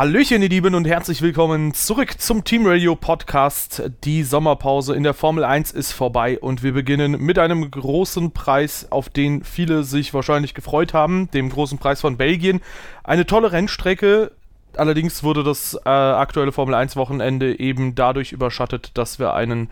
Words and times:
Hallöchen, 0.00 0.40
ihr 0.40 0.48
Lieben, 0.48 0.74
und 0.74 0.86
herzlich 0.86 1.20
willkommen 1.20 1.74
zurück 1.74 2.18
zum 2.18 2.42
Team 2.42 2.66
Radio 2.66 2.96
Podcast. 2.96 3.82
Die 4.02 4.22
Sommerpause 4.22 4.94
in 4.94 5.02
der 5.02 5.12
Formel 5.12 5.44
1 5.44 5.72
ist 5.72 5.92
vorbei 5.92 6.38
und 6.38 6.62
wir 6.62 6.72
beginnen 6.72 7.20
mit 7.20 7.38
einem 7.38 7.70
großen 7.70 8.32
Preis, 8.32 8.86
auf 8.88 9.10
den 9.10 9.44
viele 9.44 9.84
sich 9.84 10.14
wahrscheinlich 10.14 10.54
gefreut 10.54 10.94
haben, 10.94 11.30
dem 11.32 11.50
großen 11.50 11.76
Preis 11.76 12.00
von 12.00 12.16
Belgien. 12.16 12.62
Eine 13.04 13.26
tolle 13.26 13.52
Rennstrecke, 13.52 14.32
allerdings 14.74 15.22
wurde 15.22 15.44
das 15.44 15.74
äh, 15.84 15.90
aktuelle 15.90 16.52
Formel 16.52 16.76
1 16.76 16.96
Wochenende 16.96 17.60
eben 17.60 17.94
dadurch 17.94 18.32
überschattet, 18.32 18.92
dass 18.94 19.18
wir 19.18 19.34
einen 19.34 19.68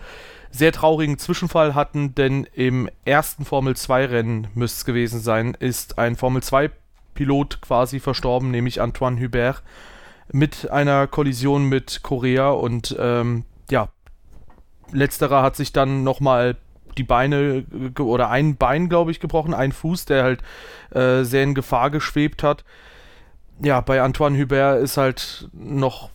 sehr 0.51 0.73
traurigen 0.73 1.17
Zwischenfall 1.17 1.75
hatten, 1.75 2.15
denn 2.15 2.47
im 2.53 2.91
ersten 3.07 3.47
Formel 3.47 3.77
2 3.77 4.05
Rennen 4.05 4.49
müsste 4.55 4.77
es 4.81 4.85
gewesen 4.85 5.21
sein, 5.21 5.57
ist 5.59 5.99
ein 5.99 6.17
Formel 6.17 6.43
2 6.43 6.71
Pilot 7.15 7.63
quasi 7.63 7.99
verstorben, 7.99 8.51
nämlich 8.51 8.83
Antoine 8.83 9.19
Hubert 9.19 9.63
mit 10.33 10.71
einer 10.71 11.07
Kollision 11.07 11.65
mit 11.65 12.01
Korea 12.03 12.51
und 12.51 12.97
ähm, 12.99 13.45
ja, 13.71 13.89
letzterer 14.93 15.43
hat 15.43 15.57
sich 15.57 15.73
dann 15.73 16.05
nochmal 16.05 16.57
die 16.97 17.05
Beine 17.05 17.65
oder 17.99 18.31
ein 18.31 18.57
Bein, 18.57 18.89
glaube 18.89 19.11
ich, 19.11 19.21
gebrochen, 19.21 19.55
ein 19.55 19.73
Fuß, 19.73 20.07
der 20.07 20.25
halt 20.25 20.43
äh, 20.91 21.23
sehr 21.23 21.45
in 21.45 21.55
Gefahr 21.55 21.91
geschwebt 21.91 22.43
hat. 22.43 22.65
Ja, 23.63 23.81
bei 23.81 24.03
Antoine 24.03 24.39
Hubert 24.39 24.83
ist 24.83 24.97
halt 24.97 25.49
noch 25.53 26.11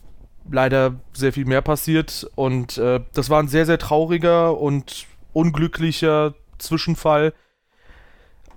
leider 0.49 0.95
sehr 1.13 1.33
viel 1.33 1.45
mehr 1.45 1.61
passiert 1.61 2.29
und 2.35 2.77
äh, 2.77 3.01
das 3.13 3.29
war 3.29 3.41
ein 3.41 3.47
sehr, 3.47 3.65
sehr 3.65 3.77
trauriger 3.77 4.57
und 4.57 5.07
unglücklicher 5.31 6.33
Zwischenfall. 6.57 7.33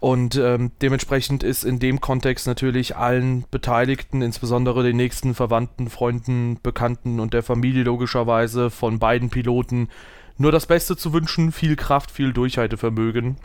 Und 0.07 0.37
ähm, 0.37 0.71
dementsprechend 0.83 1.43
ist 1.43 1.65
in 1.65 1.81
dem 1.81 2.01
Kontext 2.01 2.47
natürlich 2.47 2.95
allen 2.95 3.45
Beteiligten, 3.51 4.23
insbesondere 4.23 4.85
den 4.85 4.97
nächsten 4.97 5.35
Verwandten, 5.35 5.91
Freunden, 5.91 6.61
Bekannten 6.63 7.19
und 7.19 7.35
der 7.35 7.43
Familie 7.43 7.83
logischerweise 7.83 8.71
von 8.71 9.01
beiden 9.01 9.31
Piloten 9.31 9.89
nur 10.39 10.53
das 10.53 10.67
Beste 10.67 10.97
zu 10.97 11.13
wünschen, 11.13 11.51
viel 11.51 11.75
Kraft, 11.75 12.13
viel 12.13 12.33
Durchhaltevermögen. 12.33 13.39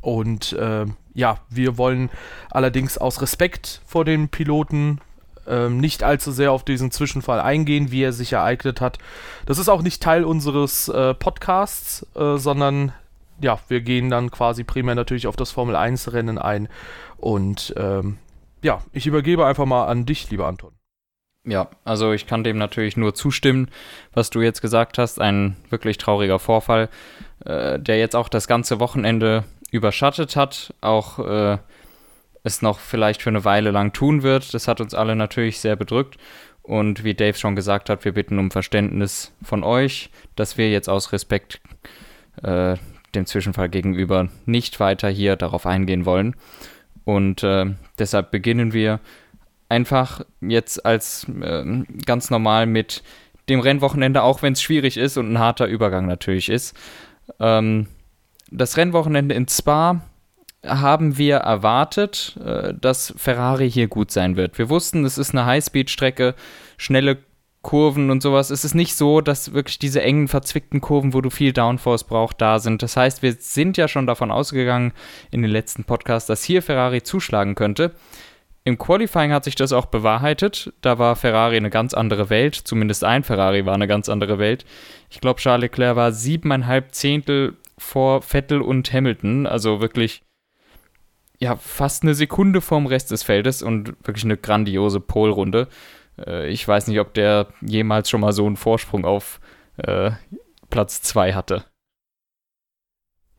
Und 0.00 0.54
äh, 0.54 0.86
ja, 1.14 1.38
wir 1.50 1.78
wollen 1.78 2.10
allerdings 2.50 2.98
aus 2.98 3.22
Respekt 3.22 3.80
vor 3.86 4.04
den 4.04 4.28
Piloten 4.28 5.00
äh, 5.46 5.68
nicht 5.68 6.02
allzu 6.02 6.32
sehr 6.32 6.50
auf 6.50 6.64
diesen 6.64 6.90
Zwischenfall 6.90 7.38
eingehen, 7.38 7.92
wie 7.92 8.02
er 8.02 8.12
sich 8.12 8.32
ereignet 8.32 8.80
hat. 8.80 8.98
Das 9.46 9.58
ist 9.58 9.68
auch 9.68 9.82
nicht 9.82 10.02
Teil 10.02 10.24
unseres 10.24 10.88
äh, 10.88 11.14
Podcasts, 11.14 12.04
äh, 12.16 12.38
sondern 12.38 12.92
ja, 13.40 13.58
wir 13.68 13.80
gehen 13.80 14.10
dann 14.10 14.30
quasi 14.30 14.64
primär 14.64 14.94
natürlich 14.94 15.26
auf 15.26 15.36
das 15.36 15.50
Formel 15.50 15.76
1 15.76 16.12
Rennen 16.12 16.38
ein. 16.38 16.68
Und 17.16 17.74
ähm, 17.76 18.18
ja, 18.62 18.82
ich 18.92 19.06
übergebe 19.06 19.46
einfach 19.46 19.66
mal 19.66 19.86
an 19.86 20.06
dich, 20.06 20.30
lieber 20.30 20.46
Anton. 20.46 20.72
Ja, 21.44 21.70
also 21.84 22.12
ich 22.12 22.26
kann 22.26 22.42
dem 22.42 22.58
natürlich 22.58 22.96
nur 22.96 23.14
zustimmen, 23.14 23.70
was 24.12 24.30
du 24.30 24.40
jetzt 24.40 24.60
gesagt 24.60 24.98
hast. 24.98 25.20
Ein 25.20 25.56
wirklich 25.70 25.96
trauriger 25.96 26.40
Vorfall, 26.40 26.88
äh, 27.44 27.78
der 27.78 27.98
jetzt 27.98 28.16
auch 28.16 28.28
das 28.28 28.48
ganze 28.48 28.80
Wochenende 28.80 29.44
überschattet 29.70 30.34
hat, 30.34 30.74
auch 30.80 31.20
äh, 31.20 31.58
es 32.42 32.62
noch 32.62 32.80
vielleicht 32.80 33.22
für 33.22 33.30
eine 33.30 33.44
Weile 33.44 33.70
lang 33.70 33.92
tun 33.92 34.22
wird. 34.24 34.54
Das 34.54 34.66
hat 34.66 34.80
uns 34.80 34.94
alle 34.94 35.14
natürlich 35.14 35.60
sehr 35.60 35.76
bedrückt. 35.76 36.16
Und 36.62 37.04
wie 37.04 37.14
Dave 37.14 37.38
schon 37.38 37.54
gesagt 37.54 37.90
hat, 37.90 38.04
wir 38.04 38.12
bitten 38.12 38.40
um 38.40 38.50
Verständnis 38.50 39.32
von 39.40 39.62
euch, 39.62 40.10
dass 40.34 40.58
wir 40.58 40.68
jetzt 40.68 40.88
aus 40.88 41.12
Respekt 41.12 41.60
äh, 42.42 42.76
dem 43.16 43.26
Zwischenfall 43.26 43.68
gegenüber 43.68 44.28
nicht 44.44 44.78
weiter 44.78 45.08
hier 45.08 45.36
darauf 45.36 45.66
eingehen 45.66 46.04
wollen. 46.04 46.36
Und 47.04 47.42
äh, 47.42 47.66
deshalb 47.98 48.30
beginnen 48.30 48.72
wir 48.72 49.00
einfach 49.68 50.22
jetzt 50.40 50.84
als 50.84 51.26
äh, 51.40 51.64
ganz 52.04 52.30
normal 52.30 52.66
mit 52.66 53.02
dem 53.48 53.60
Rennwochenende, 53.60 54.22
auch 54.22 54.42
wenn 54.42 54.54
es 54.54 54.62
schwierig 54.62 54.96
ist 54.96 55.16
und 55.16 55.32
ein 55.32 55.38
harter 55.38 55.66
Übergang 55.66 56.06
natürlich 56.06 56.48
ist. 56.48 56.76
Ähm, 57.40 57.86
das 58.50 58.76
Rennwochenende 58.76 59.34
in 59.34 59.48
Spa 59.48 60.02
haben 60.64 61.16
wir 61.16 61.36
erwartet, 61.36 62.38
äh, 62.44 62.74
dass 62.74 63.14
Ferrari 63.16 63.70
hier 63.70 63.88
gut 63.88 64.10
sein 64.10 64.36
wird. 64.36 64.58
Wir 64.58 64.68
wussten, 64.68 65.04
es 65.04 65.18
ist 65.18 65.30
eine 65.32 65.46
Highspeed-Strecke, 65.46 66.34
schnelle 66.76 67.18
Kurven 67.66 68.10
und 68.12 68.22
sowas. 68.22 68.50
Es 68.50 68.64
ist 68.64 68.74
nicht 68.74 68.94
so, 68.94 69.20
dass 69.20 69.52
wirklich 69.52 69.80
diese 69.80 70.00
engen, 70.00 70.28
verzwickten 70.28 70.80
Kurven, 70.80 71.14
wo 71.14 71.20
du 71.20 71.30
viel 71.30 71.52
Downforce 71.52 72.04
brauchst, 72.04 72.40
da 72.40 72.60
sind. 72.60 72.80
Das 72.80 72.96
heißt, 72.96 73.22
wir 73.22 73.32
sind 73.32 73.76
ja 73.76 73.88
schon 73.88 74.06
davon 74.06 74.30
ausgegangen 74.30 74.92
in 75.32 75.42
den 75.42 75.50
letzten 75.50 75.82
Podcasts, 75.82 76.28
dass 76.28 76.44
hier 76.44 76.62
Ferrari 76.62 77.02
zuschlagen 77.02 77.56
könnte. 77.56 77.90
Im 78.62 78.78
Qualifying 78.78 79.32
hat 79.32 79.42
sich 79.42 79.56
das 79.56 79.72
auch 79.72 79.86
bewahrheitet. 79.86 80.74
Da 80.80 81.00
war 81.00 81.16
Ferrari 81.16 81.56
eine 81.56 81.70
ganz 81.70 81.92
andere 81.92 82.30
Welt. 82.30 82.54
Zumindest 82.54 83.02
ein 83.02 83.24
Ferrari 83.24 83.66
war 83.66 83.74
eine 83.74 83.88
ganz 83.88 84.08
andere 84.08 84.38
Welt. 84.38 84.64
Ich 85.10 85.20
glaube, 85.20 85.40
Charles 85.40 85.62
Leclerc 85.62 85.96
war 85.96 86.12
siebeneinhalb 86.12 86.94
Zehntel 86.94 87.56
vor 87.76 88.22
Vettel 88.22 88.62
und 88.62 88.92
Hamilton. 88.92 89.44
Also 89.48 89.80
wirklich, 89.80 90.22
ja, 91.40 91.56
fast 91.56 92.04
eine 92.04 92.14
Sekunde 92.14 92.60
vorm 92.60 92.86
Rest 92.86 93.10
des 93.10 93.24
Feldes 93.24 93.60
und 93.60 93.88
wirklich 94.06 94.24
eine 94.24 94.36
grandiose 94.36 95.00
Polrunde. 95.00 95.66
Äh, 96.18 96.48
ich 96.48 96.66
weiß 96.66 96.86
nicht, 96.88 97.00
ob 97.00 97.14
der 97.14 97.48
jemals 97.60 98.10
schon 98.10 98.20
mal 98.20 98.32
so 98.32 98.46
einen 98.46 98.56
Vorsprung 98.56 99.04
auf 99.04 99.40
äh, 99.78 100.12
Platz 100.70 101.02
2 101.02 101.34
hatte. 101.34 101.64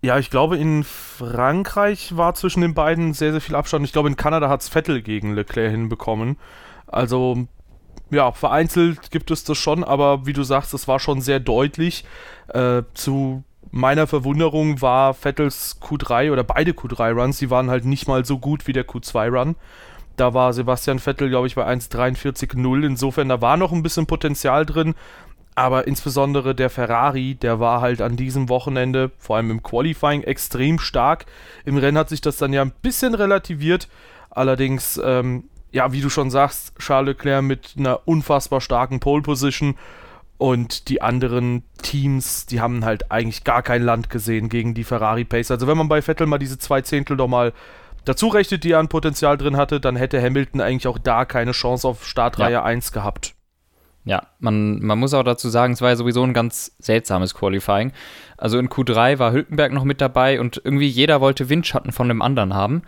Ja, 0.02 0.20
ich 0.20 0.30
glaube, 0.30 0.58
in 0.58 0.84
Frankreich 0.84 2.16
war 2.16 2.36
zwischen 2.36 2.62
den 2.62 2.76
beiden 2.76 3.14
sehr, 3.14 3.32
sehr 3.32 3.42
viel 3.42 3.56
Abstand. 3.56 3.84
Ich 3.86 3.94
glaube, 3.94 4.10
in 4.10 4.16
Kanada 4.16 4.48
hat 4.48 4.62
es 4.62 4.70
Vettel 4.70 5.02
gegen 5.02 5.34
Leclerc 5.34 5.72
hinbekommen. 5.72 6.38
Also, 6.86 7.48
ja, 8.12 8.32
vereinzelt 8.32 9.10
gibt 9.12 9.32
es 9.32 9.44
das 9.44 9.58
schon, 9.58 9.84
aber 9.84 10.26
wie 10.26 10.34
du 10.34 10.44
sagst, 10.44 10.74
es 10.74 10.88
war 10.88 11.00
schon 11.00 11.22
sehr 11.22 11.40
deutlich. 11.40 12.06
Äh, 12.50 12.84
zu 12.94 13.44
meiner 13.72 14.08
Verwunderung 14.08 14.82
war 14.82 15.14
Vettels 15.14 15.80
Q3 15.82 16.32
oder 16.32 16.44
beide 16.44 16.72
Q3-Runs, 16.72 17.40
die 17.40 17.50
waren 17.50 17.70
halt 17.70 17.86
nicht 17.86 18.08
mal 18.08 18.24
so 18.24 18.38
gut 18.38 18.68
wie 18.68 18.74
der 18.74 18.88
Q2-Run. 18.88 19.56
Da 20.18 20.34
war 20.34 20.52
Sebastian 20.52 21.00
Vettel, 21.00 21.30
glaube 21.30 21.48
ich, 21.48 21.56
bei 21.56 21.66
1,43,0. 21.66 22.86
Insofern, 22.86 23.30
da 23.30 23.40
war 23.40 23.56
noch 23.56 23.72
ein 23.72 23.84
bisschen 23.84 24.08
Potenzial 24.08 24.66
drin. 24.66 24.96
Aber 25.56 25.88
insbesondere 25.88 26.54
der 26.54 26.70
Ferrari, 26.70 27.34
der 27.36 27.60
war 27.60 27.82
halt 27.82 28.02
an 28.02 28.16
diesem 28.16 28.50
Wochenende, 28.50 29.10
vor 29.18 29.38
allem 29.38 29.50
im 29.50 29.64
Qualifying, 29.64 30.22
extrem 30.22 30.78
stark. 30.78 31.26
Im 31.66 31.78
Rennen 31.78 31.98
hat 31.98 32.10
sich 32.10 32.22
das 32.22 32.38
dann 32.38 32.54
ja 32.54 32.62
ein 32.62 32.74
bisschen 32.84 33.16
relativiert. 33.16 33.88
Allerdings, 34.30 35.02
ähm, 35.04 35.46
ja, 35.72 35.92
wie 35.94 36.02
du 36.02 36.10
schon 36.10 36.30
sagst, 36.30 36.78
Charles 36.78 37.16
Leclerc 37.16 37.44
mit 37.44 37.74
einer 37.78 38.08
unfassbar 38.08 38.62
starken 38.62 39.00
Pole 39.00 39.24
Position. 39.24 39.76
Und 40.38 40.90
die 40.90 41.02
anderen 41.02 41.64
Teams, 41.82 42.46
die 42.46 42.62
haben 42.62 42.86
halt 42.86 43.12
eigentlich 43.12 43.44
gar 43.44 43.64
kein 43.64 43.82
Land 43.82 44.12
gesehen 44.12 44.50
gegen 44.50 44.76
die 44.76 44.84
Ferrari 44.84 45.26
Pace. 45.26 45.50
Also 45.50 45.66
wenn 45.66 45.78
man 45.78 45.88
bei 45.90 46.04
Vettel 46.04 46.28
mal 46.28 46.38
diese 46.38 46.60
zwei 46.60 46.82
Zehntel 46.82 47.18
doch 47.18 47.28
mal 47.28 47.54
dazu 48.08 48.28
rechnet, 48.28 48.64
die 48.64 48.72
er 48.72 48.80
an 48.80 48.88
Potenzial 48.88 49.38
drin 49.38 49.58
hatte, 49.58 49.80
dann 49.80 49.96
hätte 49.96 50.22
Hamilton 50.22 50.62
eigentlich 50.62 50.88
auch 50.88 50.98
da 50.98 51.26
keine 51.26 51.52
Chance 51.52 51.88
auf 51.88 52.06
Startreihe 52.06 52.54
ja. 52.54 52.64
1 52.64 52.92
gehabt. 52.92 53.34
Ja, 54.06 54.28
man, 54.40 54.80
man 54.80 55.00
muss 55.00 55.14
auch 55.14 55.24
dazu 55.24 55.50
sagen, 55.50 55.74
es 55.74 55.82
war 55.82 55.90
ja 55.90 55.98
sowieso 55.98 56.24
ein 56.24 56.34
ganz 56.34 56.72
seltsames 56.80 57.34
Qualifying. 57.34 57.92
Also 58.38 58.58
in 58.58 58.70
Q3 58.70 59.20
war 59.20 59.34
Hülkenberg 59.34 59.74
noch 59.74 59.84
mit 59.84 60.00
dabei 60.00 60.40
und 60.40 60.62
irgendwie 60.64 60.88
jeder 60.88 61.20
wollte 61.20 61.50
Windschatten 61.50 61.92
von 61.92 62.08
dem 62.08 62.22
anderen 62.22 62.54
haben. 62.54 62.84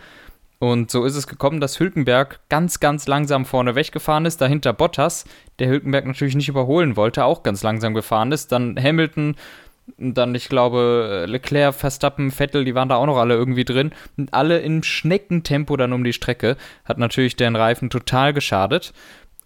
Und 0.59 0.91
so 0.91 1.03
ist 1.03 1.15
es 1.15 1.27
gekommen, 1.27 1.59
dass 1.59 1.79
Hülkenberg 1.79 2.39
ganz, 2.49 2.79
ganz 2.79 3.07
langsam 3.07 3.45
vorne 3.45 3.75
weggefahren 3.75 4.25
ist, 4.25 4.39
dahinter 4.39 4.71
Bottas, 4.71 5.25
der 5.59 5.67
Hülkenberg 5.67 6.05
natürlich 6.05 6.35
nicht 6.35 6.49
überholen 6.49 6.95
wollte, 6.95 7.25
auch 7.25 7.43
ganz 7.43 7.63
langsam 7.63 7.93
gefahren 7.93 8.31
ist. 8.31 8.51
Dann 8.51 8.77
Hamilton 8.81 9.35
dann, 9.97 10.35
ich 10.35 10.49
glaube, 10.49 11.25
Leclerc, 11.27 11.73
Verstappen, 11.73 12.31
Vettel, 12.31 12.65
die 12.65 12.75
waren 12.75 12.89
da 12.89 12.95
auch 12.95 13.05
noch 13.05 13.17
alle 13.17 13.35
irgendwie 13.35 13.65
drin. 13.65 13.91
Und 14.17 14.33
alle 14.33 14.59
im 14.59 14.83
Schneckentempo 14.83 15.77
dann 15.77 15.93
um 15.93 16.03
die 16.03 16.13
Strecke. 16.13 16.57
Hat 16.85 16.97
natürlich 16.97 17.35
deren 17.35 17.55
Reifen 17.55 17.89
total 17.89 18.33
geschadet. 18.33 18.93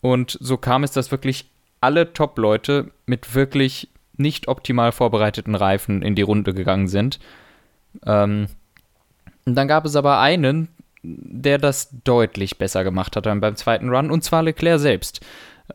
Und 0.02 0.38
so 0.40 0.58
kam 0.58 0.84
es, 0.84 0.92
dass 0.92 1.12
wirklich 1.12 1.50
alle 1.82 2.14
Top-Leute 2.14 2.92
mit 3.06 3.36
wirklich 3.36 3.90
nicht 4.16 4.48
optimal 4.48 4.92
vorbereiteten 4.92 5.56
Reifen 5.56 6.02
in 6.02 6.16
die 6.16 6.22
Runde 6.22 6.54
gegangen 6.54 6.88
sind. 6.88 7.20
Ähm, 8.06 8.48
und 9.46 9.56
dann 9.56 9.68
gab 9.68 9.86
es 9.86 9.96
aber 9.96 10.20
einen, 10.20 10.70
der 11.04 11.58
das 11.58 11.90
deutlich 12.04 12.58
besser 12.58 12.84
gemacht 12.84 13.16
hat 13.16 13.24
beim 13.24 13.56
zweiten 13.56 13.90
Run, 13.90 14.12
und 14.12 14.24
zwar 14.24 14.44
Leclerc 14.44 14.80
selbst. 14.80 15.20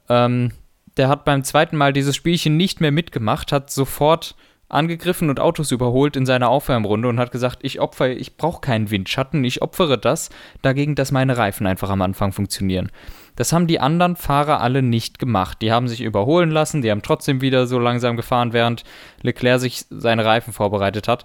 Ähm, 0.09 0.53
der 0.97 1.09
hat 1.09 1.25
beim 1.25 1.45
zweiten 1.45 1.77
Mal 1.77 1.93
dieses 1.93 2.17
Spielchen 2.17 2.57
nicht 2.57 2.81
mehr 2.81 2.93
mitgemacht, 2.93 3.53
hat 3.53 3.71
sofort 3.71 4.35
angegriffen 4.69 5.31
und 5.31 5.41
Autos 5.41 5.71
überholt 5.71 6.17
in 6.17 6.27
seiner 6.27 6.51
Aufwärmrunde 6.51 7.09
und 7.09 7.19
hat 7.19 7.33
gesagt, 7.33 7.61
ich 7.63 7.81
opfere, 7.81 8.13
ich 8.13 8.37
brauche 8.37 8.61
keinen 8.61 8.91
Windschatten, 8.91 9.43
ich 9.45 9.63
opfere 9.63 9.99
das 9.99 10.31
dagegen, 10.63 10.95
dass 10.95 11.11
meine 11.11 11.37
Reifen 11.39 11.67
einfach 11.67 11.91
am 11.91 12.03
Anfang 12.03 12.33
funktionieren. 12.33 12.91
Das 13.37 13.53
haben 13.53 13.67
die 13.67 13.81
anderen 13.81 14.17
Fahrer 14.17 14.61
alle 14.61 14.83
nicht 14.83 15.19
gemacht. 15.19 15.63
Die 15.63 15.73
haben 15.73 15.89
sich 15.89 16.01
überholen 16.01 16.51
lassen, 16.51 16.83
die 16.83 16.91
haben 16.91 17.03
trotzdem 17.03 17.41
wieder 17.41 17.67
so 17.67 17.79
langsam 17.79 18.17
gefahren, 18.17 18.53
während 18.53 18.85
Leclerc 19.23 19.61
sich 19.61 19.87
seine 19.91 20.25
Reifen 20.25 20.53
vorbereitet 20.53 21.09
hat. 21.09 21.25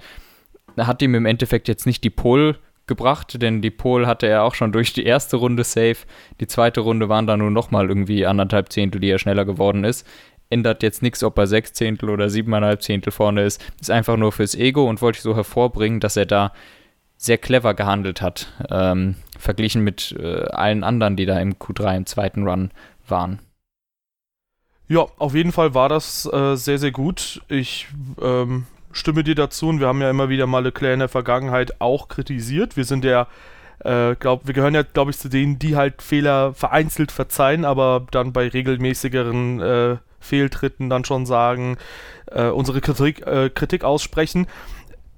Hat 0.77 1.01
ihm 1.01 1.15
im 1.15 1.25
Endeffekt 1.25 1.67
jetzt 1.67 1.85
nicht 1.85 2.03
die 2.03 2.09
Pole 2.09 2.57
gebracht, 2.87 3.41
denn 3.41 3.61
die 3.61 3.71
Pole 3.71 4.07
hatte 4.07 4.27
er 4.27 4.43
auch 4.43 4.55
schon 4.55 4.71
durch 4.71 4.93
die 4.93 5.05
erste 5.05 5.37
Runde 5.37 5.63
safe. 5.63 5.97
Die 6.39 6.47
zweite 6.47 6.81
Runde 6.81 7.09
waren 7.09 7.27
dann 7.27 7.39
nur 7.39 7.51
nochmal 7.51 7.87
irgendwie 7.87 8.25
anderthalb 8.25 8.71
Zehntel, 8.71 8.99
die 8.99 9.09
er 9.09 9.19
schneller 9.19 9.45
geworden 9.45 9.83
ist. 9.83 10.05
Ändert 10.49 10.83
jetzt 10.83 11.01
nichts, 11.01 11.23
ob 11.23 11.37
er 11.37 11.47
sechs 11.47 11.73
Zehntel 11.73 12.09
oder 12.09 12.29
siebeneinhalb 12.29 12.81
Zehntel 12.81 13.11
vorne 13.11 13.43
ist. 13.43 13.63
Ist 13.81 13.91
einfach 13.91 14.17
nur 14.17 14.31
fürs 14.31 14.55
Ego 14.55 14.87
und 14.87 15.01
wollte 15.01 15.17
ich 15.17 15.23
so 15.23 15.35
hervorbringen, 15.35 15.99
dass 15.99 16.17
er 16.17 16.25
da 16.25 16.53
sehr 17.17 17.37
clever 17.37 17.73
gehandelt 17.73 18.21
hat, 18.21 18.51
ähm, 18.69 19.15
verglichen 19.39 19.83
mit 19.83 20.13
äh, 20.19 20.43
allen 20.47 20.83
anderen, 20.83 21.15
die 21.15 21.25
da 21.25 21.39
im 21.39 21.53
Q3 21.53 21.97
im 21.97 22.05
zweiten 22.05 22.47
Run 22.47 22.71
waren. 23.07 23.39
Ja, 24.87 25.05
auf 25.17 25.33
jeden 25.33 25.53
Fall 25.53 25.73
war 25.73 25.89
das 25.89 26.29
äh, 26.31 26.55
sehr, 26.55 26.77
sehr 26.77 26.91
gut. 26.91 27.41
Ich 27.47 27.87
ähm, 28.21 28.65
stimme 28.91 29.23
dir 29.23 29.35
dazu 29.35 29.69
und 29.69 29.79
wir 29.79 29.87
haben 29.87 30.01
ja 30.01 30.09
immer 30.09 30.29
wieder 30.29 30.47
mal 30.47 30.63
Leclerc 30.63 30.93
in 30.93 30.99
der 30.99 31.09
Vergangenheit 31.09 31.79
auch 31.79 32.09
kritisiert. 32.09 32.75
Wir 32.75 32.83
sind 32.83 33.05
ja, 33.05 33.27
äh, 33.79 34.15
glaub, 34.15 34.45
wir 34.45 34.53
gehören 34.53 34.75
ja, 34.75 34.83
glaube 34.83 35.11
ich, 35.11 35.17
zu 35.17 35.29
denen, 35.29 35.57
die 35.57 35.75
halt 35.75 36.01
Fehler 36.01 36.53
vereinzelt 36.53 37.11
verzeihen, 37.11 37.63
aber 37.63 38.05
dann 38.11 38.33
bei 38.33 38.49
regelmäßigeren 38.49 39.61
äh, 39.61 39.97
Fehltritten 40.23 40.89
dann 40.89 41.05
schon 41.05 41.25
sagen, 41.25 41.77
äh, 42.31 42.47
unsere 42.47 42.81
Kritik, 42.81 43.25
äh, 43.25 43.49
Kritik 43.49 43.83
aussprechen. 43.83 44.47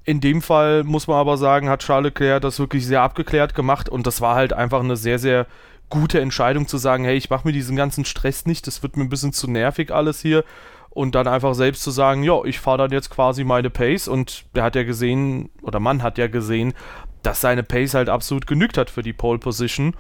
In 0.04 0.22
dem 0.22 0.42
Fall 0.42 0.84
muss 0.84 1.08
man 1.08 1.18
aber 1.18 1.38
sagen, 1.38 1.70
hat 1.70 1.82
Charles 1.82 2.12
Leclerc 2.12 2.42
das 2.42 2.60
wirklich 2.60 2.86
sehr 2.86 3.02
abgeklärt 3.02 3.56
gemacht 3.56 3.90
und 3.90 4.06
das 4.06 4.22
war 4.22 4.36
halt 4.36 4.54
einfach 4.54 4.82
eine 4.82 4.98
sehr, 4.98 5.18
sehr 5.18 5.48
gute 5.90 6.20
Entscheidung 6.20 6.68
zu 6.68 6.78
sagen, 6.78 7.06
hey, 7.06 7.16
ich 7.16 7.30
mache 7.30 7.48
mir 7.48 7.54
diesen 7.54 7.76
ganzen 7.76 8.06
Stress 8.06 8.46
nicht, 8.46 8.68
das 8.68 8.84
wird 8.84 8.98
mir 8.98 9.04
ein 9.04 9.10
bisschen 9.10 9.34
zu 9.34 9.50
nervig 9.50 9.92
alles 9.92 10.20
hier 10.20 10.44
und 10.90 11.14
dann 11.14 11.28
einfach 11.28 11.54
selbst 11.56 11.84
zu 11.84 11.92
sagen, 11.92 12.24
ja, 12.24 12.44
ich 12.46 12.60
fahre 12.60 12.78
dann 12.80 12.92
jetzt 12.92 13.10
quasi 13.10 13.44
meine 13.44 13.70
Pace 13.70 14.08
und 14.08 14.46
der 14.56 14.64
hat 14.64 14.76
ja 14.76 14.84
gesehen, 14.84 15.50
oder 15.62 15.80
man 15.80 16.02
hat 16.02 16.18
ja 16.18 16.28
gesehen, 16.28 16.74
dass 17.22 17.42
seine 17.42 17.64
Pace 17.64 17.96
halt 17.96 18.10
absolut 18.10 18.48
genügt 18.48 18.78
hat 18.78 18.90
für 18.90 19.04
die 19.04 19.14
Pole 19.14 19.40
Position. 19.40 19.96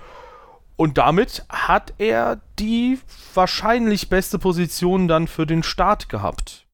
Und 0.77 0.97
damit 0.97 1.45
hat 1.49 1.93
er 1.97 2.41
die 2.59 2.99
wahrscheinlich 3.33 4.09
beste 4.09 4.39
Position 4.39 5.07
dann 5.07 5.27
für 5.27 5.45
den 5.45 5.63
Start 5.63 6.09
gehabt. 6.09 6.65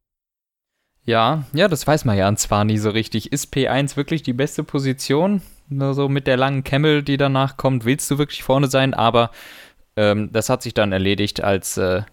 Ja, 1.04 1.44
ja, 1.54 1.68
das 1.68 1.86
weiß 1.86 2.06
man 2.06 2.18
ja 2.18 2.34
zwar 2.36 2.64
nie 2.64 2.78
so 2.78 2.90
richtig. 2.90 3.32
Ist 3.32 3.54
P1 3.54 3.98
wirklich 3.98 4.24
die 4.24 4.34
beste 4.34 4.64
Position? 4.64 5.42
So 5.70 6.10
mit 6.10 6.28
der 6.28 6.38
langen 6.38 6.64
Camel, 6.64 7.02
die 7.02 7.18
danach 7.18 7.58
kommt, 7.58 7.86
willst 7.86 8.10
du 8.12 8.18
wirklich 8.18 8.44
vorne 8.44 8.68
sein, 8.68 8.94
aber 8.94 9.32
ähm, 9.96 10.32
das 10.32 10.50
hat 10.50 10.62
sich 10.62 10.74
dann 10.74 10.92
erledigt, 10.92 11.42
als 11.42 11.78
äh, 11.78 12.04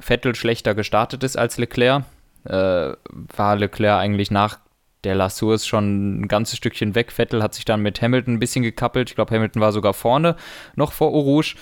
Vettel 0.00 0.34
schlechter 0.34 0.74
gestartet 0.74 1.22
ist 1.22 1.36
als 1.36 1.56
Leclerc, 1.56 2.04
äh, 2.44 2.92
war 3.36 3.56
Leclerc 3.56 4.00
eigentlich 4.00 4.30
nach 4.30 4.58
der 5.04 5.14
Lassours 5.14 5.66
schon 5.66 6.20
ein 6.20 6.28
ganzes 6.28 6.56
Stückchen 6.56 6.94
weg. 6.94 7.12
Vettel 7.12 7.42
hat 7.42 7.54
sich 7.54 7.64
dann 7.64 7.80
mit 7.82 8.00
Hamilton 8.00 8.34
ein 8.34 8.40
bisschen 8.40 8.62
gekappelt. 8.62 9.10
Ich 9.10 9.14
glaube, 9.16 9.34
Hamilton 9.34 9.62
war 9.62 9.72
sogar 9.72 9.94
vorne 9.94 10.36
noch 10.76 10.92
vor 10.92 11.12
Orouge. 11.12 11.56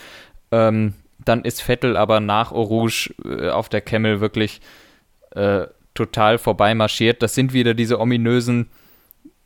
Ähm, 0.51 0.95
dann 1.25 1.45
ist 1.45 1.63
Vettel 1.63 1.97
aber 1.97 2.21
nach 2.21 2.53
Orouge 2.53 3.15
äh, 3.25 3.51
auf 3.51 3.69
der 3.69 3.81
Camel 3.81 4.21
wirklich 4.21 4.61
äh, 5.31 5.67
total 5.95 6.39
vorbei 6.39 6.75
marschiert. 6.75 7.23
Das 7.23 7.35
sind 7.35 7.53
wieder 7.53 7.75
diese 7.75 8.01
ominösen 8.01 8.71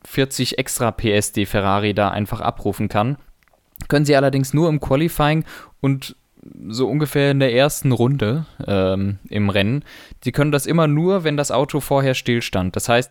40 0.05 0.59
extra 0.59 0.93
PS, 0.93 1.33
die 1.33 1.47
Ferrari 1.47 1.95
da 1.95 2.11
einfach 2.11 2.41
abrufen 2.41 2.89
kann. 2.89 3.17
Können 3.89 4.07
sie 4.07 4.17
allerdings 4.17 4.55
nur 4.55 4.69
im 4.69 4.81
Qualifying 4.81 5.45
und 5.81 6.17
so 6.69 6.89
ungefähr 6.89 7.33
in 7.33 7.41
der 7.41 7.53
ersten 7.53 7.93
Runde 7.93 8.47
ähm, 8.67 9.19
im 9.29 9.51
Rennen. 9.51 9.85
Sie 10.23 10.33
können 10.33 10.53
das 10.53 10.67
immer 10.67 10.87
nur, 10.87 11.25
wenn 11.25 11.37
das 11.37 11.51
Auto 11.51 11.81
vorher 11.81 12.15
stillstand. 12.15 12.77
Das 12.77 12.89
heißt, 12.89 13.11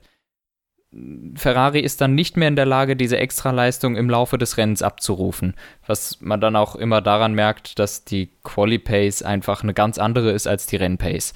Ferrari 1.36 1.82
ist 1.82 2.00
dann 2.00 2.16
nicht 2.16 2.38
mehr 2.38 2.48
in 2.48 2.56
der 2.56 2.66
Lage, 2.66 2.96
diese 2.96 3.18
Extraleistung 3.18 3.98
im 3.98 4.10
Laufe 4.10 4.38
des 4.38 4.58
Rennens 4.58 4.82
abzurufen. 4.82 5.56
Was 5.86 6.22
man 6.22 6.40
dann 6.40 6.56
auch 6.56 6.76
immer 6.76 7.02
daran 7.02 7.34
merkt, 7.34 7.80
dass 7.80 8.06
die 8.06 8.30
Quali-Pace 8.44 9.24
einfach 9.24 9.64
eine 9.64 9.74
ganz 9.74 9.98
andere 9.98 10.32
ist 10.32 10.48
als 10.48 10.68
die 10.68 10.78
Rennpace. 10.78 11.34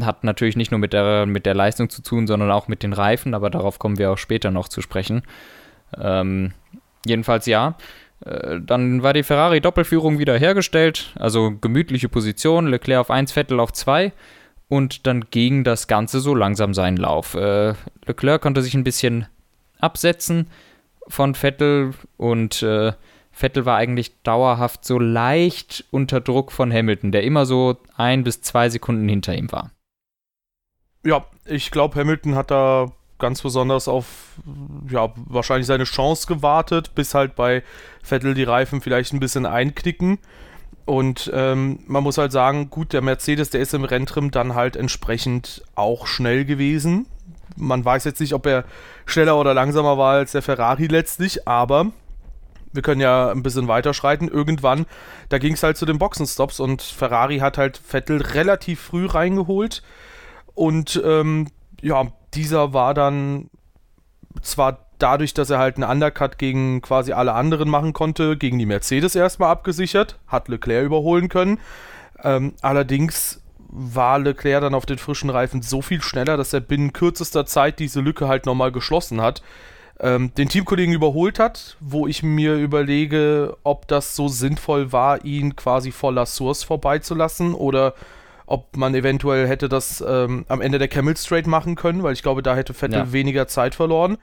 Hat 0.00 0.22
natürlich 0.22 0.56
nicht 0.56 0.70
nur 0.70 0.78
mit 0.78 0.92
der, 0.92 1.26
mit 1.26 1.44
der 1.44 1.54
Leistung 1.54 1.90
zu 1.90 2.02
tun, 2.02 2.28
sondern 2.28 2.52
auch 2.52 2.68
mit 2.68 2.84
den 2.84 2.92
Reifen, 2.92 3.34
aber 3.34 3.50
darauf 3.50 3.80
kommen 3.80 3.98
wir 3.98 4.12
auch 4.12 4.18
später 4.18 4.52
noch 4.52 4.68
zu 4.68 4.80
sprechen. 4.80 5.22
Ähm, 6.00 6.52
jedenfalls 7.04 7.46
ja. 7.46 7.76
Äh, 8.24 8.60
dann 8.60 9.02
war 9.02 9.12
die 9.12 9.24
Ferrari-Doppelführung 9.24 10.20
wieder 10.20 10.38
hergestellt, 10.38 11.12
also 11.16 11.52
gemütliche 11.60 12.08
Position, 12.08 12.68
Leclerc 12.68 13.00
auf 13.00 13.10
1, 13.10 13.32
Vettel 13.32 13.58
auf 13.58 13.72
2 13.72 14.12
und 14.68 15.06
dann 15.06 15.26
ging 15.30 15.64
das 15.64 15.86
Ganze 15.86 16.20
so 16.20 16.34
langsam 16.34 16.74
seinen 16.74 16.96
Lauf. 16.96 17.34
Äh, 17.34 17.74
Leclerc 18.06 18.42
konnte 18.42 18.62
sich 18.62 18.74
ein 18.74 18.84
bisschen 18.84 19.26
absetzen 19.80 20.48
von 21.06 21.34
Vettel 21.34 21.94
und 22.16 22.62
äh, 22.62 22.92
Vettel 23.30 23.64
war 23.64 23.76
eigentlich 23.76 24.20
dauerhaft 24.22 24.84
so 24.84 24.98
leicht 24.98 25.84
unter 25.90 26.20
Druck 26.20 26.52
von 26.52 26.72
Hamilton, 26.72 27.12
der 27.12 27.22
immer 27.22 27.46
so 27.46 27.76
ein 27.96 28.24
bis 28.24 28.42
zwei 28.42 28.68
Sekunden 28.68 29.08
hinter 29.08 29.34
ihm 29.34 29.50
war. 29.52 29.70
Ja, 31.04 31.24
ich 31.44 31.70
glaube, 31.70 31.98
Hamilton 31.98 32.34
hat 32.34 32.50
da 32.50 32.92
ganz 33.18 33.42
besonders 33.42 33.88
auf, 33.88 34.06
ja, 34.90 35.12
wahrscheinlich 35.16 35.66
seine 35.66 35.84
Chance 35.84 36.26
gewartet, 36.26 36.94
bis 36.94 37.14
halt 37.14 37.36
bei 37.36 37.62
Vettel 38.02 38.34
die 38.34 38.44
Reifen 38.44 38.80
vielleicht 38.80 39.12
ein 39.12 39.20
bisschen 39.20 39.46
einknicken. 39.46 40.18
Und 40.88 41.30
ähm, 41.34 41.80
man 41.86 42.02
muss 42.02 42.16
halt 42.16 42.32
sagen, 42.32 42.70
gut, 42.70 42.94
der 42.94 43.02
Mercedes, 43.02 43.50
der 43.50 43.60
ist 43.60 43.74
im 43.74 43.84
Renntrim 43.84 44.30
dann 44.30 44.54
halt 44.54 44.74
entsprechend 44.74 45.62
auch 45.74 46.06
schnell 46.06 46.46
gewesen. 46.46 47.04
Man 47.56 47.84
weiß 47.84 48.04
jetzt 48.04 48.20
nicht, 48.20 48.32
ob 48.32 48.46
er 48.46 48.64
schneller 49.04 49.38
oder 49.38 49.52
langsamer 49.52 49.98
war 49.98 50.14
als 50.14 50.32
der 50.32 50.40
Ferrari 50.40 50.86
letztlich, 50.86 51.46
aber 51.46 51.92
wir 52.72 52.80
können 52.80 53.02
ja 53.02 53.30
ein 53.30 53.42
bisschen 53.42 53.68
weiterschreiten. 53.68 54.28
Irgendwann, 54.28 54.86
da 55.28 55.36
ging 55.36 55.52
es 55.52 55.62
halt 55.62 55.76
zu 55.76 55.84
den 55.84 55.98
Boxenstops 55.98 56.58
und 56.58 56.80
Ferrari 56.80 57.40
hat 57.40 57.58
halt 57.58 57.76
Vettel 57.76 58.22
relativ 58.22 58.80
früh 58.80 59.04
reingeholt. 59.04 59.82
Und 60.54 61.02
ähm, 61.04 61.48
ja, 61.82 62.06
dieser 62.32 62.72
war 62.72 62.94
dann 62.94 63.50
zwar 64.40 64.87
dadurch, 64.98 65.34
dass 65.34 65.50
er 65.50 65.58
halt 65.58 65.76
einen 65.76 65.90
Undercut 65.90 66.38
gegen 66.38 66.82
quasi 66.82 67.12
alle 67.12 67.34
anderen 67.34 67.68
machen 67.68 67.92
konnte, 67.92 68.36
gegen 68.36 68.58
die 68.58 68.66
Mercedes 68.66 69.14
erstmal 69.14 69.50
abgesichert, 69.50 70.18
hat 70.26 70.48
Leclerc 70.48 70.84
überholen 70.84 71.28
können. 71.28 71.58
Ähm, 72.22 72.54
allerdings 72.62 73.40
war 73.70 74.18
Leclerc 74.18 74.62
dann 74.62 74.74
auf 74.74 74.86
den 74.86 74.98
frischen 74.98 75.30
Reifen 75.30 75.62
so 75.62 75.82
viel 75.82 76.02
schneller, 76.02 76.36
dass 76.36 76.52
er 76.52 76.60
binnen 76.60 76.92
kürzester 76.92 77.46
Zeit 77.46 77.78
diese 77.78 78.00
Lücke 78.00 78.28
halt 78.28 78.46
nochmal 78.46 78.72
geschlossen 78.72 79.20
hat. 79.20 79.42
Ähm, 80.00 80.32
den 80.36 80.48
Teamkollegen 80.48 80.94
überholt 80.94 81.38
hat, 81.38 81.76
wo 81.80 82.06
ich 82.06 82.22
mir 82.22 82.54
überlege, 82.54 83.56
ob 83.64 83.88
das 83.88 84.14
so 84.14 84.28
sinnvoll 84.28 84.92
war, 84.92 85.24
ihn 85.24 85.56
quasi 85.56 85.90
voller 85.90 86.24
Source 86.24 86.62
vorbeizulassen 86.62 87.52
oder 87.52 87.94
ob 88.46 88.76
man 88.76 88.94
eventuell 88.94 89.46
hätte 89.46 89.68
das 89.68 90.02
ähm, 90.06 90.46
am 90.48 90.60
Ende 90.60 90.78
der 90.78 90.88
Camel 90.88 91.16
Straight 91.16 91.46
machen 91.46 91.74
können, 91.74 92.02
weil 92.02 92.14
ich 92.14 92.22
glaube, 92.22 92.42
da 92.42 92.54
hätte 92.54 92.74
Vettel 92.74 92.98
ja. 92.98 93.12
weniger 93.12 93.48
Zeit 93.48 93.74
verloren. 93.74 94.18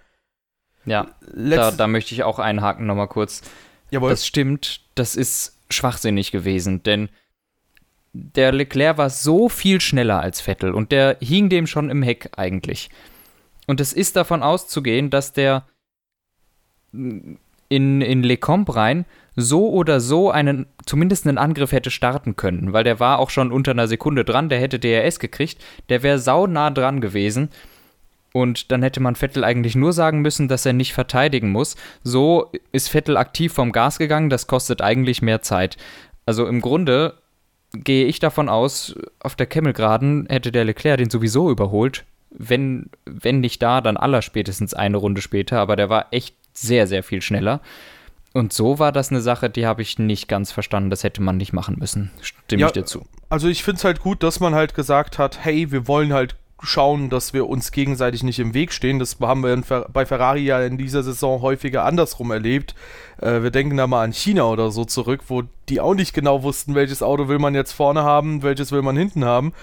Ja, 0.85 1.07
da, 1.35 1.71
da, 1.71 1.87
möchte 1.87 2.13
ich 2.13 2.23
auch 2.23 2.39
einhaken 2.39 2.85
nochmal 2.85 3.07
kurz. 3.07 3.41
Jawohl. 3.91 4.09
Das 4.09 4.25
stimmt, 4.25 4.81
das 4.95 5.15
ist 5.15 5.57
schwachsinnig 5.69 6.31
gewesen, 6.31 6.83
denn 6.83 7.09
der 8.13 8.51
Leclerc 8.51 8.97
war 8.97 9.09
so 9.09 9.49
viel 9.49 9.81
schneller 9.81 10.21
als 10.21 10.41
Vettel 10.41 10.73
und 10.73 10.91
der 10.91 11.17
hing 11.19 11.49
dem 11.49 11.67
schon 11.67 11.89
im 11.89 12.01
Heck 12.01 12.29
eigentlich. 12.37 12.89
Und 13.67 13.81
es 13.81 13.93
ist 13.93 14.15
davon 14.15 14.43
auszugehen, 14.43 15.09
dass 15.09 15.33
der 15.33 15.65
in, 16.93 18.01
in 18.01 18.23
Lecombe 18.23 18.75
rein 18.75 19.05
so 19.35 19.69
oder 19.69 19.99
so 19.99 20.31
einen, 20.31 20.65
zumindest 20.85 21.27
einen 21.27 21.37
Angriff 21.37 21.71
hätte 21.71 21.91
starten 21.91 22.35
können, 22.35 22.71
weil 22.71 22.83
der 22.83 22.99
war 22.99 23.19
auch 23.19 23.29
schon 23.29 23.51
unter 23.51 23.71
einer 23.71 23.87
Sekunde 23.87 24.23
dran, 24.23 24.49
der 24.49 24.59
hätte 24.59 24.79
DRS 24.79 25.19
gekriegt, 25.19 25.61
der 25.89 26.03
wäre 26.03 26.19
sau 26.19 26.47
nah 26.47 26.69
dran 26.69 27.01
gewesen. 27.01 27.49
Und 28.35 28.69
dann 28.73 28.83
hätte 28.83 28.99
man 28.99 29.15
Vettel 29.15 29.45
eigentlich 29.45 29.77
nur 29.77 29.93
sagen 29.93 30.19
müssen, 30.19 30.49
dass 30.49 30.65
er 30.65 30.73
nicht 30.73 30.93
verteidigen 30.93 31.53
muss. 31.53 31.77
So 32.03 32.51
ist 32.73 32.89
Vettel 32.89 33.15
aktiv 33.15 33.53
vom 33.53 33.71
Gas 33.71 33.97
gegangen, 33.97 34.29
das 34.29 34.45
kostet 34.45 34.81
eigentlich 34.81 35.21
mehr 35.21 35.41
Zeit. 35.41 35.77
Also 36.25 36.45
im 36.45 36.59
Grunde 36.59 37.13
gehe 37.73 38.07
ich 38.07 38.19
davon 38.19 38.49
aus, 38.49 38.93
auf 39.21 39.37
der 39.37 39.45
Kemmelgraden 39.45 40.27
hätte 40.27 40.51
der 40.51 40.65
Leclerc 40.65 40.97
den 40.97 41.09
sowieso 41.09 41.49
überholt. 41.49 42.03
Wenn, 42.29 42.89
wenn 43.05 43.39
nicht 43.39 43.61
da, 43.61 43.79
dann 43.79 43.95
aller 43.95 44.21
spätestens 44.21 44.73
eine 44.73 44.97
Runde 44.97 45.21
später, 45.21 45.61
aber 45.61 45.77
der 45.77 45.87
war 45.89 46.07
echt 46.11 46.35
sehr, 46.51 46.87
sehr 46.87 47.03
viel 47.03 47.21
schneller. 47.21 47.61
Und 48.33 48.51
so 48.51 48.79
war 48.79 48.91
das 48.91 49.11
eine 49.11 49.21
Sache, 49.21 49.49
die 49.49 49.65
habe 49.65 49.81
ich 49.81 49.97
nicht 49.97 50.27
ganz 50.27 50.51
verstanden. 50.51 50.89
Das 50.89 51.05
hätte 51.05 51.21
man 51.21 51.37
nicht 51.37 51.53
machen 51.53 51.77
müssen. 51.79 52.11
Stimme 52.19 52.59
ja, 52.59 52.67
ich 52.67 52.73
dir 52.73 52.83
zu. 52.83 53.05
Also 53.29 53.47
ich 53.47 53.63
finde 53.63 53.77
es 53.77 53.85
halt 53.85 54.01
gut, 54.01 54.23
dass 54.23 54.41
man 54.41 54.53
halt 54.53 54.73
gesagt 54.73 55.19
hat, 55.19 55.45
hey, 55.45 55.71
wir 55.71 55.87
wollen 55.87 56.11
halt 56.11 56.35
schauen, 56.65 57.09
dass 57.09 57.33
wir 57.33 57.47
uns 57.47 57.71
gegenseitig 57.71 58.23
nicht 58.23 58.39
im 58.39 58.53
Weg 58.53 58.73
stehen. 58.73 58.99
Das 58.99 59.17
haben 59.19 59.43
wir 59.43 59.85
bei 59.91 60.05
Ferrari 60.05 60.41
ja 60.41 60.61
in 60.61 60.77
dieser 60.77 61.03
Saison 61.03 61.41
häufiger 61.41 61.85
andersrum 61.85 62.31
erlebt. 62.31 62.75
Äh, 63.21 63.43
wir 63.43 63.51
denken 63.51 63.77
da 63.77 63.87
mal 63.87 64.03
an 64.03 64.13
China 64.13 64.45
oder 64.45 64.71
so 64.71 64.85
zurück, 64.85 65.21
wo 65.27 65.43
die 65.69 65.79
auch 65.79 65.93
nicht 65.93 66.13
genau 66.13 66.43
wussten, 66.43 66.75
welches 66.75 67.01
Auto 67.01 67.27
will 67.27 67.39
man 67.39 67.55
jetzt 67.55 67.73
vorne 67.73 68.03
haben, 68.03 68.43
welches 68.43 68.71
will 68.71 68.81
man 68.81 68.97
hinten 68.97 69.25
haben. 69.25 69.53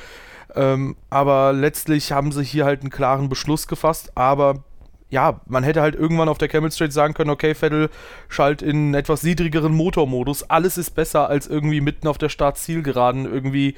Ähm, 0.54 0.97
aber 1.11 1.52
letztlich 1.52 2.12
haben 2.12 2.32
sie 2.32 2.44
hier 2.44 2.64
halt 2.64 2.82
einen 2.82 2.90
klaren 2.90 3.28
Beschluss 3.28 3.66
gefasst. 3.66 4.12
Aber 4.16 4.64
ja, 5.12 5.40
man 5.47 5.62
hätte 5.62 5.82
halt 5.82 5.94
irgendwann 5.94 6.30
auf 6.30 6.38
der 6.38 6.49
Camel 6.49 6.73
Straight 6.73 6.92
sagen 6.92 7.12
können, 7.12 7.30
okay, 7.30 7.54
Vettel 7.54 7.90
schalt 8.28 8.62
in 8.62 8.94
etwas 8.94 9.23
niedrigeren 9.23 9.75
Motormodus. 9.75 10.49
Alles 10.49 10.78
ist 10.78 10.92
besser 10.92 11.28
als 11.28 11.47
irgendwie 11.47 11.82
mitten 11.82 12.09
auf 12.09 12.16
der 12.16 12.30
Start-Zielgeraden 12.30 13.26
irgendwie, 13.26 13.75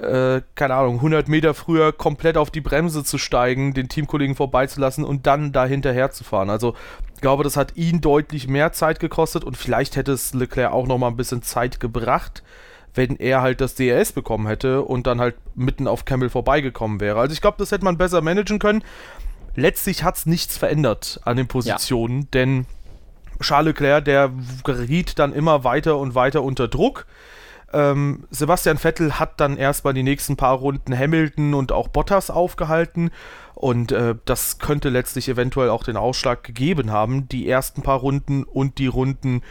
äh, 0.00 0.42
keine 0.54 0.74
Ahnung, 0.74 0.96
100 0.96 1.28
Meter 1.28 1.54
früher 1.54 1.92
komplett 1.92 2.36
auf 2.36 2.50
die 2.50 2.60
Bremse 2.60 3.04
zu 3.04 3.18
steigen, 3.18 3.74
den 3.74 3.88
Teamkollegen 3.88 4.36
vorbeizulassen 4.36 5.04
und 5.04 5.26
dann 5.26 5.52
da 5.52 5.66
hinterher 5.66 6.10
zu 6.10 6.24
fahren. 6.24 6.50
Also 6.50 6.74
ich 7.14 7.20
glaube, 7.20 7.44
das 7.44 7.56
hat 7.56 7.76
ihn 7.76 8.00
deutlich 8.00 8.48
mehr 8.48 8.72
Zeit 8.72 9.00
gekostet 9.00 9.44
und 9.44 9.56
vielleicht 9.56 9.96
hätte 9.96 10.12
es 10.12 10.34
Leclerc 10.34 10.72
auch 10.72 10.86
noch 10.86 10.98
mal 10.98 11.08
ein 11.08 11.16
bisschen 11.16 11.42
Zeit 11.42 11.80
gebracht, 11.80 12.42
wenn 12.94 13.16
er 13.16 13.42
halt 13.42 13.60
das 13.60 13.74
DRS 13.74 14.12
bekommen 14.12 14.46
hätte 14.46 14.82
und 14.82 15.06
dann 15.06 15.20
halt 15.20 15.36
mitten 15.54 15.86
auf 15.86 16.04
Campbell 16.04 16.30
vorbeigekommen 16.30 17.00
wäre. 17.00 17.20
Also 17.20 17.32
ich 17.32 17.40
glaube, 17.40 17.58
das 17.58 17.70
hätte 17.70 17.84
man 17.84 17.98
besser 17.98 18.20
managen 18.20 18.58
können 18.58 18.82
letztlich 19.54 20.02
hat 20.02 20.16
es 20.16 20.26
nichts 20.26 20.56
verändert 20.56 21.20
an 21.24 21.36
den 21.36 21.48
Positionen, 21.48 22.22
ja. 22.22 22.28
denn 22.32 22.66
Charles 23.40 23.68
Leclerc, 23.68 24.04
der 24.04 24.30
geriet 24.64 25.18
dann 25.18 25.32
immer 25.32 25.64
weiter 25.64 25.96
und 25.96 26.14
weiter 26.14 26.42
unter 26.42 26.68
Druck. 26.68 27.06
Ähm, 27.72 28.24
Sebastian 28.30 28.78
Vettel 28.78 29.18
hat 29.18 29.40
dann 29.40 29.56
erstmal 29.56 29.94
die 29.94 30.02
nächsten 30.02 30.36
paar 30.36 30.56
Runden 30.56 30.96
Hamilton 30.96 31.54
und 31.54 31.72
auch 31.72 31.88
Bottas 31.88 32.30
aufgehalten 32.30 33.10
und 33.54 33.92
äh, 33.92 34.16
das 34.24 34.58
könnte 34.58 34.88
letztlich 34.88 35.28
eventuell 35.28 35.70
auch 35.70 35.84
den 35.84 35.96
Ausschlag 35.96 36.42
gegeben 36.42 36.90
haben. 36.90 37.28
Die 37.28 37.48
ersten 37.48 37.82
paar 37.82 37.98
Runden 37.98 38.44
und 38.44 38.78
die 38.78 38.88
Runden, 38.88 39.42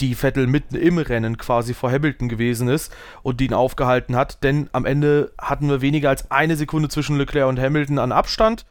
die 0.00 0.14
Vettel 0.14 0.46
mitten 0.46 0.76
im 0.76 0.98
Rennen 0.98 1.36
quasi 1.36 1.74
vor 1.74 1.90
Hamilton 1.90 2.28
gewesen 2.28 2.68
ist 2.68 2.94
und 3.22 3.40
die 3.40 3.46
ihn 3.46 3.54
aufgehalten 3.54 4.16
hat, 4.16 4.42
denn 4.42 4.70
am 4.72 4.86
Ende 4.86 5.32
hatten 5.38 5.68
wir 5.68 5.82
weniger 5.82 6.08
als 6.08 6.30
eine 6.30 6.56
Sekunde 6.56 6.88
zwischen 6.88 7.18
Leclerc 7.18 7.48
und 7.48 7.60
Hamilton 7.60 7.98
an 7.98 8.12
Abstand 8.12 8.64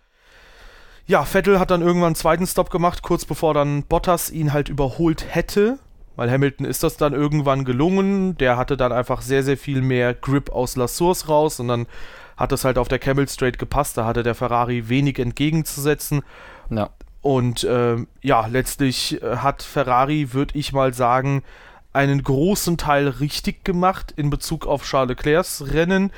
ja, 1.09 1.25
Vettel 1.25 1.59
hat 1.59 1.71
dann 1.71 1.81
irgendwann 1.81 2.09
einen 2.09 2.15
zweiten 2.15 2.45
Stop 2.45 2.69
gemacht, 2.69 3.01
kurz 3.01 3.25
bevor 3.25 3.55
dann 3.55 3.81
Bottas 3.81 4.29
ihn 4.29 4.53
halt 4.53 4.69
überholt 4.69 5.25
hätte. 5.27 5.79
Weil 6.19 6.29
Hamilton 6.29 6.65
ist 6.65 6.83
das 6.83 6.97
dann 6.97 7.13
irgendwann 7.13 7.63
gelungen. 7.63 8.37
Der 8.37 8.57
hatte 8.57 8.75
dann 8.75 8.91
einfach 8.91 9.21
sehr, 9.21 9.41
sehr 9.41 9.55
viel 9.55 9.81
mehr 9.81 10.13
Grip 10.13 10.51
aus 10.51 10.75
La 10.75 10.89
Source 10.89 11.29
raus 11.29 11.61
und 11.61 11.69
dann 11.69 11.87
hat 12.35 12.51
das 12.51 12.65
halt 12.65 12.77
auf 12.77 12.89
der 12.89 12.99
Camel 12.99 13.25
Straight 13.29 13.57
gepasst. 13.57 13.97
Da 13.97 14.03
hatte 14.03 14.21
der 14.21 14.35
Ferrari 14.35 14.89
wenig 14.89 15.17
entgegenzusetzen. 15.17 16.23
Ja. 16.69 16.89
Und 17.21 17.63
äh, 17.63 17.95
ja, 18.21 18.47
letztlich 18.47 19.23
äh, 19.23 19.37
hat 19.37 19.63
Ferrari, 19.63 20.33
würde 20.33 20.59
ich 20.59 20.73
mal 20.73 20.93
sagen, 20.93 21.41
einen 21.93 22.21
großen 22.21 22.75
Teil 22.75 23.07
richtig 23.07 23.63
gemacht 23.63 24.13
in 24.17 24.29
Bezug 24.29 24.67
auf 24.67 24.83
Charles 24.83 25.15
Leclercs 25.15 25.71
Rennen 25.71 26.11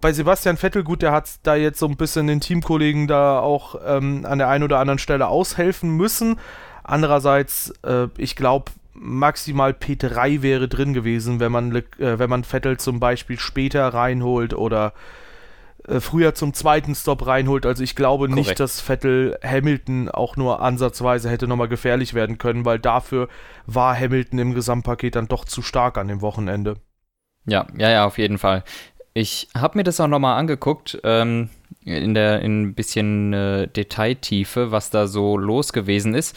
bei 0.00 0.12
Sebastian 0.12 0.58
Vettel, 0.58 0.84
gut, 0.84 1.02
der 1.02 1.12
hat 1.12 1.30
da 1.44 1.56
jetzt 1.56 1.78
so 1.78 1.86
ein 1.86 1.96
bisschen 1.96 2.26
den 2.26 2.40
Teamkollegen 2.40 3.08
da 3.08 3.40
auch 3.40 3.74
ähm, 3.84 4.26
an 4.28 4.38
der 4.38 4.48
einen 4.48 4.62
oder 4.62 4.78
anderen 4.78 4.98
Stelle 4.98 5.26
aushelfen 5.28 5.90
müssen. 5.90 6.38
Andererseits, 6.82 7.72
äh, 7.82 8.08
ich 8.18 8.36
glaube, 8.36 8.70
maximal 9.04 9.72
P3 9.72 10.40
wäre 10.42 10.66
drin 10.66 10.94
gewesen, 10.94 11.38
wenn 11.38 11.52
man, 11.52 11.74
äh, 11.76 12.18
wenn 12.18 12.30
man 12.30 12.42
Vettel 12.42 12.78
zum 12.78 13.00
Beispiel 13.00 13.38
später 13.38 13.86
reinholt 13.88 14.54
oder 14.54 14.94
äh, 15.86 16.00
früher 16.00 16.34
zum 16.34 16.54
zweiten 16.54 16.94
Stop 16.94 17.26
reinholt. 17.26 17.66
Also 17.66 17.82
ich 17.82 17.94
glaube 17.94 18.28
Korrekt. 18.28 18.46
nicht, 18.46 18.60
dass 18.60 18.80
Vettel 18.80 19.38
Hamilton 19.44 20.08
auch 20.08 20.36
nur 20.36 20.62
ansatzweise 20.62 21.28
hätte 21.28 21.46
nochmal 21.46 21.68
gefährlich 21.68 22.14
werden 22.14 22.38
können, 22.38 22.64
weil 22.64 22.78
dafür 22.78 23.28
war 23.66 23.98
Hamilton 23.98 24.38
im 24.38 24.54
Gesamtpaket 24.54 25.16
dann 25.16 25.28
doch 25.28 25.44
zu 25.44 25.60
stark 25.60 25.98
an 25.98 26.08
dem 26.08 26.22
Wochenende. 26.22 26.76
Ja, 27.46 27.66
ja, 27.76 27.90
ja, 27.90 28.06
auf 28.06 28.16
jeden 28.16 28.38
Fall. 28.38 28.64
Ich 29.12 29.48
habe 29.54 29.78
mir 29.78 29.84
das 29.84 30.00
auch 30.00 30.08
nochmal 30.08 30.38
angeguckt, 30.38 30.98
ähm, 31.04 31.50
in 31.84 32.14
der 32.14 32.40
in 32.40 32.62
ein 32.62 32.74
bisschen 32.74 33.34
äh, 33.34 33.68
Detailtiefe, 33.68 34.70
was 34.72 34.88
da 34.88 35.06
so 35.06 35.36
los 35.36 35.74
gewesen 35.74 36.14
ist. 36.14 36.36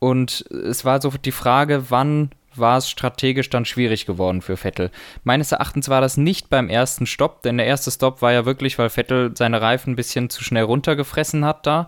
Und 0.00 0.44
es 0.50 0.84
war 0.84 1.00
so 1.00 1.10
die 1.10 1.30
Frage, 1.30 1.84
wann 1.90 2.30
war 2.56 2.78
es 2.78 2.90
strategisch 2.90 3.48
dann 3.48 3.64
schwierig 3.64 4.06
geworden 4.06 4.42
für 4.42 4.56
Vettel. 4.56 4.90
Meines 5.22 5.52
Erachtens 5.52 5.88
war 5.88 6.00
das 6.00 6.16
nicht 6.16 6.50
beim 6.50 6.68
ersten 6.68 7.06
Stopp, 7.06 7.42
denn 7.42 7.58
der 7.58 7.66
erste 7.66 7.92
Stopp 7.92 8.22
war 8.22 8.32
ja 8.32 8.44
wirklich, 8.44 8.76
weil 8.78 8.90
Vettel 8.90 9.32
seine 9.36 9.60
Reifen 9.60 9.92
ein 9.92 9.96
bisschen 9.96 10.30
zu 10.30 10.42
schnell 10.42 10.64
runtergefressen 10.64 11.44
hat 11.44 11.64
da. 11.66 11.86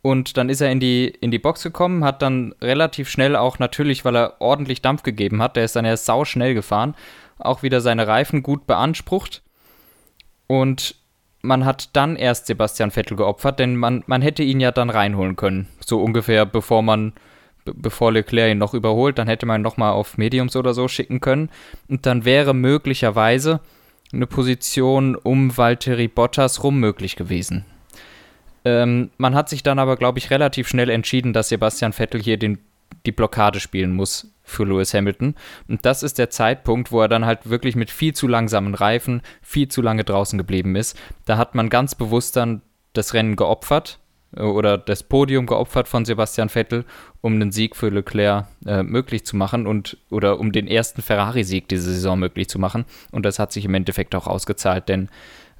Und 0.00 0.36
dann 0.36 0.48
ist 0.48 0.60
er 0.60 0.72
in 0.72 0.80
die, 0.80 1.06
in 1.06 1.30
die 1.30 1.38
Box 1.38 1.62
gekommen, 1.62 2.02
hat 2.02 2.22
dann 2.22 2.52
relativ 2.60 3.08
schnell 3.08 3.36
auch 3.36 3.60
natürlich, 3.60 4.04
weil 4.04 4.16
er 4.16 4.40
ordentlich 4.40 4.82
Dampf 4.82 5.04
gegeben 5.04 5.40
hat, 5.40 5.54
der 5.54 5.64
ist 5.64 5.76
dann 5.76 5.84
erst 5.84 6.06
sau 6.06 6.24
schnell 6.24 6.54
gefahren, 6.54 6.96
auch 7.38 7.62
wieder 7.62 7.80
seine 7.80 8.08
Reifen 8.08 8.42
gut 8.42 8.66
beansprucht 8.66 9.42
und 10.48 10.96
man 11.42 11.64
hat 11.64 11.96
dann 11.96 12.16
erst 12.16 12.46
Sebastian 12.46 12.90
Vettel 12.90 13.16
geopfert, 13.16 13.58
denn 13.58 13.76
man, 13.76 14.04
man 14.06 14.22
hätte 14.22 14.42
ihn 14.42 14.60
ja 14.60 14.70
dann 14.70 14.90
reinholen 14.90 15.36
können. 15.36 15.68
So 15.84 16.02
ungefähr, 16.02 16.46
bevor 16.46 16.82
man, 16.82 17.12
bevor 17.64 18.12
Leclerc 18.12 18.50
ihn 18.50 18.58
noch 18.58 18.74
überholt, 18.74 19.18
dann 19.18 19.28
hätte 19.28 19.46
man 19.46 19.60
ihn 19.60 19.64
nochmal 19.64 19.92
auf 19.92 20.18
Mediums 20.18 20.56
oder 20.56 20.74
so 20.74 20.88
schicken 20.88 21.20
können. 21.20 21.50
Und 21.88 22.06
dann 22.06 22.24
wäre 22.24 22.54
möglicherweise 22.54 23.60
eine 24.12 24.26
Position 24.26 25.16
um 25.16 25.56
Valtteri 25.56 26.08
Bottas 26.08 26.62
rum 26.62 26.80
möglich 26.80 27.16
gewesen. 27.16 27.64
Ähm, 28.64 29.10
man 29.16 29.34
hat 29.34 29.48
sich 29.48 29.62
dann 29.62 29.78
aber, 29.78 29.96
glaube 29.96 30.18
ich, 30.18 30.30
relativ 30.30 30.68
schnell 30.68 30.90
entschieden, 30.90 31.32
dass 31.32 31.48
Sebastian 31.48 31.92
Vettel 31.92 32.22
hier 32.22 32.36
den, 32.36 32.58
die 33.06 33.12
Blockade 33.12 33.58
spielen 33.58 33.92
muss 33.92 34.32
für 34.44 34.64
Lewis 34.64 34.94
Hamilton. 34.94 35.34
Und 35.68 35.84
das 35.86 36.02
ist 36.02 36.18
der 36.18 36.30
Zeitpunkt, 36.30 36.92
wo 36.92 37.00
er 37.00 37.08
dann 37.08 37.24
halt 37.24 37.48
wirklich 37.48 37.74
mit 37.74 37.90
viel 37.90 38.14
zu 38.14 38.28
langsamen 38.28 38.74
Reifen 38.74 39.22
viel 39.40 39.68
zu 39.68 39.82
lange 39.82 40.04
draußen 40.04 40.38
geblieben 40.38 40.76
ist. 40.76 40.98
Da 41.24 41.38
hat 41.38 41.54
man 41.54 41.70
ganz 41.70 41.94
bewusst 41.94 42.36
dann 42.36 42.62
das 42.92 43.14
Rennen 43.14 43.36
geopfert 43.36 43.98
oder 44.36 44.78
das 44.78 45.02
Podium 45.02 45.46
geopfert 45.46 45.88
von 45.88 46.04
Sebastian 46.04 46.48
Vettel, 46.48 46.84
um 47.20 47.38
den 47.38 47.52
Sieg 47.52 47.76
für 47.76 47.88
Leclerc 47.88 48.46
äh, 48.66 48.82
möglich 48.82 49.24
zu 49.24 49.36
machen 49.36 49.66
und 49.66 49.98
oder 50.10 50.40
um 50.40 50.52
den 50.52 50.66
ersten 50.66 51.02
Ferrari-Sieg 51.02 51.68
diese 51.68 51.92
Saison 51.92 52.18
möglich 52.18 52.48
zu 52.48 52.58
machen. 52.58 52.84
Und 53.10 53.26
das 53.26 53.38
hat 53.38 53.52
sich 53.52 53.64
im 53.64 53.74
Endeffekt 53.74 54.14
auch 54.14 54.26
ausgezahlt, 54.26 54.88
denn 54.88 55.08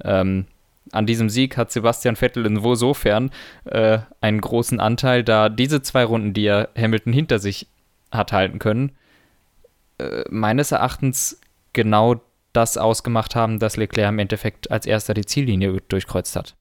ähm, 0.05 0.47
an 0.91 1.07
diesem 1.07 1.29
Sieg 1.29 1.57
hat 1.57 1.71
Sebastian 1.71 2.17
Vettel 2.17 2.47
insofern 2.47 3.31
äh, 3.65 3.99
einen 4.21 4.41
großen 4.41 4.81
Anteil, 4.81 5.23
da 5.23 5.49
diese 5.49 5.83
zwei 5.83 6.05
Runden, 6.05 6.35
die 6.35 6.47
er 6.47 6.71
Hamilton 6.77 7.13
hinter 7.13 7.39
sich 7.39 7.69
hat 8.11 8.33
halten 8.33 8.59
können, 8.59 8.93
äh, 9.99 10.25
meines 10.29 10.73
Erachtens 10.73 11.41
genau 11.73 12.21
das 12.53 12.77
ausgemacht 12.77 13.35
haben, 13.35 13.59
dass 13.59 13.77
Leclerc 13.77 14.11
im 14.11 14.19
Endeffekt 14.19 14.71
als 14.71 14.87
erster 14.87 15.15
die 15.15 15.25
Ziellinie 15.25 15.81
durchkreuzt 15.89 16.37
hat. 16.37 16.55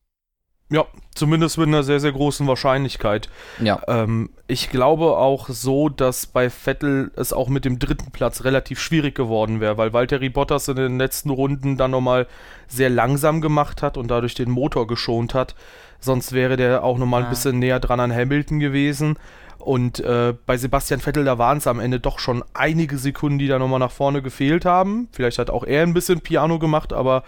Ja, 0.71 0.85
zumindest 1.13 1.57
mit 1.57 1.67
einer 1.67 1.83
sehr, 1.83 1.99
sehr 1.99 2.13
großen 2.13 2.47
Wahrscheinlichkeit. 2.47 3.27
Ja. 3.59 3.81
Ähm, 3.89 4.29
ich 4.47 4.69
glaube 4.69 5.17
auch 5.17 5.49
so, 5.49 5.89
dass 5.89 6.25
bei 6.25 6.49
Vettel 6.49 7.11
es 7.17 7.33
auch 7.33 7.49
mit 7.49 7.65
dem 7.65 7.77
dritten 7.77 8.11
Platz 8.11 8.45
relativ 8.45 8.79
schwierig 8.79 9.13
geworden 9.13 9.59
wäre, 9.59 9.77
weil 9.77 9.91
Valtteri 9.91 10.29
Bottas 10.29 10.69
in 10.69 10.77
den 10.77 10.97
letzten 10.97 11.29
Runden 11.29 11.75
dann 11.75 11.91
nochmal 11.91 12.25
sehr 12.69 12.89
langsam 12.89 13.41
gemacht 13.41 13.83
hat 13.83 13.97
und 13.97 14.09
dadurch 14.09 14.33
den 14.33 14.49
Motor 14.49 14.87
geschont 14.87 15.33
hat. 15.33 15.55
Sonst 15.99 16.31
wäre 16.31 16.55
der 16.55 16.85
auch 16.85 16.97
nochmal 16.97 17.21
ja. 17.21 17.27
ein 17.27 17.31
bisschen 17.31 17.59
näher 17.59 17.81
dran 17.81 17.99
an 17.99 18.15
Hamilton 18.15 18.61
gewesen. 18.61 19.17
Und 19.59 19.99
äh, 19.99 20.33
bei 20.45 20.55
Sebastian 20.55 21.01
Vettel, 21.01 21.25
da 21.25 21.37
waren 21.37 21.57
es 21.57 21.67
am 21.67 21.81
Ende 21.81 21.99
doch 21.99 22.17
schon 22.17 22.45
einige 22.53 22.97
Sekunden, 22.97 23.39
die 23.39 23.47
da 23.47 23.59
nochmal 23.59 23.79
nach 23.79 23.91
vorne 23.91 24.21
gefehlt 24.21 24.63
haben. 24.63 25.09
Vielleicht 25.11 25.37
hat 25.37 25.49
auch 25.49 25.65
er 25.65 25.83
ein 25.83 25.93
bisschen 25.93 26.21
Piano 26.21 26.59
gemacht, 26.59 26.93
aber. 26.93 27.23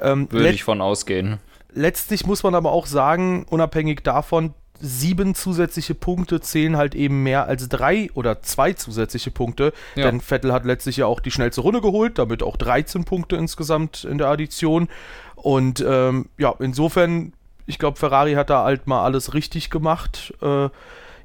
Ähm, 0.00 0.30
Würde 0.30 0.50
ich 0.50 0.64
von 0.64 0.82
ausgehen. 0.82 1.38
Letztlich 1.74 2.26
muss 2.26 2.42
man 2.42 2.54
aber 2.54 2.72
auch 2.72 2.86
sagen, 2.86 3.46
unabhängig 3.50 4.02
davon, 4.02 4.54
sieben 4.80 5.34
zusätzliche 5.34 5.94
Punkte 5.94 6.40
zählen 6.40 6.76
halt 6.76 6.94
eben 6.94 7.22
mehr 7.22 7.46
als 7.46 7.68
drei 7.68 8.10
oder 8.14 8.42
zwei 8.42 8.72
zusätzliche 8.72 9.30
Punkte. 9.30 9.72
Ja. 9.94 10.04
Denn 10.04 10.20
Vettel 10.20 10.52
hat 10.52 10.64
letztlich 10.64 10.98
ja 10.98 11.06
auch 11.06 11.20
die 11.20 11.30
schnellste 11.30 11.62
Runde 11.62 11.80
geholt, 11.80 12.18
damit 12.18 12.42
auch 12.42 12.56
13 12.56 13.04
Punkte 13.04 13.36
insgesamt 13.36 14.04
in 14.04 14.18
der 14.18 14.28
Addition. 14.28 14.88
Und 15.36 15.84
ähm, 15.86 16.28
ja, 16.38 16.54
insofern, 16.58 17.32
ich 17.66 17.78
glaube, 17.78 17.98
Ferrari 17.98 18.34
hat 18.34 18.50
da 18.50 18.64
halt 18.64 18.86
mal 18.86 19.04
alles 19.04 19.34
richtig 19.34 19.70
gemacht. 19.70 20.34
Äh, 20.42 20.68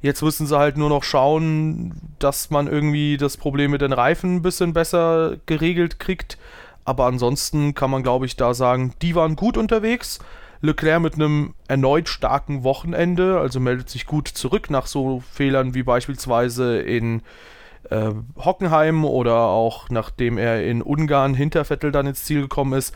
Jetzt 0.02 0.22
müssen 0.22 0.46
sie 0.46 0.56
halt 0.56 0.78
nur 0.78 0.88
noch 0.88 1.04
schauen, 1.04 1.92
dass 2.18 2.50
man 2.50 2.68
irgendwie 2.68 3.18
das 3.18 3.36
Problem 3.36 3.70
mit 3.70 3.82
den 3.82 3.92
Reifen 3.92 4.36
ein 4.36 4.42
bisschen 4.42 4.72
besser 4.72 5.36
geregelt 5.46 5.98
kriegt. 5.98 6.38
Aber 6.84 7.06
ansonsten 7.06 7.74
kann 7.74 7.90
man, 7.90 8.02
glaube 8.02 8.26
ich, 8.26 8.36
da 8.36 8.54
sagen, 8.54 8.94
die 9.02 9.14
waren 9.14 9.36
gut 9.36 9.56
unterwegs. 9.56 10.18
Leclerc 10.62 11.00
mit 11.00 11.14
einem 11.14 11.54
erneut 11.68 12.08
starken 12.08 12.64
Wochenende, 12.64 13.38
also 13.38 13.60
meldet 13.60 13.88
sich 13.88 14.06
gut 14.06 14.28
zurück 14.28 14.70
nach 14.70 14.86
so 14.86 15.22
Fehlern 15.32 15.74
wie 15.74 15.82
beispielsweise 15.82 16.80
in 16.80 17.22
äh, 17.88 18.10
Hockenheim 18.38 19.04
oder 19.04 19.36
auch 19.36 19.88
nachdem 19.88 20.36
er 20.36 20.64
in 20.64 20.82
Ungarn 20.82 21.34
hinter 21.34 21.64
Vettel 21.64 21.92
dann 21.92 22.06
ins 22.06 22.24
Ziel 22.24 22.42
gekommen 22.42 22.74
ist. 22.74 22.94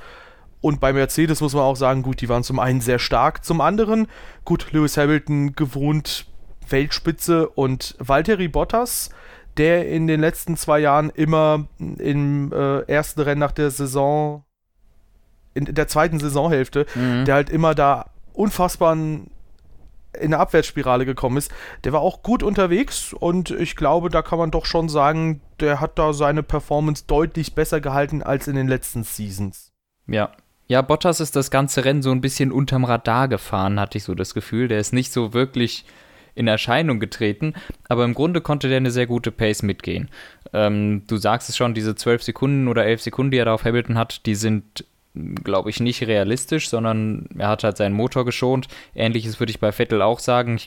Und 0.61 0.81
bei 0.81 0.93
Mercedes 0.93 1.41
muss 1.41 1.55
man 1.55 1.63
auch 1.63 1.77
sagen, 1.77 2.03
gut, 2.03 2.21
die 2.21 2.29
waren 2.29 2.43
zum 2.43 2.59
einen 2.59 2.81
sehr 2.81 2.99
stark, 2.99 3.45
zum 3.45 3.61
anderen, 3.61 4.07
gut, 4.45 4.73
Lewis 4.73 4.97
Hamilton 4.97 5.55
gewohnt 5.55 6.27
Weltspitze 6.69 7.49
und 7.49 7.95
Valtteri 7.99 8.49
Bottas, 8.49 9.11
der 9.57 9.89
in 9.89 10.07
den 10.07 10.21
letzten 10.21 10.57
zwei 10.57 10.81
Jahren 10.81 11.11
immer 11.11 11.67
im 11.79 12.53
äh, 12.53 12.81
ersten 12.83 13.21
Rennen 13.21 13.41
nach 13.41 13.53
der 13.53 13.71
Saison, 13.71 14.45
in 15.55 15.67
der 15.67 15.89
zweiten 15.89 16.19
Saisonhälfte, 16.19 16.87
mhm. 16.95 17.25
der 17.25 17.35
halt 17.35 17.51
immer 17.51 17.75
da 17.75 18.11
unfassbaren 18.33 19.31
in 20.15 20.33
eine 20.33 20.39
Abwärtsspirale 20.39 21.07
gekommen 21.07 21.37
ist, 21.37 21.53
der 21.83 21.93
war 21.93 22.01
auch 22.01 22.23
gut 22.23 22.43
unterwegs 22.43 23.13
und 23.13 23.51
ich 23.51 23.77
glaube, 23.77 24.11
da 24.11 24.23
kann 24.23 24.39
man 24.39 24.51
doch 24.51 24.65
schon 24.65 24.89
sagen, 24.89 25.41
der 25.61 25.81
hat 25.81 25.99
da 25.99 26.13
seine 26.13 26.43
Performance 26.43 27.05
deutlich 27.07 27.55
besser 27.55 27.81
gehalten 27.81 28.23
als 28.23 28.47
in 28.47 28.55
den 28.55 28.69
letzten 28.69 29.03
Seasons. 29.03 29.73
Ja. 30.07 30.31
Ja, 30.67 30.81
Bottas 30.81 31.21
ist 31.21 31.37
das 31.37 31.51
ganze 31.51 31.85
Rennen 31.85 32.01
so 32.01 32.11
ein 32.11 32.23
bisschen 32.23 32.51
unterm 32.51 32.85
Radar 32.85 33.29
gefahren, 33.29 33.79
hatte 33.79 33.99
ich 33.99 34.05
so 34.05 34.15
das 34.15 34.33
Gefühl. 34.33 34.67
Der 34.67 34.79
ist 34.79 34.95
nicht 34.95 35.13
so 35.13 35.35
wirklich 35.35 35.85
in 36.35 36.49
Erscheinung 36.49 37.01
getreten, 37.01 37.55
aber 37.89 38.05
im 38.05 38.15
Grunde 38.15 38.41
konnte 38.41 38.69
der 38.69 38.79
eine 38.79 38.91
sehr 38.91 39.07
gute 39.07 39.31
Pace 39.31 39.63
mitgehen. 39.63 40.09
Ähm, 40.53 41.03
du 41.07 41.17
sagst 41.17 41.49
es 41.49 41.57
schon, 41.57 41.75
diese 41.75 41.95
12 41.95 42.23
Sekunden 42.23 42.69
oder 42.69 42.85
11 42.85 43.03
Sekunden, 43.03 43.31
die 43.31 43.39
er 43.39 43.45
da 43.45 43.55
auf 43.55 43.65
Hamilton 43.65 43.99
hat, 43.99 44.27
die 44.27 44.35
sind 44.35 44.85
glaube 45.15 45.71
ich, 45.71 45.81
nicht 45.81 46.03
realistisch, 46.03 46.69
sondern 46.69 47.29
er 47.39 47.49
hat 47.49 47.65
halt 47.65 47.77
seinen 47.77 47.95
Motor 47.95 48.25
geschont. 48.25 48.67
Ähnliches 48.95 49.39
würde 49.39 49.51
ich 49.51 49.61
bei 49.61 49.71
Vettel 49.71 50.03
auch 50.03 50.19
sagen. 50.19 50.61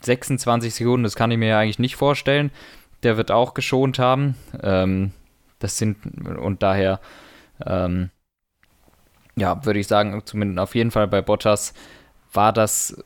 26 0.00 0.74
Sekunden, 0.74 1.02
das 1.04 1.16
kann 1.16 1.30
ich 1.30 1.38
mir 1.38 1.48
ja 1.48 1.58
eigentlich 1.58 1.78
nicht 1.78 1.96
vorstellen. 1.96 2.50
Der 3.02 3.16
wird 3.16 3.30
auch 3.30 3.54
geschont 3.54 3.98
haben. 3.98 4.36
Ähm, 4.62 5.10
das 5.58 5.78
sind, 5.78 5.96
und 6.24 6.62
daher, 6.62 7.00
ähm, 7.66 8.10
ja, 9.36 9.64
würde 9.64 9.80
ich 9.80 9.88
sagen, 9.88 10.22
zumindest 10.24 10.60
auf 10.60 10.74
jeden 10.74 10.90
Fall 10.90 11.08
bei 11.08 11.20
Bottas 11.22 11.74
war 12.34 12.52
das 12.52 12.96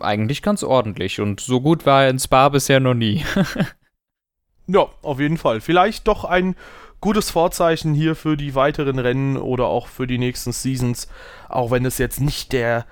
eigentlich 0.00 0.42
ganz 0.42 0.62
ordentlich. 0.62 1.20
Und 1.20 1.40
so 1.40 1.60
gut 1.60 1.86
war 1.86 2.04
er 2.04 2.10
in 2.10 2.18
Spa 2.18 2.48
bisher 2.48 2.80
noch 2.80 2.94
nie. 2.94 3.24
ja, 4.66 4.86
auf 5.02 5.20
jeden 5.20 5.38
Fall. 5.38 5.60
Vielleicht 5.60 6.08
doch 6.08 6.24
ein 6.24 6.56
gutes 7.00 7.30
Vorzeichen 7.30 7.94
hier 7.94 8.16
für 8.16 8.36
die 8.36 8.54
weiteren 8.54 8.98
Rennen 8.98 9.36
oder 9.36 9.66
auch 9.66 9.88
für 9.88 10.06
die 10.06 10.18
nächsten 10.18 10.52
Seasons, 10.52 11.08
auch 11.48 11.70
wenn 11.70 11.84
es 11.84 11.98
jetzt 11.98 12.20
nicht 12.20 12.52
der 12.52 12.86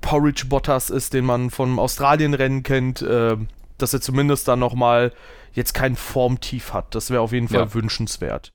Porridge 0.00 0.46
Bottas 0.48 0.90
ist, 0.90 1.14
den 1.14 1.24
man 1.24 1.50
vom 1.50 1.78
Australien-Rennen 1.78 2.62
kennt, 2.62 3.02
äh, 3.02 3.36
dass 3.78 3.94
er 3.94 4.00
zumindest 4.00 4.48
dann 4.48 4.58
nochmal 4.58 5.12
jetzt 5.52 5.72
kein 5.72 5.96
Formtief 5.96 6.72
hat. 6.72 6.94
Das 6.94 7.10
wäre 7.10 7.22
auf 7.22 7.32
jeden 7.32 7.48
Fall 7.48 7.60
ja. 7.60 7.74
wünschenswert. 7.74 8.53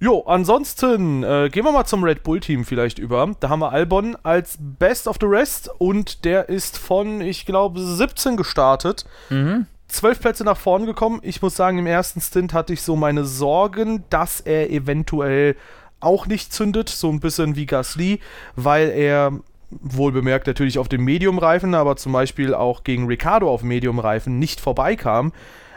Jo, 0.00 0.24
ansonsten 0.26 1.22
äh, 1.22 1.50
gehen 1.52 1.64
wir 1.64 1.72
mal 1.72 1.84
zum 1.84 2.02
Red 2.02 2.22
Bull-Team 2.22 2.64
vielleicht 2.64 2.98
über. 2.98 3.34
Da 3.38 3.50
haben 3.50 3.60
wir 3.60 3.70
Albon 3.70 4.16
als 4.22 4.56
Best 4.58 5.06
of 5.06 5.18
the 5.20 5.26
Rest 5.26 5.70
und 5.78 6.24
der 6.24 6.48
ist 6.48 6.78
von, 6.78 7.20
ich 7.20 7.44
glaube, 7.44 7.80
17 7.80 8.36
gestartet. 8.36 9.04
Mhm 9.28 9.66
zwölf 9.90 10.20
Plätze 10.20 10.44
nach 10.44 10.56
vorn 10.56 10.86
gekommen. 10.86 11.20
Ich 11.22 11.42
muss 11.42 11.56
sagen, 11.56 11.78
im 11.78 11.86
ersten 11.86 12.20
Stint 12.20 12.52
hatte 12.54 12.72
ich 12.72 12.82
so 12.82 12.96
meine 12.96 13.24
Sorgen, 13.24 14.04
dass 14.08 14.40
er 14.40 14.70
eventuell 14.70 15.56
auch 16.00 16.26
nicht 16.26 16.52
zündet, 16.52 16.88
so 16.88 17.10
ein 17.10 17.20
bisschen 17.20 17.56
wie 17.56 17.66
Gasly, 17.66 18.20
weil 18.56 18.88
er 18.90 19.32
wohl 19.70 20.12
bemerkt 20.12 20.46
natürlich 20.46 20.78
auf 20.78 20.88
dem 20.88 21.04
Medium-Reifen, 21.04 21.74
aber 21.74 21.96
zum 21.96 22.12
Beispiel 22.12 22.54
auch 22.54 22.82
gegen 22.82 23.06
Ricardo 23.06 23.50
auf 23.50 23.62
Medium-Reifen 23.62 24.38
nicht 24.38 24.60
vorbeikam. 24.60 25.32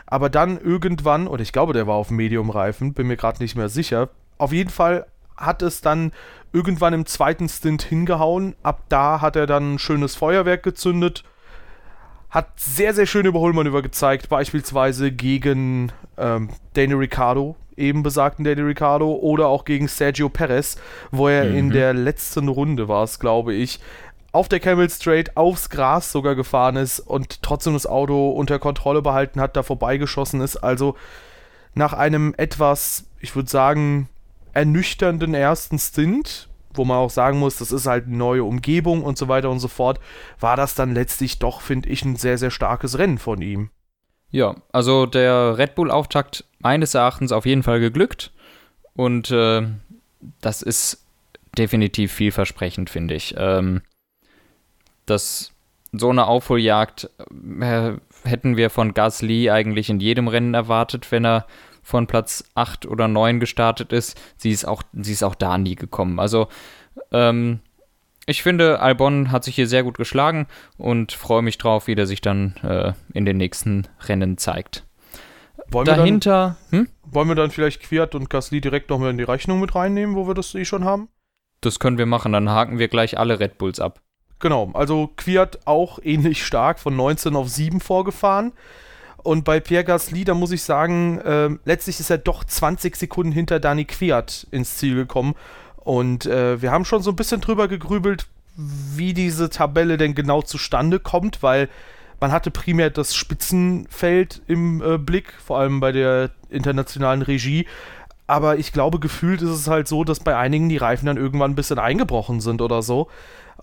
Aber 0.05 0.29
dann 0.29 0.59
irgendwann, 0.59 1.27
oder 1.27 1.41
ich 1.41 1.53
glaube, 1.53 1.73
der 1.73 1.87
war 1.87 1.95
auf 1.95 2.11
Medium-Reifen, 2.11 2.93
bin 2.93 3.07
mir 3.07 3.17
gerade 3.17 3.41
nicht 3.41 3.55
mehr 3.55 3.69
sicher. 3.69 4.09
Auf 4.37 4.51
jeden 4.51 4.69
Fall 4.69 5.05
hat 5.37 5.61
es 5.61 5.81
dann 5.81 6.11
irgendwann 6.51 6.93
im 6.93 7.05
zweiten 7.05 7.49
Stint 7.49 7.83
hingehauen. 7.83 8.55
Ab 8.63 8.81
da 8.89 9.21
hat 9.21 9.35
er 9.35 9.47
dann 9.47 9.75
ein 9.75 9.79
schönes 9.79 10.15
Feuerwerk 10.15 10.63
gezündet 10.63 11.23
hat 12.33 12.59
sehr, 12.59 12.95
sehr 12.95 13.05
schöne 13.05 13.29
Überholmanöver 13.29 13.83
gezeigt, 13.83 14.27
beispielsweise 14.27 15.11
gegen 15.11 15.91
ähm, 16.17 16.49
Danny 16.73 16.93
Ricciardo, 16.93 17.55
eben 17.77 18.01
besagten 18.01 18.43
Danny 18.43 18.61
Ricciardo, 18.61 19.13
oder 19.13 19.47
auch 19.49 19.65
gegen 19.65 19.87
Sergio 19.87 20.29
Perez, 20.29 20.77
wo 21.11 21.27
er 21.27 21.45
mhm. 21.45 21.55
in 21.55 21.69
der 21.69 21.93
letzten 21.93 22.47
Runde 22.47 22.87
war 22.87 23.03
es, 23.03 23.19
glaube 23.19 23.53
ich, 23.53 23.79
auf 24.33 24.49
der 24.49 24.59
Camel 24.59 24.89
Straight 24.89 25.37
aufs 25.37 25.69
Gras 25.69 26.11
sogar 26.11 26.35
gefahren 26.35 26.75
ist 26.75 26.99
und 26.99 27.41
trotzdem 27.41 27.73
das 27.73 27.87
Auto 27.87 28.31
unter 28.31 28.59
Kontrolle 28.59 29.01
behalten 29.01 29.39
hat, 29.39 29.55
da 29.55 29.63
vorbeigeschossen 29.63 30.41
ist. 30.41 30.57
Also 30.57 30.95
nach 31.75 31.93
einem 31.93 32.33
etwas, 32.37 33.05
ich 33.19 33.35
würde 33.35 33.49
sagen, 33.49 34.09
ernüchternden 34.53 35.33
ersten 35.33 35.79
Stint 35.79 36.49
wo 36.73 36.85
man 36.85 36.97
auch 36.97 37.09
sagen 37.09 37.39
muss, 37.39 37.57
das 37.57 37.71
ist 37.71 37.85
halt 37.85 38.07
eine 38.07 38.17
neue 38.17 38.43
Umgebung 38.43 39.03
und 39.03 39.17
so 39.17 39.27
weiter 39.27 39.49
und 39.49 39.59
so 39.59 39.67
fort, 39.67 39.99
war 40.39 40.57
das 40.57 40.75
dann 40.75 40.93
letztlich 40.93 41.39
doch, 41.39 41.61
finde 41.61 41.89
ich, 41.89 42.03
ein 42.03 42.15
sehr, 42.15 42.37
sehr 42.37 42.51
starkes 42.51 42.97
Rennen 42.97 43.17
von 43.17 43.41
ihm. 43.41 43.69
Ja, 44.31 44.55
also 44.71 45.05
der 45.05 45.57
Red 45.57 45.75
Bull-Auftakt 45.75 46.45
meines 46.59 46.93
Erachtens 46.95 47.31
auf 47.31 47.45
jeden 47.45 47.63
Fall 47.63 47.79
geglückt 47.79 48.31
und 48.93 49.29
äh, 49.31 49.67
das 50.41 50.61
ist 50.61 51.05
definitiv 51.57 52.11
vielversprechend, 52.11 52.89
finde 52.89 53.13
ich. 53.13 53.35
Ähm, 53.37 53.81
das 55.05 55.51
so 55.91 56.09
eine 56.09 56.25
Aufholjagd 56.25 57.09
äh, 57.59 57.93
hätten 58.23 58.57
wir 58.57 58.69
von 58.69 58.93
Gasly 58.93 59.49
eigentlich 59.49 59.89
in 59.89 59.99
jedem 59.99 60.27
Rennen 60.27 60.53
erwartet, 60.53 61.11
wenn 61.11 61.25
er 61.25 61.45
von 61.83 62.07
Platz 62.07 62.45
8 62.55 62.85
oder 62.85 63.07
9 63.07 63.39
gestartet 63.39 63.93
ist. 63.93 64.19
Sie 64.37 64.51
ist 64.51 64.65
auch, 64.65 64.83
sie 64.93 65.11
ist 65.11 65.23
auch 65.23 65.35
da 65.35 65.57
nie 65.57 65.75
gekommen. 65.75 66.19
Also, 66.19 66.47
ähm, 67.11 67.59
ich 68.25 68.41
finde, 68.41 68.79
Albon 68.79 69.31
hat 69.31 69.43
sich 69.43 69.55
hier 69.55 69.67
sehr 69.67 69.83
gut 69.83 69.97
geschlagen 69.97 70.47
und 70.77 71.11
freue 71.11 71.41
mich 71.41 71.57
drauf, 71.57 71.87
wie 71.87 71.95
der 71.95 72.07
sich 72.07 72.21
dann 72.21 72.55
äh, 72.63 72.93
in 73.13 73.25
den 73.25 73.35
nächsten 73.35 73.87
Rennen 74.07 74.37
zeigt. 74.37 74.85
Wollen 75.67 75.85
Dahinter. 75.85 76.57
Wir 76.69 76.79
dann, 76.79 76.87
hm? 76.87 76.89
Wollen 77.11 77.27
wir 77.27 77.35
dann 77.35 77.51
vielleicht 77.51 77.81
Quiert 77.81 78.15
und 78.15 78.29
Gasly 78.29 78.61
direkt 78.61 78.89
nochmal 78.89 79.11
in 79.11 79.17
die 79.17 79.23
Rechnung 79.23 79.59
mit 79.59 79.75
reinnehmen, 79.75 80.15
wo 80.15 80.25
wir 80.25 80.33
das 80.33 80.55
eh 80.55 80.65
schon 80.65 80.85
haben? 80.85 81.09
Das 81.59 81.79
können 81.79 81.97
wir 81.97 82.05
machen, 82.05 82.31
dann 82.31 82.49
haken 82.49 82.79
wir 82.79 82.87
gleich 82.87 83.17
alle 83.17 83.39
Red 83.39 83.57
Bulls 83.57 83.79
ab. 83.79 84.01
Genau, 84.43 84.71
also 84.73 85.09
Quiert 85.15 85.59
auch 85.63 85.99
ähnlich 86.03 86.45
stark 86.45 86.77
von 86.77 86.97
19 86.97 87.33
auf 87.37 87.47
7 87.47 87.79
vorgefahren. 87.79 88.51
Und 89.23 89.45
bei 89.45 89.61
Pierre 89.61 89.85
Gasly, 89.85 90.25
da 90.25 90.33
muss 90.33 90.51
ich 90.51 90.63
sagen, 90.63 91.17
äh, 91.19 91.49
letztlich 91.63 92.01
ist 92.01 92.09
er 92.09 92.17
doch 92.17 92.43
20 92.43 92.97
Sekunden 92.97 93.31
hinter 93.31 93.61
Dani 93.61 93.85
Kwiat 93.85 94.45
ins 94.51 94.75
Ziel 94.75 94.95
gekommen. 94.95 95.35
Und 95.77 96.25
äh, 96.25 96.61
wir 96.61 96.71
haben 96.71 96.83
schon 96.83 97.01
so 97.01 97.11
ein 97.11 97.15
bisschen 97.15 97.39
drüber 97.39 97.69
gegrübelt, 97.69 98.27
wie 98.57 99.13
diese 99.13 99.49
Tabelle 99.49 99.95
denn 99.95 100.13
genau 100.13 100.41
zustande 100.41 100.99
kommt, 100.99 101.41
weil 101.41 101.69
man 102.19 102.33
hatte 102.33 102.51
primär 102.51 102.89
das 102.89 103.15
Spitzenfeld 103.15 104.41
im 104.47 104.81
äh, 104.81 104.97
Blick, 104.97 105.31
vor 105.41 105.59
allem 105.59 105.79
bei 105.79 105.93
der 105.93 106.31
internationalen 106.49 107.21
Regie. 107.21 107.65
Aber 108.27 108.57
ich 108.57 108.73
glaube, 108.73 108.99
gefühlt 108.99 109.41
ist 109.41 109.51
es 109.51 109.69
halt 109.69 109.87
so, 109.87 110.03
dass 110.03 110.19
bei 110.19 110.35
einigen 110.35 110.67
die 110.67 110.75
Reifen 110.75 111.05
dann 111.05 111.15
irgendwann 111.15 111.51
ein 111.51 111.55
bisschen 111.55 111.79
eingebrochen 111.79 112.41
sind 112.41 112.61
oder 112.61 112.81
so. 112.81 113.07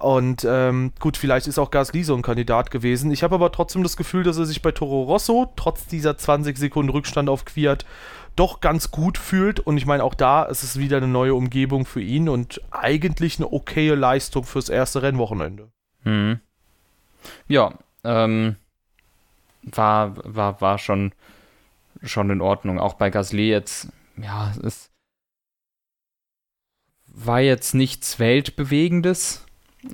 Und 0.01 0.47
ähm, 0.49 0.93
gut, 0.99 1.19
vielleicht 1.19 1.47
ist 1.47 1.59
auch 1.59 1.71
Gasly 1.71 2.05
so 2.05 2.15
ein 2.15 2.23
Kandidat 2.23 2.71
gewesen. 2.71 3.11
Ich 3.11 3.23
habe 3.23 3.35
aber 3.35 3.53
trotzdem 3.53 3.83
das 3.83 3.99
Gefühl, 3.99 4.23
dass 4.23 4.39
er 4.39 4.47
sich 4.47 4.63
bei 4.63 4.73
Toro 4.73 5.03
Rosso, 5.03 5.53
trotz 5.57 5.87
dieser 5.87 6.17
20 6.17 6.57
Sekunden 6.57 6.91
Rückstand 6.91 7.29
auf 7.29 7.45
Quiert, 7.45 7.85
doch 8.35 8.61
ganz 8.61 8.91
gut 8.91 9.19
fühlt. 9.19 9.61
Und 9.61 9.77
ich 9.77 9.85
meine, 9.85 10.03
auch 10.03 10.15
da 10.15 10.45
ist 10.45 10.63
es 10.63 10.79
wieder 10.79 10.97
eine 10.97 11.07
neue 11.07 11.35
Umgebung 11.35 11.85
für 11.85 12.01
ihn 12.01 12.31
und 12.31 12.63
eigentlich 12.71 13.37
eine 13.37 13.53
okaye 13.53 13.95
Leistung 13.95 14.45
fürs 14.45 14.71
erste 14.71 15.03
Rennwochenende. 15.03 15.69
Mhm. 16.05 16.41
Ja, 17.47 17.75
ähm, 18.03 18.57
war, 19.63 20.15
war, 20.25 20.63
war 20.63 20.79
schon, 20.79 21.13
schon 22.03 22.31
in 22.31 22.41
Ordnung. 22.41 22.81
Auch 22.81 22.95
bei 22.95 23.11
Gasly 23.11 23.51
jetzt, 23.51 23.89
ja, 24.17 24.51
es 24.63 24.89
war 27.07 27.41
jetzt 27.41 27.75
nichts 27.75 28.19
Weltbewegendes 28.19 29.45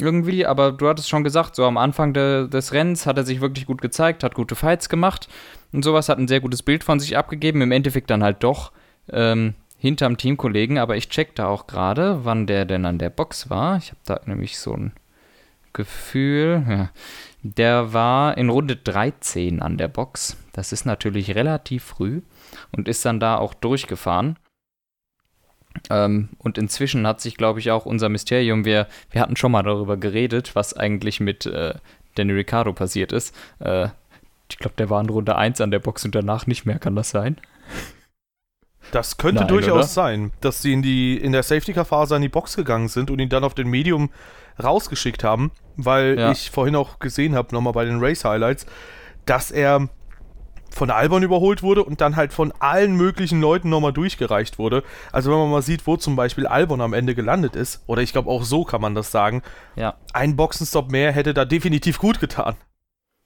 irgendwie, 0.00 0.46
aber 0.46 0.72
du 0.72 0.88
hattest 0.88 1.08
schon 1.08 1.24
gesagt, 1.24 1.54
so 1.54 1.64
am 1.64 1.76
Anfang 1.76 2.12
de, 2.12 2.48
des 2.48 2.72
Rennens 2.72 3.06
hat 3.06 3.16
er 3.16 3.24
sich 3.24 3.40
wirklich 3.40 3.66
gut 3.66 3.80
gezeigt, 3.80 4.24
hat 4.24 4.34
gute 4.34 4.56
Fights 4.56 4.88
gemacht 4.88 5.28
und 5.72 5.84
sowas, 5.84 6.08
hat 6.08 6.18
ein 6.18 6.28
sehr 6.28 6.40
gutes 6.40 6.62
Bild 6.62 6.84
von 6.84 6.98
sich 6.98 7.16
abgegeben, 7.16 7.62
im 7.62 7.72
Endeffekt 7.72 8.10
dann 8.10 8.24
halt 8.24 8.42
doch 8.42 8.72
ähm, 9.12 9.54
hinterm 9.78 10.16
Teamkollegen, 10.16 10.78
aber 10.78 10.96
ich 10.96 11.08
checkte 11.08 11.46
auch 11.46 11.66
gerade, 11.66 12.24
wann 12.24 12.46
der 12.46 12.64
denn 12.64 12.86
an 12.86 12.98
der 12.98 13.10
Box 13.10 13.50
war. 13.50 13.76
Ich 13.76 13.90
habe 13.90 14.00
da 14.04 14.20
nämlich 14.26 14.58
so 14.58 14.72
ein 14.72 14.92
Gefühl, 15.72 16.64
ja. 16.68 16.90
der 17.42 17.92
war 17.92 18.38
in 18.38 18.48
Runde 18.48 18.76
13 18.76 19.60
an 19.60 19.76
der 19.76 19.88
Box. 19.88 20.36
Das 20.52 20.72
ist 20.72 20.86
natürlich 20.86 21.34
relativ 21.34 21.84
früh 21.84 22.22
und 22.72 22.88
ist 22.88 23.04
dann 23.04 23.20
da 23.20 23.36
auch 23.36 23.52
durchgefahren. 23.52 24.38
Ähm, 25.90 26.30
und 26.38 26.58
inzwischen 26.58 27.06
hat 27.06 27.20
sich, 27.20 27.36
glaube 27.36 27.60
ich, 27.60 27.70
auch 27.70 27.86
unser 27.86 28.08
Mysterium, 28.08 28.64
wir, 28.64 28.86
wir 29.10 29.20
hatten 29.20 29.36
schon 29.36 29.52
mal 29.52 29.62
darüber 29.62 29.96
geredet, 29.96 30.54
was 30.54 30.74
eigentlich 30.74 31.20
mit 31.20 31.46
äh, 31.46 31.74
Danny 32.14 32.32
Ricciardo 32.32 32.72
passiert 32.72 33.12
ist. 33.12 33.34
Äh, 33.58 33.88
ich 34.50 34.58
glaube, 34.58 34.76
der 34.78 34.90
war 34.90 35.00
in 35.00 35.08
Runde 35.08 35.36
1 35.36 35.60
an 35.60 35.70
der 35.70 35.80
Box 35.80 36.04
und 36.04 36.14
danach 36.14 36.46
nicht 36.46 36.66
mehr, 36.66 36.78
kann 36.78 36.96
das 36.96 37.10
sein? 37.10 37.36
Das 38.92 39.16
könnte 39.16 39.40
Nein, 39.40 39.48
durchaus 39.48 39.76
oder? 39.76 39.84
sein, 39.84 40.32
dass 40.40 40.62
sie 40.62 40.72
in, 40.72 40.82
die, 40.82 41.16
in 41.16 41.32
der 41.32 41.42
Safety-Car-Phase 41.42 42.14
an 42.14 42.22
die 42.22 42.28
Box 42.28 42.56
gegangen 42.56 42.88
sind 42.88 43.10
und 43.10 43.18
ihn 43.18 43.28
dann 43.28 43.42
auf 43.42 43.54
den 43.54 43.68
Medium 43.68 44.10
rausgeschickt 44.62 45.24
haben, 45.24 45.50
weil 45.76 46.18
ja. 46.18 46.30
ich 46.30 46.50
vorhin 46.50 46.76
auch 46.76 46.98
gesehen 47.00 47.34
habe, 47.34 47.54
nochmal 47.54 47.72
bei 47.72 47.84
den 47.84 47.98
Race-Highlights, 47.98 48.66
dass 49.24 49.50
er 49.50 49.88
von 50.76 50.90
Albon 50.90 51.22
überholt 51.22 51.62
wurde 51.62 51.82
und 51.82 52.00
dann 52.00 52.16
halt 52.16 52.32
von 52.32 52.52
allen 52.58 52.96
möglichen 52.96 53.40
Leuten 53.40 53.70
nochmal 53.70 53.92
durchgereicht 53.92 54.58
wurde. 54.58 54.82
Also 55.10 55.30
wenn 55.30 55.38
man 55.38 55.50
mal 55.50 55.62
sieht, 55.62 55.86
wo 55.86 55.96
zum 55.96 56.16
Beispiel 56.16 56.46
Albon 56.46 56.80
am 56.80 56.92
Ende 56.92 57.14
gelandet 57.14 57.56
ist, 57.56 57.82
oder 57.86 58.02
ich 58.02 58.12
glaube 58.12 58.30
auch 58.30 58.44
so 58.44 58.64
kann 58.64 58.80
man 58.80 58.94
das 58.94 59.10
sagen, 59.10 59.42
ja. 59.74 59.94
ein 60.12 60.36
Boxenstopp 60.36 60.90
mehr 60.90 61.12
hätte 61.12 61.34
da 61.34 61.44
definitiv 61.44 61.98
gut 61.98 62.20
getan. 62.20 62.56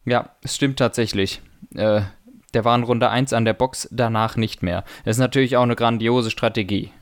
Ja, 0.05 0.31
es 0.43 0.55
stimmt 0.55 0.79
tatsächlich. 0.79 1.43
Äh, 1.75 2.03
der 2.55 2.65
war 2.65 2.77
in 2.77 2.85
Runde 2.85 3.11
1 3.11 3.33
an 3.33 3.45
der 3.45 3.53
Box, 3.53 3.89
danach 3.91 4.37
nicht 4.37 4.63
mehr. 4.63 4.85
Das 5.05 5.17
ist 5.17 5.21
natürlich 5.21 5.57
auch 5.57 5.63
eine 5.63 5.77
grandiose 5.77 6.31
Strategie. 6.31 6.93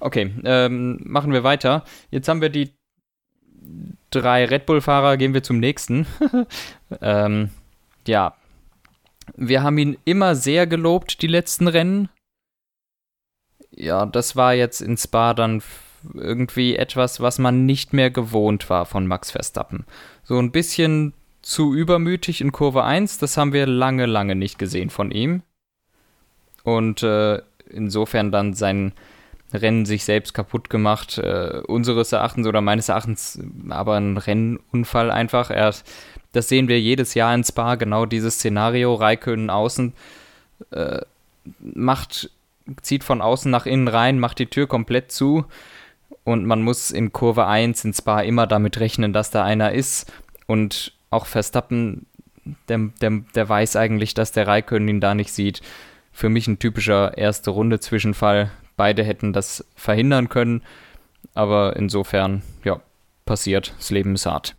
Okay, 0.00 0.34
ähm, 0.44 1.00
machen 1.04 1.32
wir 1.32 1.44
weiter. 1.44 1.84
Jetzt 2.10 2.28
haben 2.28 2.40
wir 2.40 2.50
die 2.50 2.74
drei 4.10 4.44
Red 4.44 4.66
Bull-Fahrer, 4.66 5.16
gehen 5.16 5.34
wir 5.34 5.42
zum 5.42 5.58
nächsten. 5.58 6.06
ähm, 7.00 7.50
ja, 8.06 8.34
wir 9.34 9.62
haben 9.62 9.78
ihn 9.78 9.96
immer 10.04 10.34
sehr 10.34 10.66
gelobt, 10.66 11.22
die 11.22 11.26
letzten 11.26 11.68
Rennen. 11.68 12.08
Ja, 13.70 14.06
das 14.06 14.36
war 14.36 14.54
jetzt 14.54 14.80
in 14.80 14.96
Spa 14.96 15.34
dann 15.34 15.62
irgendwie 16.14 16.76
etwas, 16.76 17.20
was 17.20 17.38
man 17.38 17.66
nicht 17.66 17.92
mehr 17.92 18.10
gewohnt 18.10 18.70
war 18.70 18.86
von 18.86 19.06
Max 19.06 19.30
Verstappen. 19.30 19.84
So 20.22 20.38
ein 20.38 20.52
bisschen 20.52 21.14
zu 21.42 21.74
übermütig 21.74 22.40
in 22.40 22.52
Kurve 22.52 22.84
1, 22.84 23.18
das 23.18 23.36
haben 23.36 23.52
wir 23.52 23.66
lange, 23.66 24.06
lange 24.06 24.34
nicht 24.34 24.58
gesehen 24.58 24.90
von 24.90 25.10
ihm. 25.10 25.42
Und 26.64 27.02
äh, 27.02 27.40
insofern 27.70 28.32
dann 28.32 28.54
sein 28.54 28.92
Rennen 29.52 29.86
sich 29.86 30.04
selbst 30.04 30.34
kaputt 30.34 30.70
gemacht, 30.70 31.18
äh, 31.18 31.60
unseres 31.66 32.10
Erachtens 32.12 32.48
oder 32.48 32.60
meines 32.60 32.88
Erachtens 32.88 33.40
aber 33.68 33.94
ein 33.94 34.16
Rennunfall 34.16 35.10
einfach. 35.10 35.50
Er 35.50 35.72
das 36.36 36.48
sehen 36.48 36.68
wir 36.68 36.78
jedes 36.78 37.14
Jahr 37.14 37.34
in 37.34 37.44
Spa, 37.44 37.76
genau 37.76 38.04
dieses 38.04 38.34
Szenario. 38.34 38.94
Raikön 38.94 39.48
außen 39.48 39.94
äh, 40.70 41.00
macht, 41.60 42.30
zieht 42.82 43.04
von 43.04 43.22
außen 43.22 43.50
nach 43.50 43.64
innen 43.64 43.88
rein, 43.88 44.18
macht 44.18 44.38
die 44.38 44.46
Tür 44.46 44.66
komplett 44.66 45.10
zu. 45.10 45.46
Und 46.24 46.44
man 46.44 46.62
muss 46.62 46.90
in 46.90 47.12
Kurve 47.12 47.46
1 47.46 47.84
in 47.84 47.94
Spa 47.94 48.20
immer 48.20 48.46
damit 48.46 48.78
rechnen, 48.80 49.14
dass 49.14 49.30
da 49.30 49.44
einer 49.44 49.72
ist. 49.72 50.12
Und 50.46 50.92
auch 51.08 51.24
Verstappen, 51.24 52.04
der, 52.68 52.90
der, 53.00 53.22
der 53.34 53.48
weiß 53.48 53.76
eigentlich, 53.76 54.12
dass 54.12 54.32
der 54.32 54.46
Raikön 54.46 54.86
ihn 54.88 55.00
da 55.00 55.14
nicht 55.14 55.32
sieht. 55.32 55.62
Für 56.12 56.28
mich 56.28 56.48
ein 56.48 56.58
typischer 56.58 57.16
erste 57.16 57.50
Runde 57.50 57.80
Zwischenfall. 57.80 58.50
Beide 58.76 59.04
hätten 59.04 59.32
das 59.32 59.64
verhindern 59.74 60.28
können. 60.28 60.62
Aber 61.34 61.76
insofern, 61.76 62.42
ja, 62.62 62.80
passiert. 63.24 63.72
Das 63.78 63.90
Leben 63.90 64.14
ist 64.14 64.26
hart. 64.26 64.54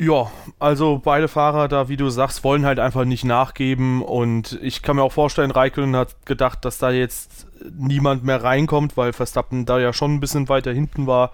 Ja, 0.00 0.30
also 0.60 1.00
beide 1.02 1.26
Fahrer 1.26 1.66
da, 1.66 1.88
wie 1.88 1.96
du 1.96 2.08
sagst, 2.08 2.44
wollen 2.44 2.64
halt 2.64 2.78
einfach 2.78 3.04
nicht 3.04 3.24
nachgeben. 3.24 4.00
Und 4.02 4.56
ich 4.62 4.82
kann 4.82 4.94
mir 4.94 5.02
auch 5.02 5.12
vorstellen, 5.12 5.50
Raikkonen 5.50 5.96
hat 5.96 6.24
gedacht, 6.24 6.64
dass 6.64 6.78
da 6.78 6.90
jetzt 6.90 7.48
niemand 7.76 8.22
mehr 8.22 8.44
reinkommt, 8.44 8.96
weil 8.96 9.12
Verstappen 9.12 9.66
da 9.66 9.80
ja 9.80 9.92
schon 9.92 10.14
ein 10.14 10.20
bisschen 10.20 10.48
weiter 10.48 10.72
hinten 10.72 11.08
war. 11.08 11.32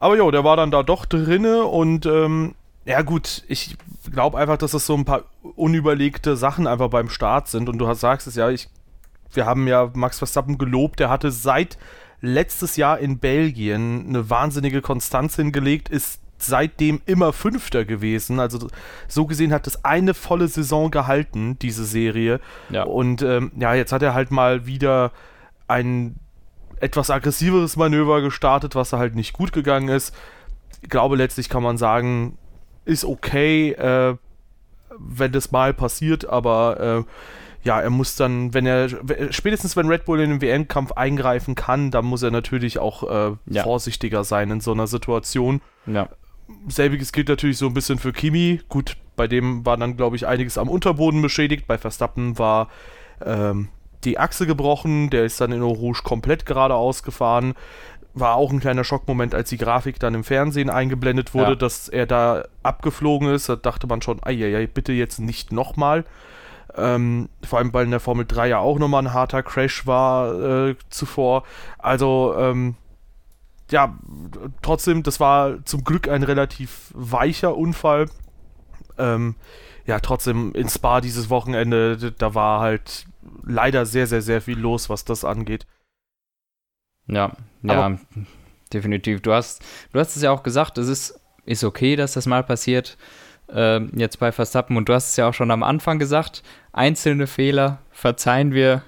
Aber 0.00 0.16
ja, 0.16 0.28
der 0.32 0.42
war 0.42 0.56
dann 0.56 0.72
da 0.72 0.82
doch 0.82 1.06
drinne 1.06 1.64
und 1.64 2.04
ähm, 2.06 2.56
ja 2.84 3.02
gut, 3.02 3.44
ich 3.48 3.76
glaube 4.10 4.38
einfach, 4.38 4.56
dass 4.56 4.72
das 4.72 4.86
so 4.86 4.94
ein 4.94 5.04
paar 5.04 5.22
unüberlegte 5.54 6.36
Sachen 6.36 6.66
einfach 6.66 6.88
beim 6.88 7.08
Start 7.08 7.46
sind. 7.46 7.68
Und 7.68 7.78
du 7.78 7.92
sagst 7.94 8.26
es 8.26 8.34
ja, 8.34 8.50
ich, 8.50 8.68
wir 9.32 9.46
haben 9.46 9.68
ja 9.68 9.90
Max 9.94 10.18
Verstappen 10.18 10.58
gelobt, 10.58 10.98
der 10.98 11.10
hatte 11.10 11.30
seit 11.30 11.78
letztes 12.20 12.76
Jahr 12.76 12.98
in 12.98 13.18
Belgien 13.18 14.06
eine 14.08 14.30
wahnsinnige 14.30 14.82
Konstanz 14.82 15.36
hingelegt, 15.36 15.88
ist 15.88 16.20
seitdem 16.42 17.00
immer 17.06 17.32
Fünfter 17.32 17.84
gewesen. 17.84 18.40
Also 18.40 18.68
so 19.08 19.26
gesehen 19.26 19.52
hat 19.52 19.66
es 19.66 19.84
eine 19.84 20.14
volle 20.14 20.48
Saison 20.48 20.90
gehalten, 20.90 21.58
diese 21.60 21.84
Serie. 21.84 22.40
Ja. 22.70 22.84
Und 22.84 23.22
ähm, 23.22 23.52
ja, 23.58 23.74
jetzt 23.74 23.92
hat 23.92 24.02
er 24.02 24.14
halt 24.14 24.30
mal 24.30 24.66
wieder 24.66 25.12
ein 25.66 26.16
etwas 26.80 27.10
aggressiveres 27.10 27.76
Manöver 27.76 28.22
gestartet, 28.22 28.74
was 28.74 28.92
halt 28.92 29.14
nicht 29.14 29.32
gut 29.32 29.52
gegangen 29.52 29.88
ist. 29.88 30.14
Ich 30.82 30.88
glaube, 30.88 31.16
letztlich 31.16 31.48
kann 31.48 31.62
man 31.62 31.76
sagen, 31.76 32.38
ist 32.84 33.04
okay, 33.04 33.72
äh, 33.72 34.16
wenn 34.96 35.32
das 35.32 35.50
mal 35.50 35.74
passiert, 35.74 36.28
aber 36.28 37.04
äh, 37.04 37.12
ja, 37.64 37.80
er 37.80 37.90
muss 37.90 38.14
dann, 38.14 38.54
wenn 38.54 38.64
er, 38.64 38.88
spätestens 39.30 39.76
wenn 39.76 39.88
Red 39.88 40.04
Bull 40.04 40.20
in 40.20 40.30
den 40.30 40.40
WM-Kampf 40.40 40.92
eingreifen 40.92 41.56
kann, 41.56 41.90
dann 41.90 42.04
muss 42.04 42.22
er 42.22 42.30
natürlich 42.30 42.78
auch 42.78 43.02
äh, 43.02 43.36
ja. 43.46 43.62
vorsichtiger 43.64 44.22
sein 44.22 44.50
in 44.52 44.60
so 44.60 44.72
einer 44.72 44.86
Situation. 44.86 45.60
Ja 45.86 46.08
selbiges 46.68 47.12
gilt 47.12 47.28
natürlich 47.28 47.58
so 47.58 47.66
ein 47.66 47.74
bisschen 47.74 47.98
für 47.98 48.12
Kimi. 48.12 48.60
Gut, 48.68 48.96
bei 49.16 49.26
dem 49.26 49.64
war 49.66 49.76
dann, 49.76 49.96
glaube 49.96 50.16
ich, 50.16 50.26
einiges 50.26 50.58
am 50.58 50.68
Unterboden 50.68 51.22
beschädigt. 51.22 51.66
Bei 51.66 51.78
Verstappen 51.78 52.38
war 52.38 52.68
ähm, 53.24 53.68
die 54.04 54.18
Achse 54.18 54.46
gebrochen. 54.46 55.10
Der 55.10 55.24
ist 55.24 55.40
dann 55.40 55.52
in 55.52 55.62
Eau 55.62 55.72
Rouge 55.72 56.02
komplett 56.02 56.46
geradeaus 56.46 57.02
gefahren. 57.02 57.54
War 58.14 58.34
auch 58.34 58.50
ein 58.50 58.60
kleiner 58.60 58.84
Schockmoment, 58.84 59.34
als 59.34 59.50
die 59.50 59.58
Grafik 59.58 60.00
dann 60.00 60.14
im 60.14 60.24
Fernsehen 60.24 60.70
eingeblendet 60.70 61.34
wurde, 61.34 61.50
ja. 61.50 61.56
dass 61.56 61.88
er 61.88 62.06
da 62.06 62.44
abgeflogen 62.62 63.28
ist. 63.28 63.48
Da 63.48 63.56
dachte 63.56 63.86
man 63.86 64.02
schon, 64.02 64.20
ja, 64.28 64.66
bitte 64.66 64.92
jetzt 64.92 65.18
nicht 65.18 65.52
nochmal. 65.52 66.04
Ähm, 66.76 67.28
vor 67.44 67.58
allem, 67.58 67.72
weil 67.72 67.84
in 67.84 67.90
der 67.90 68.00
Formel 68.00 68.24
3 68.26 68.48
ja 68.48 68.58
auch 68.58 68.78
nochmal 68.78 69.02
ein 69.02 69.12
harter 69.12 69.42
Crash 69.42 69.86
war 69.86 70.68
äh, 70.68 70.76
zuvor. 70.90 71.44
Also, 71.78 72.34
ähm, 72.38 72.76
ja, 73.70 73.98
trotzdem, 74.62 75.02
das 75.02 75.20
war 75.20 75.64
zum 75.64 75.84
Glück 75.84 76.08
ein 76.08 76.22
relativ 76.22 76.92
weicher 76.94 77.56
Unfall. 77.56 78.08
Ähm, 78.96 79.34
ja, 79.86 80.00
trotzdem 80.00 80.52
in 80.52 80.68
Spa 80.68 81.00
dieses 81.00 81.30
Wochenende, 81.30 82.12
da 82.12 82.34
war 82.34 82.60
halt 82.60 83.06
leider 83.44 83.86
sehr, 83.86 84.06
sehr, 84.06 84.22
sehr 84.22 84.40
viel 84.42 84.58
los, 84.58 84.90
was 84.90 85.04
das 85.04 85.24
angeht. 85.24 85.66
Ja, 87.06 87.32
ja, 87.62 87.72
Aber, 87.72 87.98
definitiv. 88.72 89.22
Du 89.22 89.32
hast, 89.32 89.64
du 89.92 89.98
hast 89.98 90.16
es 90.16 90.22
ja 90.22 90.30
auch 90.30 90.42
gesagt, 90.42 90.78
es 90.78 90.88
ist, 90.88 91.20
ist 91.44 91.64
okay, 91.64 91.96
dass 91.96 92.12
das 92.12 92.26
mal 92.26 92.44
passiert. 92.44 92.98
Äh, 93.48 93.80
jetzt 93.96 94.18
bei 94.18 94.30
Verstappen 94.30 94.76
und 94.76 94.88
du 94.88 94.94
hast 94.94 95.10
es 95.10 95.16
ja 95.16 95.28
auch 95.28 95.34
schon 95.34 95.50
am 95.50 95.62
Anfang 95.62 95.98
gesagt, 95.98 96.42
einzelne 96.72 97.26
Fehler 97.26 97.78
verzeihen 97.90 98.52
wir 98.52 98.82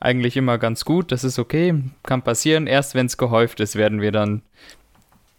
eigentlich 0.00 0.36
immer 0.36 0.58
ganz 0.58 0.84
gut. 0.84 1.12
Das 1.12 1.24
ist 1.24 1.38
okay, 1.38 1.74
kann 2.02 2.22
passieren. 2.22 2.66
Erst 2.66 2.94
wenn 2.94 3.06
es 3.06 3.18
gehäuft 3.18 3.60
ist, 3.60 3.76
werden 3.76 4.00
wir 4.00 4.12
dann 4.12 4.42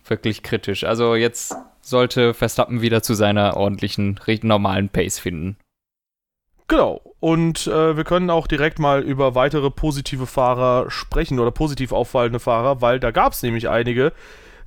wirklich 0.05 0.43
kritisch. 0.43 0.83
Also 0.83 1.15
jetzt 1.15 1.55
sollte 1.81 2.33
Verstappen 2.33 2.81
wieder 2.81 3.01
zu 3.01 3.15
seiner 3.15 3.57
ordentlichen, 3.57 4.19
normalen 4.43 4.89
Pace 4.89 5.19
finden. 5.19 5.57
Genau. 6.67 7.01
Und 7.19 7.67
äh, 7.67 7.97
wir 7.97 8.03
können 8.03 8.29
auch 8.29 8.47
direkt 8.47 8.79
mal 8.79 9.01
über 9.01 9.35
weitere 9.35 9.69
positive 9.69 10.25
Fahrer 10.25 10.89
sprechen 10.89 11.39
oder 11.39 11.51
positiv 11.51 11.91
auffallende 11.91 12.39
Fahrer, 12.39 12.81
weil 12.81 12.99
da 12.99 13.11
gab 13.11 13.33
es 13.33 13.43
nämlich 13.43 13.67
einige. 13.67 14.13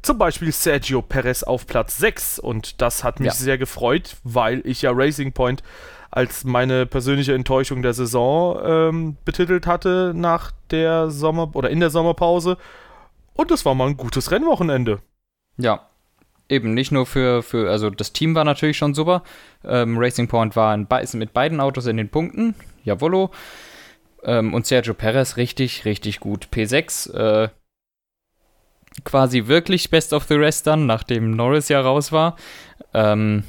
Zum 0.02 0.18
Beispiel 0.18 0.52
Sergio 0.52 1.00
Perez 1.00 1.44
auf 1.44 1.66
Platz 1.66 1.96
6 1.96 2.38
und 2.38 2.82
das 2.82 3.04
hat 3.04 3.20
mich 3.20 3.28
ja. 3.28 3.32
sehr 3.32 3.56
gefreut, 3.56 4.16
weil 4.22 4.60
ich 4.66 4.82
ja 4.82 4.90
Racing 4.92 5.32
Point 5.32 5.62
als 6.14 6.44
meine 6.44 6.86
persönliche 6.86 7.34
Enttäuschung 7.34 7.82
der 7.82 7.92
Saison 7.92 8.60
ähm, 8.64 9.16
betitelt 9.24 9.66
hatte 9.66 10.12
nach 10.14 10.52
der 10.70 11.10
Sommer- 11.10 11.50
oder 11.56 11.70
in 11.70 11.80
der 11.80 11.90
Sommerpause. 11.90 12.56
Und 13.32 13.50
das 13.50 13.64
war 13.64 13.74
mal 13.74 13.88
ein 13.88 13.96
gutes 13.96 14.30
Rennwochenende. 14.30 15.00
Ja, 15.56 15.88
eben 16.48 16.72
nicht 16.72 16.92
nur 16.92 17.04
für, 17.06 17.42
für 17.42 17.68
also 17.68 17.90
das 17.90 18.12
Team 18.12 18.36
war 18.36 18.44
natürlich 18.44 18.76
schon 18.76 18.94
super. 18.94 19.24
Ähm, 19.64 19.98
Racing 19.98 20.28
Point 20.28 20.54
war 20.54 20.72
in, 20.72 20.86
mit 21.14 21.32
beiden 21.32 21.60
Autos 21.60 21.86
in 21.86 21.96
den 21.96 22.08
Punkten. 22.08 22.54
Jawollo. 22.84 23.32
Ähm, 24.22 24.54
und 24.54 24.66
Sergio 24.66 24.94
Perez 24.94 25.36
richtig, 25.36 25.84
richtig 25.84 26.20
gut. 26.20 26.46
P6, 26.52 27.12
äh, 27.12 27.48
quasi 29.02 29.48
wirklich 29.48 29.90
Best 29.90 30.12
of 30.12 30.26
the 30.28 30.34
Rest 30.34 30.68
dann, 30.68 30.86
nachdem 30.86 31.32
Norris 31.32 31.68
ja 31.70 31.80
raus 31.80 32.12
war. 32.12 32.36
Ähm, 32.92 33.42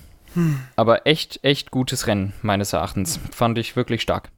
aber 0.76 1.08
echt, 1.08 1.44
echt 1.44 1.72
gutes 1.72 2.08
Rennen, 2.08 2.34
meines 2.42 2.74
Erachtens. 2.74 3.20
Fand 3.32 3.58
ich 3.58 3.76
wirklich 3.76 4.02
stark. 4.02 4.32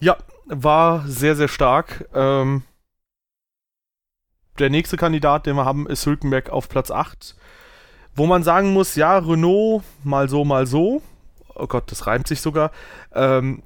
Ja, 0.00 0.16
war 0.46 1.06
sehr, 1.06 1.36
sehr 1.36 1.48
stark. 1.48 2.08
Ähm, 2.14 2.62
der 4.58 4.70
nächste 4.70 4.96
Kandidat, 4.96 5.46
den 5.46 5.56
wir 5.56 5.64
haben, 5.64 5.88
ist 5.88 6.06
Hülkenberg 6.06 6.50
auf 6.50 6.68
Platz 6.68 6.90
8. 6.90 7.36
Wo 8.14 8.26
man 8.26 8.42
sagen 8.42 8.72
muss, 8.72 8.94
ja, 8.94 9.18
Renault, 9.18 9.82
mal 10.04 10.28
so, 10.28 10.44
mal 10.44 10.66
so. 10.66 11.02
Oh 11.54 11.66
Gott, 11.66 11.90
das 11.90 12.06
reimt 12.06 12.28
sich 12.28 12.40
sogar. 12.40 12.70
Ähm, 13.12 13.62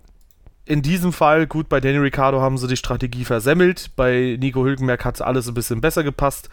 in 0.64 0.82
diesem 0.82 1.12
Fall, 1.12 1.46
gut, 1.46 1.68
bei 1.68 1.80
Danny 1.80 1.98
Ricciardo 1.98 2.40
haben 2.40 2.58
sie 2.58 2.68
die 2.68 2.76
Strategie 2.76 3.24
versemmelt. 3.24 3.90
Bei 3.96 4.36
Nico 4.38 4.64
Hülkenberg 4.64 5.04
hat 5.04 5.16
es 5.16 5.22
alles 5.22 5.48
ein 5.48 5.54
bisschen 5.54 5.80
besser 5.80 6.04
gepasst. 6.04 6.50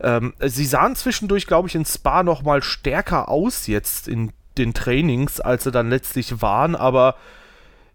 Ähm, 0.00 0.34
sie 0.40 0.64
sahen 0.64 0.94
zwischendurch, 0.96 1.46
glaube 1.46 1.68
ich, 1.68 1.74
in 1.74 1.84
Spa 1.84 2.22
noch 2.22 2.42
mal 2.42 2.62
stärker 2.62 3.28
aus 3.28 3.66
jetzt 3.66 4.08
in 4.08 4.32
den 4.56 4.74
Trainings, 4.74 5.40
als 5.40 5.64
sie 5.64 5.70
dann 5.70 5.90
letztlich 5.90 6.42
waren, 6.42 6.76
aber 6.76 7.16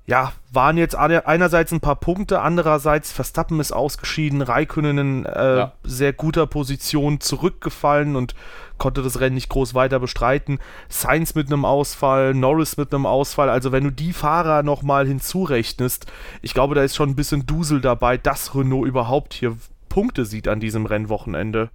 ja, 0.05 0.33
waren 0.51 0.77
jetzt 0.77 0.95
einerseits 0.95 1.71
ein 1.71 1.79
paar 1.79 1.95
Punkte, 1.95 2.41
andererseits 2.41 3.13
Verstappen 3.13 3.61
ist 3.61 3.71
ausgeschieden, 3.71 4.41
Raikönnen 4.41 4.97
in 4.97 5.25
äh, 5.25 5.57
ja. 5.57 5.71
sehr 5.83 6.11
guter 6.11 6.45
Position 6.45 7.21
zurückgefallen 7.21 8.17
und 8.17 8.35
konnte 8.77 9.01
das 9.01 9.21
Rennen 9.21 9.35
nicht 9.35 9.47
groß 9.47 9.75
weiter 9.75 10.01
bestreiten. 10.01 10.59
Sainz 10.89 11.35
mit 11.35 11.47
einem 11.47 11.63
Ausfall, 11.63 12.33
Norris 12.33 12.75
mit 12.75 12.93
einem 12.93 13.05
Ausfall. 13.05 13.49
Also 13.49 13.71
wenn 13.71 13.85
du 13.85 13.91
die 13.91 14.11
Fahrer 14.11 14.61
nochmal 14.61 15.07
hinzurechnest, 15.07 16.05
ich 16.41 16.53
glaube, 16.53 16.75
da 16.75 16.83
ist 16.83 16.97
schon 16.97 17.11
ein 17.11 17.15
bisschen 17.15 17.45
Dusel 17.45 17.79
dabei, 17.79 18.17
dass 18.17 18.53
Renault 18.55 18.87
überhaupt 18.87 19.33
hier 19.33 19.55
Punkte 19.87 20.25
sieht 20.25 20.49
an 20.49 20.59
diesem 20.59 20.85
Rennwochenende. 20.85 21.69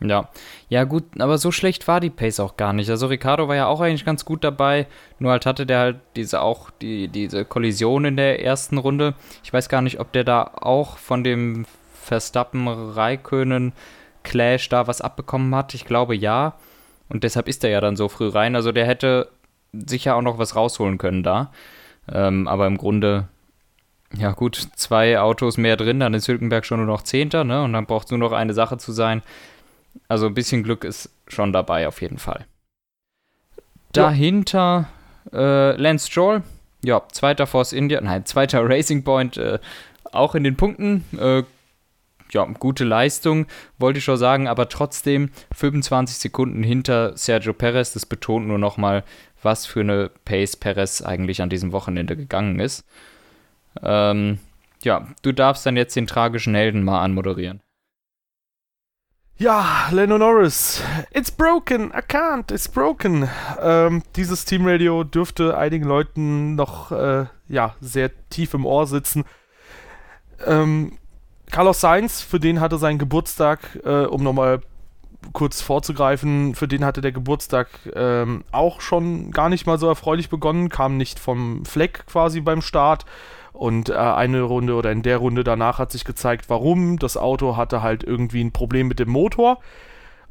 Ja, 0.00 0.28
ja 0.68 0.84
gut, 0.84 1.04
aber 1.18 1.38
so 1.38 1.50
schlecht 1.50 1.88
war 1.88 2.00
die 2.00 2.10
Pace 2.10 2.40
auch 2.40 2.58
gar 2.58 2.74
nicht. 2.74 2.90
Also 2.90 3.06
Ricardo 3.06 3.48
war 3.48 3.56
ja 3.56 3.66
auch 3.66 3.80
eigentlich 3.80 4.04
ganz 4.04 4.26
gut 4.26 4.44
dabei, 4.44 4.86
nur 5.18 5.32
halt 5.32 5.46
hatte 5.46 5.64
der 5.64 5.78
halt 5.78 5.96
diese 6.16 6.42
auch 6.42 6.70
die, 6.70 7.08
diese 7.08 7.46
Kollision 7.46 8.04
in 8.04 8.16
der 8.16 8.42
ersten 8.44 8.76
Runde. 8.76 9.14
Ich 9.42 9.52
weiß 9.54 9.70
gar 9.70 9.80
nicht, 9.80 9.98
ob 9.98 10.12
der 10.12 10.24
da 10.24 10.50
auch 10.54 10.98
von 10.98 11.24
dem 11.24 11.64
Verstappen 11.94 12.68
Raikönen 12.68 13.72
Clash 14.22 14.68
da 14.68 14.86
was 14.86 15.00
abbekommen 15.00 15.54
hat. 15.54 15.72
Ich 15.72 15.86
glaube 15.86 16.14
ja. 16.14 16.54
Und 17.08 17.24
deshalb 17.24 17.48
ist 17.48 17.64
er 17.64 17.70
ja 17.70 17.80
dann 17.80 17.96
so 17.96 18.08
früh 18.08 18.28
rein. 18.28 18.54
Also 18.54 18.72
der 18.72 18.86
hätte 18.86 19.30
sicher 19.72 20.16
auch 20.16 20.22
noch 20.22 20.38
was 20.38 20.56
rausholen 20.56 20.98
können 20.98 21.22
da. 21.22 21.52
Ähm, 22.12 22.48
aber 22.48 22.66
im 22.66 22.76
Grunde, 22.76 23.28
ja 24.16 24.32
gut, 24.32 24.68
zwei 24.76 25.18
Autos 25.20 25.56
mehr 25.56 25.76
drin, 25.76 26.00
dann 26.00 26.14
ist 26.14 26.28
Hülkenberg 26.28 26.66
schon 26.66 26.78
nur 26.78 26.86
noch 26.86 27.02
Zehnter, 27.02 27.44
ne? 27.44 27.62
Und 27.62 27.72
dann 27.72 27.86
braucht 27.86 28.06
es 28.06 28.10
nur 28.10 28.20
noch 28.20 28.32
eine 28.32 28.54
Sache 28.54 28.78
zu 28.78 28.92
sein. 28.92 29.22
Also 30.08 30.26
ein 30.26 30.34
bisschen 30.34 30.62
Glück 30.62 30.84
ist 30.84 31.10
schon 31.28 31.52
dabei 31.52 31.88
auf 31.88 32.00
jeden 32.00 32.18
Fall. 32.18 32.46
Dahinter 33.92 34.88
äh, 35.32 35.72
Lance 35.76 36.10
Stroll, 36.10 36.42
ja, 36.84 37.02
zweiter 37.10 37.46
Force 37.46 37.72
India, 37.72 38.00
nein, 38.00 38.24
zweiter 38.26 38.60
Racing 38.68 39.04
Point, 39.04 39.36
äh, 39.36 39.58
auch 40.12 40.34
in 40.34 40.44
den 40.44 40.56
Punkten. 40.56 41.04
Äh, 41.18 41.42
ja, 42.32 42.44
gute 42.44 42.84
Leistung, 42.84 43.46
wollte 43.78 43.98
ich 43.98 44.04
schon 44.04 44.16
sagen, 44.16 44.48
aber 44.48 44.68
trotzdem 44.68 45.30
25 45.54 46.18
Sekunden 46.18 46.62
hinter 46.62 47.16
Sergio 47.16 47.52
Perez. 47.52 47.92
Das 47.92 48.04
betont 48.04 48.48
nur 48.48 48.58
nochmal, 48.58 49.04
was 49.42 49.64
für 49.66 49.80
eine 49.80 50.10
Pace 50.24 50.56
Perez 50.56 51.02
eigentlich 51.02 51.40
an 51.40 51.50
diesem 51.50 51.72
Wochenende 51.72 52.16
gegangen 52.16 52.58
ist. 52.58 52.84
Ähm, 53.82 54.38
ja, 54.82 55.06
du 55.22 55.32
darfst 55.32 55.64
dann 55.66 55.76
jetzt 55.76 55.96
den 55.96 56.06
tragischen 56.06 56.54
Helden 56.54 56.82
mal 56.82 57.02
anmoderieren. 57.02 57.60
Ja, 59.38 59.88
Lando 59.90 60.16
Norris. 60.16 60.82
It's 61.10 61.30
broken. 61.30 61.92
I 61.94 62.00
can't. 62.00 62.50
It's 62.50 62.68
broken. 62.68 63.28
Ähm, 63.60 64.02
dieses 64.16 64.46
Teamradio 64.46 65.04
dürfte 65.04 65.58
einigen 65.58 65.84
Leuten 65.84 66.54
noch 66.54 66.90
äh, 66.90 67.26
ja, 67.46 67.74
sehr 67.82 68.10
tief 68.30 68.54
im 68.54 68.64
Ohr 68.64 68.86
sitzen. 68.86 69.24
Ähm, 70.46 70.96
Carlos 71.50 71.82
Sainz, 71.82 72.22
für 72.22 72.40
den 72.40 72.60
hatte 72.60 72.78
sein 72.78 72.96
Geburtstag, 72.96 73.78
äh, 73.84 74.06
um 74.06 74.22
nochmal 74.22 74.62
kurz 75.34 75.60
vorzugreifen, 75.60 76.54
für 76.54 76.66
den 76.66 76.82
hatte 76.82 77.02
der 77.02 77.12
Geburtstag 77.12 77.68
ähm, 77.94 78.42
auch 78.52 78.80
schon 78.80 79.32
gar 79.32 79.50
nicht 79.50 79.66
mal 79.66 79.78
so 79.78 79.86
erfreulich 79.86 80.30
begonnen, 80.30 80.70
kam 80.70 80.96
nicht 80.96 81.18
vom 81.18 81.66
Fleck 81.66 82.06
quasi 82.06 82.40
beim 82.40 82.62
Start 82.62 83.04
und 83.56 83.88
äh, 83.88 83.94
eine 83.94 84.42
Runde 84.42 84.74
oder 84.74 84.92
in 84.92 85.02
der 85.02 85.16
Runde 85.16 85.42
danach 85.42 85.78
hat 85.78 85.90
sich 85.90 86.04
gezeigt, 86.04 86.46
warum. 86.48 86.98
Das 86.98 87.16
Auto 87.16 87.56
hatte 87.56 87.82
halt 87.82 88.04
irgendwie 88.04 88.44
ein 88.44 88.52
Problem 88.52 88.88
mit 88.88 88.98
dem 88.98 89.08
Motor. 89.08 89.58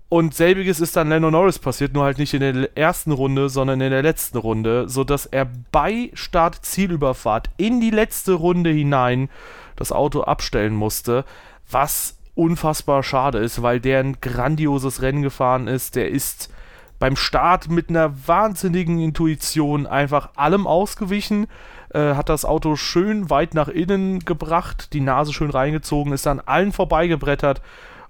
Und 0.09 0.35
selbiges 0.35 0.79
ist 0.79 0.95
dann 0.95 1.09
Lando 1.09 1.31
Norris 1.31 1.57
passiert, 1.57 1.93
nur 1.93 2.03
halt 2.03 2.19
nicht 2.19 2.35
in 2.35 2.39
der 2.41 2.77
ersten 2.77 3.11
Runde, 3.11 3.49
sondern 3.49 3.81
in 3.81 3.89
der 3.89 4.03
letzten 4.03 4.37
Runde, 4.37 4.87
sodass 4.87 5.25
er 5.25 5.47
bei 5.71 6.11
Start-Zielüberfahrt 6.13 7.49
in 7.57 7.81
die 7.81 7.89
letzte 7.89 8.33
Runde 8.33 8.69
hinein 8.69 9.29
das 9.75 9.91
Auto 9.91 10.21
abstellen 10.21 10.75
musste, 10.75 11.25
was 11.69 12.17
unfassbar 12.35 13.01
schade 13.01 13.39
ist, 13.39 13.63
weil 13.63 13.79
der 13.79 13.99
ein 14.01 14.21
grandioses 14.21 15.01
Rennen 15.01 15.23
gefahren 15.23 15.67
ist. 15.67 15.95
Der 15.95 16.09
ist 16.09 16.53
beim 16.99 17.15
Start 17.15 17.69
mit 17.69 17.89
einer 17.89 18.27
wahnsinnigen 18.27 18.99
Intuition 18.99 19.87
einfach 19.87 20.29
allem 20.35 20.67
ausgewichen 20.67 21.47
äh, 21.95 22.15
hat 22.15 22.29
das 22.29 22.43
Auto 22.43 22.75
schön 22.75 23.29
weit 23.29 23.53
nach 23.53 23.69
innen 23.69 24.19
gebracht, 24.19 24.93
die 24.93 24.99
Nase 24.99 25.31
schön 25.31 25.49
reingezogen, 25.49 26.11
ist 26.11 26.27
an 26.27 26.41
allen 26.41 26.73
vorbeigebrettert 26.73 27.61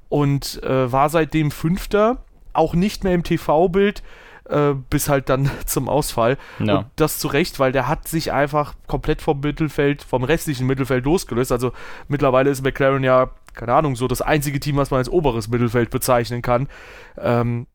und 0.10 0.62
äh, 0.64 0.92
war 0.92 1.10
seitdem 1.10 1.52
Fünfter, 1.52 2.18
auch 2.54 2.74
nicht 2.74 3.04
mehr 3.04 3.14
im 3.14 3.24
TV-Bild, 3.24 4.02
äh, 4.50 4.74
bis 4.90 5.08
halt 5.08 5.30
dann 5.30 5.52
zum 5.66 5.88
Ausfall. 5.88 6.38
Ja. 6.60 6.80
Und 6.80 6.88
das 6.96 7.20
zu 7.20 7.28
Recht, 7.28 7.60
weil 7.60 7.72
der 7.72 7.88
hat 7.88 8.08
sich 8.08 8.32
einfach 8.32 8.74
komplett 8.88 9.22
vom 9.22 9.40
Mittelfeld, 9.42 10.02
vom 10.02 10.24
restlichen 10.24 10.66
Mittelfeld 10.66 11.06
losgelöst. 11.06 11.52
Also 11.52 11.72
mittlerweile 12.08 12.50
ist 12.50 12.64
McLaren 12.64 13.04
ja, 13.04 13.30
keine 13.54 13.74
Ahnung, 13.74 13.96
so 13.96 14.08
das 14.08 14.22
einzige 14.22 14.60
Team, 14.60 14.78
was 14.78 14.90
man 14.90 14.98
als 14.98 15.10
oberes 15.10 15.48
Mittelfeld 15.48 15.92
bezeichnen 15.92 16.42
kann. 16.42 16.68
Ähm, 17.18 17.68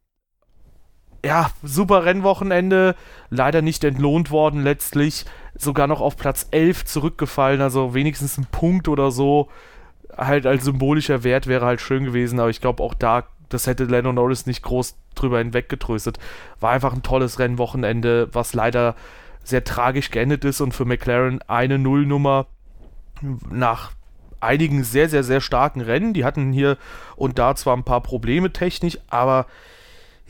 ja, 1.25 1.51
super 1.63 2.05
Rennwochenende, 2.05 2.95
leider 3.29 3.63
nicht 3.63 3.85
entlohnt 3.85 4.31
worden 4.31 4.63
letztlich, 4.63 5.25
sogar 5.55 5.87
noch 5.87 6.01
auf 6.01 6.17
Platz 6.17 6.47
11 6.51 6.85
zurückgefallen, 6.87 7.61
also 7.61 7.95
wenigstens 7.95 8.39
ein 8.39 8.47
Punkt 8.51 8.89
oder 8.89 9.11
so, 9.11 9.49
halt 10.17 10.47
als 10.47 10.65
symbolischer 10.65 11.23
Wert 11.25 11.47
wäre 11.47 11.67
halt 11.67 11.81
schön 11.81 12.05
gewesen, 12.05 12.41
aber 12.41 12.51
ich 12.51 12.61
glaube 12.61 12.83
auch 12.83 12.95
da, 12.95 13.25
das 13.49 13.67
hätte 13.67 13.85
Lando 13.85 14.13
Norris 14.13 14.47
nicht 14.47 14.63
groß 14.63 14.97
drüber 15.15 15.39
hinweggetröstet. 15.39 16.19
War 16.61 16.71
einfach 16.71 16.93
ein 16.93 17.03
tolles 17.03 17.39
Rennwochenende, 17.39 18.29
was 18.33 18.55
leider 18.55 18.95
sehr 19.43 19.65
tragisch 19.65 20.11
geendet 20.11 20.45
ist 20.45 20.61
und 20.61 20.73
für 20.73 20.85
McLaren 20.85 21.41
eine 21.49 21.79
Nullnummer 21.79 22.47
nach 23.51 23.93
einigen 24.39 24.85
sehr, 24.85 25.09
sehr, 25.09 25.25
sehr 25.25 25.41
starken 25.41 25.81
Rennen. 25.81 26.15
Die 26.15 26.25
hatten 26.25 26.53
hier 26.53 26.79
und 27.17 27.39
da 27.39 27.55
zwar 27.55 27.77
ein 27.77 27.85
paar 27.85 28.03
Probleme 28.03 28.53
technisch, 28.53 28.99
aber 29.09 29.47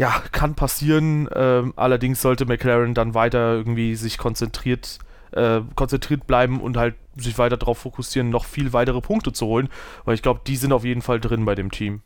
ja, 0.01 0.23
kann 0.33 0.55
passieren. 0.55 1.29
Ähm, 1.35 1.75
allerdings 1.77 2.23
sollte 2.23 2.47
McLaren 2.47 2.95
dann 2.95 3.13
weiter 3.13 3.53
irgendwie 3.53 3.95
sich 3.97 4.17
konzentriert, 4.17 4.99
äh, 5.33 5.61
konzentriert 5.75 6.27
bleiben 6.27 6.63
und 6.63 6.79
halt 6.79 6.95
sich 7.17 7.37
weiter 7.37 7.59
darauf 7.59 7.79
fokussieren, 7.79 8.31
noch 8.31 8.47
viel 8.47 8.73
weitere 8.73 9.03
Punkte 9.03 9.35
zu 9.35 9.45
holen. 9.45 9.69
Weil 10.07 10.15
ich 10.15 10.23
glaube, 10.23 10.41
die 10.47 10.57
sind 10.57 10.73
auf 10.73 10.87
jeden 10.87 11.03
Fall 11.03 11.21
drin 11.21 11.45
bei 11.45 11.55
dem 11.55 11.71
Team. 11.71 12.01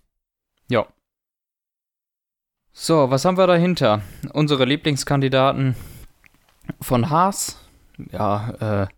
Ja. 0.68 0.88
So, 2.72 3.10
was 3.10 3.24
haben 3.24 3.38
wir 3.38 3.46
dahinter? 3.46 4.02
Unsere 4.32 4.64
Lieblingskandidaten 4.64 5.76
von 6.80 7.10
Haas. 7.10 7.64
Ja, 8.10 8.82
äh, 8.82 8.88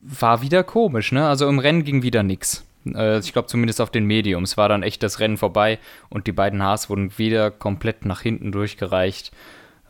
war 0.00 0.40
wieder 0.40 0.64
komisch, 0.64 1.12
ne? 1.12 1.28
Also 1.28 1.46
im 1.46 1.58
Rennen 1.58 1.84
ging 1.84 2.00
wieder 2.00 2.22
nichts. 2.22 2.64
Äh, 2.84 3.18
ich 3.18 3.32
glaube 3.32 3.48
zumindest 3.48 3.80
auf 3.80 3.90
den 3.90 4.04
Mediums 4.04 4.56
war 4.56 4.68
dann 4.68 4.82
echt 4.82 5.02
das 5.02 5.20
Rennen 5.20 5.36
vorbei 5.36 5.78
und 6.10 6.26
die 6.26 6.32
beiden 6.32 6.62
Haas 6.62 6.90
wurden 6.90 7.16
wieder 7.18 7.50
komplett 7.50 8.04
nach 8.04 8.20
hinten 8.20 8.52
durchgereicht. 8.52 9.32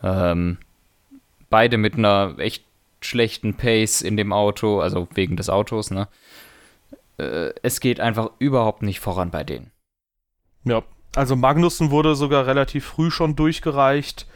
Ähm, 0.03 0.59
beide 1.51 1.79
mit 1.79 1.95
einer 1.95 2.35
echt 2.39 2.65
schlechten 3.01 3.55
Pace 3.55 4.03
in 4.03 4.17
dem 4.17 4.33
Auto, 4.33 4.81
also 4.81 5.09
wegen 5.15 5.37
des 5.37 5.51
Autos, 5.51 5.91
ne? 5.91 6.09
Äh, 7.19 7.53
es 7.63 7.81
geht 7.81 8.01
einfach 8.01 8.31
überhaupt 8.39 8.83
nicht 8.83 9.01
voran 9.01 9.31
bei 9.31 9.45
denen. 9.45 9.71
Ja, 10.65 10.83
also 11.15 11.37
Magnussen 11.37 11.91
wurde 11.91 12.15
sogar 12.15 12.47
relativ 12.47 12.85
früh 12.87 13.11
schon 13.11 13.37
durchgereicht. 13.37 14.27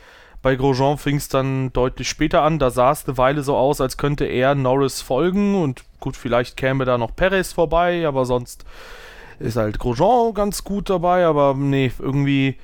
Bei 0.41 0.55
Grosjean 0.55 0.99
fing 0.99 1.17
es 1.17 1.29
dann 1.29 1.73
deutlich 1.73 2.09
später 2.09 2.43
an. 2.43 2.59
Da 2.59 2.71
sah 2.71 2.93
es 2.93 3.07
eine 3.07 3.19
Weile 3.19 3.43
so 3.43 3.57
aus, 3.57 3.81
als 3.81 3.97
könnte 3.97 4.25
er 4.25 4.55
Norris 4.55 5.01
folgen. 5.01 5.61
Und 5.61 5.85
gut, 6.01 6.17
vielleicht 6.17 6.57
käme 6.57 6.85
da 6.85 6.97
noch 6.97 7.17
Perez 7.17 7.53
vorbei, 7.53 8.07
aber 8.07 8.25
sonst 8.25 8.65
ist 9.41 9.57
halt 9.57 9.79
Grosjean 9.79 10.35
ganz 10.35 10.63
gut 10.63 10.91
dabei. 10.91 11.27
Aber 11.27 11.55
nee, 11.55 11.91
irgendwie, 11.99 12.57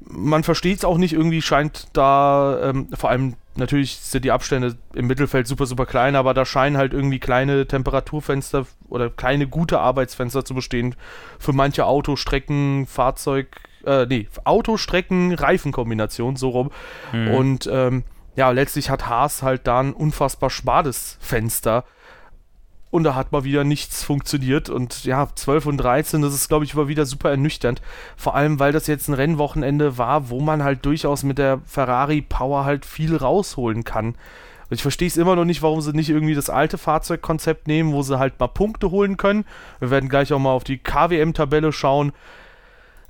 man 0.00 0.42
versteht 0.42 0.78
es 0.78 0.84
auch 0.84 0.96
nicht. 0.96 1.12
Irgendwie 1.12 1.42
scheint 1.42 1.88
da, 1.92 2.70
ähm, 2.70 2.88
vor 2.94 3.10
allem 3.10 3.34
natürlich 3.56 3.98
sind 3.98 4.24
die 4.24 4.30
Abstände 4.30 4.76
im 4.94 5.06
Mittelfeld 5.06 5.46
super, 5.46 5.66
super 5.66 5.84
klein, 5.84 6.16
aber 6.16 6.32
da 6.32 6.46
scheinen 6.46 6.76
halt 6.76 6.94
irgendwie 6.94 7.18
kleine 7.18 7.66
Temperaturfenster 7.66 8.66
oder 8.88 9.10
kleine 9.10 9.46
gute 9.46 9.78
Arbeitsfenster 9.78 10.44
zu 10.44 10.54
bestehen 10.54 10.94
für 11.38 11.52
manche 11.52 11.84
Autostrecken, 11.84 12.86
Fahrzeug 12.86 13.48
äh, 13.86 14.06
nee, 14.06 14.28
Autostrecken, 14.44 15.34
Reifenkombination, 15.34 16.36
so 16.36 16.50
rum. 16.50 16.70
Mhm. 17.12 17.34
Und 17.34 17.70
ähm, 17.70 18.04
ja, 18.36 18.50
letztlich 18.50 18.90
hat 18.90 19.08
Haas 19.08 19.42
halt 19.42 19.66
da 19.66 19.80
ein 19.80 19.92
unfassbar 19.92 20.50
schmales 20.50 21.18
Fenster. 21.20 21.84
Und 22.90 23.04
da 23.04 23.14
hat 23.14 23.32
mal 23.32 23.44
wieder 23.44 23.64
nichts 23.64 24.04
funktioniert. 24.04 24.68
Und 24.68 25.04
ja, 25.04 25.26
12 25.34 25.66
und 25.66 25.78
13, 25.78 26.20
das 26.20 26.34
ist, 26.34 26.48
glaube 26.48 26.66
ich, 26.66 26.74
immer 26.74 26.88
wieder 26.88 27.06
super 27.06 27.30
ernüchternd. 27.30 27.80
Vor 28.16 28.34
allem, 28.34 28.58
weil 28.58 28.72
das 28.72 28.86
jetzt 28.86 29.08
ein 29.08 29.14
Rennwochenende 29.14 29.96
war, 29.96 30.28
wo 30.28 30.40
man 30.40 30.62
halt 30.62 30.84
durchaus 30.84 31.22
mit 31.22 31.38
der 31.38 31.60
Ferrari 31.64 32.20
Power 32.20 32.66
halt 32.66 32.84
viel 32.84 33.16
rausholen 33.16 33.84
kann. 33.84 34.08
Und 34.08 34.76
ich 34.76 34.82
verstehe 34.82 35.08
es 35.08 35.16
immer 35.16 35.36
noch 35.36 35.44
nicht, 35.44 35.62
warum 35.62 35.80
sie 35.80 35.92
nicht 35.92 36.10
irgendwie 36.10 36.34
das 36.34 36.50
alte 36.50 36.76
Fahrzeugkonzept 36.78 37.66
nehmen, 37.66 37.92
wo 37.92 38.02
sie 38.02 38.18
halt 38.18 38.38
mal 38.40 38.48
Punkte 38.48 38.90
holen 38.90 39.16
können. 39.16 39.44
Wir 39.80 39.90
werden 39.90 40.08
gleich 40.08 40.32
auch 40.32 40.38
mal 40.38 40.52
auf 40.52 40.64
die 40.64 40.78
KWM-Tabelle 40.78 41.72
schauen. 41.72 42.12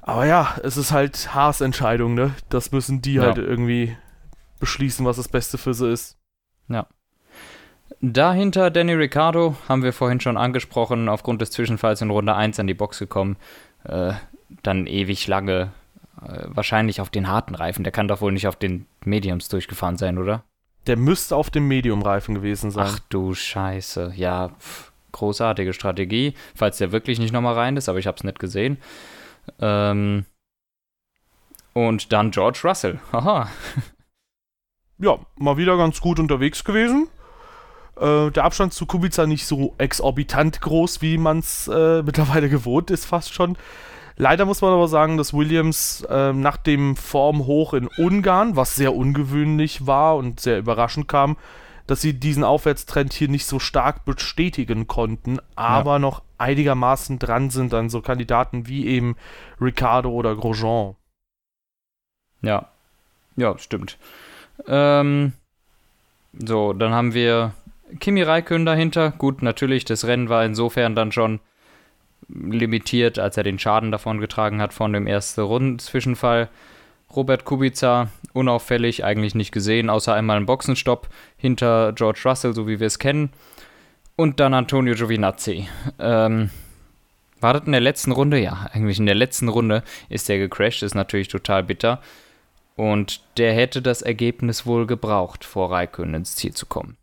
Aber 0.03 0.27
ja, 0.27 0.57
es 0.65 0.77
ist 0.77 0.91
halt 0.91 1.33
Haas 1.33 1.61
Entscheidung, 1.61 2.15
ne? 2.15 2.35
Das 2.49 2.73
müssen 2.73 3.01
die 3.03 3.15
ja. 3.15 3.23
halt 3.23 3.39
irgendwie 3.39 3.97
beschließen, 4.59 5.07
was 5.07 5.17
das 5.17 5.29
Beste 5.29 5.59
für 5.59 5.75
sie 5.75 5.91
ist. 5.91 6.19
Ja. 6.69 6.87
Dahinter 8.01 8.71
Danny 8.71 8.95
Ricciardo, 8.95 9.57
haben 9.69 9.85
wir 9.85 9.93
vorhin 9.93 10.21
schon 10.21 10.37
angesprochen, 10.37 11.09
aufgrund 11.09 11.41
des 11.41 11.53
Zwischenfalls 11.53 12.01
in 12.01 12.11
Runde 12.11 12.35
1 12.35 12.59
an 12.59 12.67
die 12.67 12.75
Box 12.75 12.99
gekommen. 12.99 13.37
Äh, 13.85 14.15
dann 14.65 14.89
ewig 14.89 15.29
lange, 15.29 15.73
äh, 16.21 16.47
wahrscheinlich 16.47 17.01
auf 17.01 17.11
den 17.11 17.29
harten 17.29 17.55
Reifen. 17.55 17.85
Der 17.85 17.93
kann 17.93 18.09
doch 18.09 18.21
wohl 18.21 18.33
nicht 18.33 18.49
auf 18.49 18.57
den 18.57 18.87
Mediums 19.05 19.49
durchgefahren 19.49 19.99
sein, 19.99 20.19
oder? 20.19 20.43
Der 20.89 20.97
müsste 20.97 21.37
auf 21.37 21.49
dem 21.49 21.69
Medium-Reifen 21.69 22.35
gewesen 22.35 22.73
sein. 22.73 22.89
Ach 22.89 22.99
du 23.09 23.35
Scheiße. 23.35 24.15
Ja, 24.17 24.49
pff, 24.49 24.91
großartige 25.13 25.73
Strategie, 25.73 26.35
falls 26.57 26.79
der 26.79 26.91
wirklich 26.91 27.21
nicht 27.21 27.33
nochmal 27.33 27.55
rein 27.55 27.77
ist, 27.77 27.89
aber 27.89 28.01
ich 28.01 28.09
habe 28.09 28.17
es 28.17 28.25
nicht 28.25 28.41
gesehen. 28.41 28.79
Ähm, 29.61 30.25
und 31.73 32.13
dann 32.13 32.31
George 32.31 32.61
Russell. 32.65 33.01
Haha. 33.13 33.49
Ja, 34.99 35.19
mal 35.37 35.57
wieder 35.57 35.77
ganz 35.77 36.01
gut 36.01 36.21
unterwegs 36.21 36.65
gewesen. 36.65 37.09
Äh, 37.97 38.31
der 38.31 38.45
Abstand 38.45 38.73
zu 38.73 38.87
Kubica 38.87 39.27
nicht 39.27 39.47
so 39.47 39.75
exorbitant 39.79 40.61
groß, 40.61 41.03
wie 41.03 41.19
man 41.19 41.39
es 41.39 41.69
äh, 41.69 42.03
mittlerweile 42.05 42.49
gewohnt 42.49 42.91
ist, 42.91 43.05
fast 43.05 43.35
schon. 43.35 43.57
Leider 44.17 44.45
muss 44.45 44.61
man 44.61 44.73
aber 44.73 44.89
sagen, 44.89 45.17
dass 45.17 45.33
Williams 45.33 46.07
äh, 46.09 46.33
nach 46.33 46.59
dem 46.59 46.97
Formhoch 46.97 47.73
in 47.73 47.89
Ungarn, 47.99 48.57
was 48.57 48.77
sehr 48.77 48.95
ungewöhnlich 48.95 49.87
war 49.87 50.17
und 50.17 50.39
sehr 50.39 50.59
überraschend 50.59 51.09
kam, 51.09 51.37
dass 51.87 52.01
sie 52.01 52.15
diesen 52.15 52.45
Aufwärtstrend 52.45 53.13
hier 53.13 53.29
nicht 53.29 53.47
so 53.47 53.59
stark 53.59 54.05
bestätigen 54.05 54.87
konnten, 54.87 55.39
aber 55.55 55.93
ja. 55.93 55.99
noch 55.99 56.23
einigermaßen 56.39 57.19
dran 57.19 57.51
sind 57.51 57.75
an 57.75 57.91
so 57.91 58.01
Kandidaten 58.01 58.67
wie 58.67 58.87
eben 58.87 59.17
Ricardo 59.61 60.11
oder 60.11 60.35
Grosjean. 60.37 60.97
Ja, 62.43 62.69
ja, 63.37 63.57
stimmt. 63.59 63.99
Ähm, 64.67 65.33
so, 66.33 66.73
dann 66.73 66.93
haben 66.93 67.15
wir 67.15 67.53
Kimi 68.01 68.23
Räikkönen 68.23 68.67
dahinter. 68.67 69.11
Gut, 69.13 69.43
natürlich, 69.43 69.85
das 69.85 70.05
Rennen 70.05 70.29
war 70.29 70.45
insofern 70.45 70.95
dann 70.95 71.13
schon 71.13 71.41
limitiert, 72.29 73.19
als 73.19 73.37
er 73.37 73.43
den 73.43 73.59
Schaden 73.59 73.91
davon 73.91 74.21
getragen 74.21 74.61
hat 74.61 74.73
von 74.73 74.93
dem 74.93 75.07
ersten 75.07 75.43
Runden-Zwischenfall. 75.43 76.49
Robert 77.15 77.45
Kubica 77.45 78.09
unauffällig, 78.33 79.05
eigentlich 79.05 79.35
nicht 79.35 79.53
gesehen, 79.53 79.91
außer 79.91 80.15
einmal 80.15 80.37
einen 80.37 80.47
Boxenstopp 80.47 81.09
hinter 81.37 81.93
George 81.93 82.21
Russell, 82.25 82.55
so 82.55 82.67
wie 82.67 82.81
wir 82.81 82.87
es 82.87 82.99
kennen. 82.99 83.31
Und 84.17 84.41
dann 84.41 84.55
Antonio 84.55 84.95
Giovinazzi. 84.95 85.69
Ähm, 85.99 86.51
war 87.41 87.55
das 87.55 87.65
in 87.65 87.73
der 87.73 87.81
letzten 87.81 88.13
Runde? 88.13 88.39
Ja, 88.39 88.69
eigentlich 88.73 88.99
in 88.99 89.07
der 89.07 89.15
letzten 89.15 89.49
Runde 89.49 89.83
ist 90.09 90.29
der 90.29 90.39
gecrashed, 90.39 90.83
ist 90.83 90.95
natürlich 90.95 91.29
total 91.29 91.65
bitter. 91.65 92.01
Und 92.77 93.23
der 93.37 93.53
hätte 93.53 93.83
das 93.83 94.03
Ergebnis 94.03 94.65
wohl 94.65 94.87
gebraucht, 94.87 95.45
vor 95.45 95.71
Raikön 95.71 96.15
ins 96.15 96.37
Ziel 96.37 96.55
zu 96.55 96.67
kommen. 96.67 96.97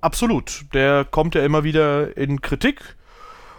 Absolut. 0.00 0.66
Der 0.74 1.04
kommt 1.04 1.34
ja 1.34 1.44
immer 1.44 1.64
wieder 1.64 2.16
in 2.16 2.40
Kritik. 2.40 2.96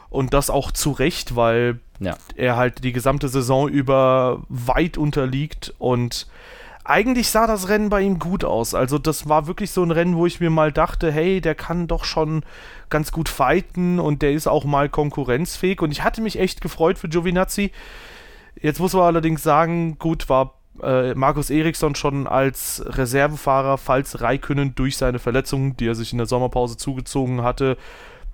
Und 0.10 0.34
das 0.34 0.50
auch 0.50 0.72
zu 0.72 0.92
Recht, 0.92 1.36
weil 1.36 1.80
ja. 2.00 2.18
er 2.36 2.56
halt 2.56 2.84
die 2.84 2.94
gesamte 2.94 3.30
Saison 3.30 3.70
über 3.70 4.44
weit 4.50 4.98
unterliegt 4.98 5.74
und 5.78 6.28
eigentlich 6.90 7.30
sah 7.30 7.46
das 7.46 7.70
Rennen 7.70 7.90
bei 7.90 8.02
ihm 8.02 8.18
gut 8.18 8.44
aus. 8.44 8.74
Also 8.74 8.98
das 8.98 9.30
war 9.30 9.46
wirklich 9.46 9.70
so 9.72 9.84
ein 9.84 9.92
Rennen, 9.92 10.16
wo 10.16 10.26
ich 10.26 10.40
mir 10.40 10.50
mal 10.50 10.72
dachte, 10.72 11.12
hey, 11.12 11.40
der 11.40 11.54
kann 11.54 11.88
doch 11.88 12.04
schon 12.04 12.44
ganz 12.90 13.12
gut 13.12 13.30
fighten 13.30 14.00
und 14.00 14.24
der 14.24 14.32
ist 14.32 14.48
auch 14.48 14.66
mal 14.66 14.90
konkurrenzfähig 14.90 15.82
und 15.82 15.92
ich 15.92 16.04
hatte 16.04 16.22
mich 16.22 16.40
echt 16.40 16.62
gefreut 16.62 16.98
für 16.98 17.08
Giovinazzi. 17.08 17.72
Jetzt 18.60 18.80
muss 18.80 18.94
man 18.94 19.04
allerdings 19.04 19.44
sagen, 19.44 20.00
gut, 20.00 20.30
war 20.30 20.56
äh, 20.82 21.14
Markus 21.14 21.52
Eriksson 21.52 21.94
schon 21.94 22.26
als 22.26 22.84
Reservefahrer, 22.86 23.78
falls 23.78 24.22
Raikönnen 24.22 24.74
durch 24.74 24.98
seine 24.98 25.20
Verletzung, 25.20 25.78
die 25.78 25.88
er 25.88 25.96
sich 25.96 26.12
in 26.12 26.18
der 26.18 26.28
Sommerpause 26.28 26.76
zugezogen 26.76 27.44
hatte, 27.44 27.78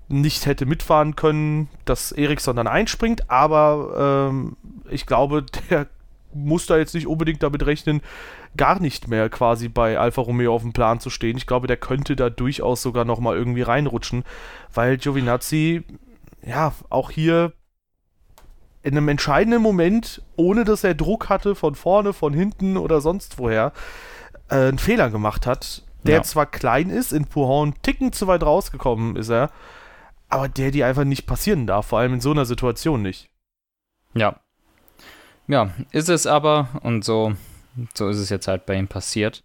nicht 0.08 0.46
hätte 0.46 0.65
mitfahren 0.65 1.15
können, 1.18 1.68
dass 1.84 2.13
Eriksson 2.13 2.56
dann 2.56 2.68
einspringt, 2.68 3.30
aber 3.30 4.30
ähm, 4.30 4.56
ich 4.89 5.06
glaube, 5.06 5.46
der 5.70 5.88
muss 6.36 6.65
da 6.65 6.78
jetzt 6.78 6.93
nicht 6.93 7.08
unbedingt 7.08 7.41
damit 7.41 7.65
rechnen, 7.65 8.02
gar 8.58 8.80
nicht 8.80 9.08
mehr 9.08 9.30
quasi 9.30 9.69
bei 9.69 9.98
Alfa 9.98 10.21
Romeo 10.21 10.54
auf 10.54 10.62
dem 10.62 10.74
Plan 10.74 11.00
zu 11.00 11.10
stehen. 11.10 11.38
Ich 11.38 11.48
glaube, 11.48 11.67
der 11.67 11.78
könnte 11.78 12.15
da 12.15 12.30
durchaus 12.30 12.82
sogar 12.82 13.06
nochmal 13.06 13.36
irgendwie 13.36 13.62
reinrutschen, 13.62 14.24
weil 14.74 14.98
Giovinazzi, 14.98 15.84
ja, 16.45 16.74
auch 16.89 17.12
hier 17.12 17.54
in 18.84 18.95
einem 18.95 19.08
entscheidenden 19.08 19.62
Moment, 19.62 20.21
ohne 20.36 20.63
dass 20.63 20.84
er 20.84 20.93
Druck 20.93 21.30
hatte 21.30 21.56
von 21.56 21.74
vorne, 21.74 22.13
von 22.13 22.34
hinten 22.34 22.78
oder 22.78 23.02
sonst 23.02 23.39
woher, 23.39 23.74
äh, 24.50 24.67
einen 24.67 24.78
Fehler 24.78 25.10
gemacht 25.10 25.48
hat, 25.48 25.84
der 26.04 26.17
ja. 26.17 26.24
zwar 26.24 26.45
klein 26.45 26.91
ist, 26.91 27.12
in 27.12 27.26
Puhon 27.26 27.74
Ticken 27.82 28.13
zu 28.13 28.28
weit 28.28 28.43
rausgekommen 28.43 29.15
ist 29.15 29.30
er, 29.30 29.50
aber 30.30 30.50
der 30.50 30.69
die 30.69 30.84
einfach 30.84 31.04
nicht 31.04 31.26
passieren 31.26 31.65
darf, 31.65 31.88
vor 31.88 32.00
allem 32.00 32.13
in 32.13 32.21
so 32.21 32.30
einer 32.30 32.45
Situation 32.45 33.02
nicht. 33.02 33.32
Ja. 34.13 34.39
Ja, 35.48 35.72
ist 35.92 36.10
es 36.10 36.26
aber 36.26 36.70
und 36.82 37.06
so, 37.06 37.34
so 37.94 38.10
ist 38.10 38.18
es 38.18 38.30
jetzt 38.30 38.48
halt 38.48 38.66
bei 38.66 38.76
ihm 38.76 38.88
passiert. 38.88 39.44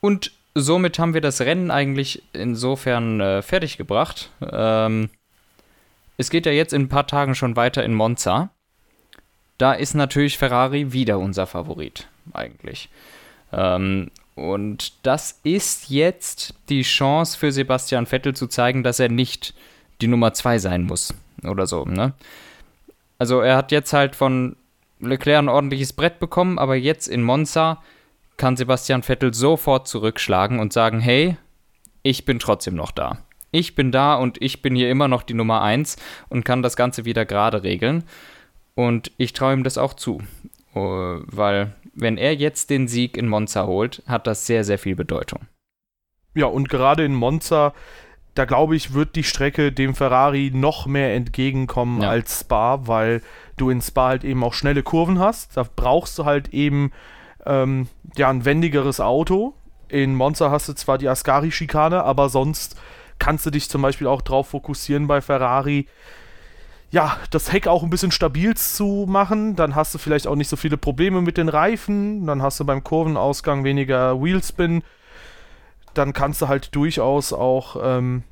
Und 0.00 0.32
somit 0.54 0.98
haben 0.98 1.14
wir 1.14 1.20
das 1.20 1.40
Rennen 1.40 1.70
eigentlich 1.70 2.22
insofern 2.32 3.20
äh, 3.20 3.42
fertig 3.42 3.76
gebracht. 3.76 4.30
Ähm, 4.40 5.10
es 6.16 6.30
geht 6.30 6.46
ja 6.46 6.52
jetzt 6.52 6.72
in 6.72 6.82
ein 6.82 6.88
paar 6.88 7.06
Tagen 7.06 7.34
schon 7.34 7.56
weiter 7.56 7.84
in 7.84 7.94
Monza. 7.94 8.50
Da 9.58 9.72
ist 9.74 9.94
natürlich 9.94 10.38
Ferrari 10.38 10.92
wieder 10.92 11.18
unser 11.18 11.46
Favorit, 11.46 12.08
eigentlich. 12.32 12.88
Ähm, 13.52 14.10
und 14.34 14.94
das 15.02 15.40
ist 15.42 15.90
jetzt 15.90 16.54
die 16.70 16.82
Chance 16.82 17.38
für 17.38 17.52
Sebastian 17.52 18.06
Vettel 18.06 18.34
zu 18.34 18.46
zeigen, 18.46 18.82
dass 18.82 19.00
er 19.00 19.10
nicht 19.10 19.54
die 20.00 20.06
Nummer 20.06 20.32
2 20.32 20.58
sein 20.58 20.84
muss. 20.84 21.12
Oder 21.44 21.66
so, 21.66 21.84
ne? 21.84 22.14
Also 23.18 23.40
er 23.40 23.56
hat 23.56 23.70
jetzt 23.70 23.92
halt 23.92 24.16
von 24.16 24.56
Leclerc 25.00 25.38
ein 25.38 25.48
ordentliches 25.48 25.92
Brett 25.92 26.18
bekommen, 26.18 26.58
aber 26.58 26.76
jetzt 26.76 27.08
in 27.08 27.22
Monza 27.22 27.82
kann 28.36 28.56
Sebastian 28.56 29.02
Vettel 29.02 29.34
sofort 29.34 29.86
zurückschlagen 29.86 30.60
und 30.60 30.72
sagen, 30.72 31.00
hey, 31.00 31.36
ich 32.02 32.24
bin 32.24 32.38
trotzdem 32.38 32.74
noch 32.74 32.90
da. 32.90 33.18
Ich 33.50 33.74
bin 33.74 33.92
da 33.92 34.14
und 34.14 34.40
ich 34.40 34.62
bin 34.62 34.74
hier 34.76 34.90
immer 34.90 35.08
noch 35.08 35.22
die 35.22 35.34
Nummer 35.34 35.62
1 35.62 35.96
und 36.28 36.44
kann 36.44 36.62
das 36.62 36.76
Ganze 36.76 37.04
wieder 37.04 37.24
gerade 37.24 37.62
regeln. 37.62 38.04
Und 38.74 39.10
ich 39.18 39.32
traue 39.32 39.54
ihm 39.54 39.64
das 39.64 39.76
auch 39.76 39.94
zu. 39.94 40.22
Oh, 40.74 41.18
weil 41.26 41.74
wenn 41.92 42.16
er 42.16 42.34
jetzt 42.34 42.70
den 42.70 42.86
Sieg 42.88 43.16
in 43.16 43.28
Monza 43.28 43.66
holt, 43.66 44.02
hat 44.06 44.26
das 44.26 44.46
sehr, 44.46 44.64
sehr 44.64 44.78
viel 44.78 44.94
Bedeutung. 44.94 45.40
Ja, 46.34 46.46
und 46.46 46.68
gerade 46.68 47.04
in 47.04 47.14
Monza, 47.14 47.74
da 48.40 48.46
glaube 48.46 48.74
ich, 48.74 48.94
wird 48.94 49.16
die 49.16 49.22
Strecke 49.22 49.70
dem 49.70 49.94
Ferrari 49.94 50.50
noch 50.54 50.86
mehr 50.86 51.14
entgegenkommen 51.14 52.00
ja. 52.00 52.08
als 52.08 52.40
Spa, 52.40 52.86
weil 52.86 53.20
du 53.58 53.68
in 53.68 53.82
Spa 53.82 54.08
halt 54.08 54.24
eben 54.24 54.42
auch 54.42 54.54
schnelle 54.54 54.82
Kurven 54.82 55.18
hast. 55.18 55.58
Da 55.58 55.66
brauchst 55.76 56.18
du 56.18 56.24
halt 56.24 56.54
eben 56.54 56.90
ähm, 57.44 57.88
ja, 58.16 58.30
ein 58.30 58.46
wendigeres 58.46 58.98
Auto. 58.98 59.52
In 59.90 60.14
Monza 60.14 60.50
hast 60.50 60.70
du 60.70 60.72
zwar 60.72 60.96
die 60.96 61.06
Ascari-Schikane, 61.06 62.02
aber 62.02 62.30
sonst 62.30 62.80
kannst 63.18 63.44
du 63.44 63.50
dich 63.50 63.68
zum 63.68 63.82
Beispiel 63.82 64.06
auch 64.06 64.22
drauf 64.22 64.48
fokussieren 64.48 65.06
bei 65.06 65.20
Ferrari, 65.20 65.86
ja, 66.90 67.18
das 67.30 67.52
Heck 67.52 67.66
auch 67.66 67.82
ein 67.82 67.90
bisschen 67.90 68.10
stabil 68.10 68.56
zu 68.56 69.04
machen. 69.06 69.54
Dann 69.54 69.74
hast 69.74 69.94
du 69.94 69.98
vielleicht 69.98 70.26
auch 70.26 70.34
nicht 70.34 70.48
so 70.48 70.56
viele 70.56 70.78
Probleme 70.78 71.20
mit 71.20 71.36
den 71.36 71.50
Reifen. 71.50 72.24
Dann 72.24 72.40
hast 72.40 72.58
du 72.58 72.64
beim 72.64 72.82
Kurvenausgang 72.84 73.64
weniger 73.64 74.22
Wheelspin. 74.22 74.82
Dann 75.92 76.14
kannst 76.14 76.40
du 76.40 76.48
halt 76.48 76.74
durchaus 76.74 77.34
auch 77.34 77.76
ähm, 77.82 78.22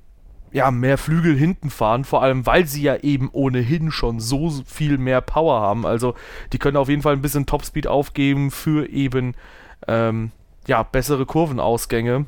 ja, 0.52 0.70
mehr 0.70 0.98
Flügel 0.98 1.36
hinten 1.36 1.70
fahren, 1.70 2.04
vor 2.04 2.22
allem 2.22 2.46
weil 2.46 2.66
sie 2.66 2.82
ja 2.82 2.96
eben 2.96 3.28
ohnehin 3.32 3.90
schon 3.90 4.20
so 4.20 4.50
viel 4.66 4.98
mehr 4.98 5.20
Power 5.20 5.60
haben. 5.60 5.86
Also 5.86 6.14
die 6.52 6.58
können 6.58 6.76
auf 6.76 6.88
jeden 6.88 7.02
Fall 7.02 7.14
ein 7.14 7.22
bisschen 7.22 7.46
Topspeed 7.46 7.86
aufgeben 7.86 8.50
für 8.50 8.88
eben 8.88 9.34
ähm, 9.86 10.32
ja, 10.66 10.82
bessere 10.82 11.26
Kurvenausgänge. 11.26 12.26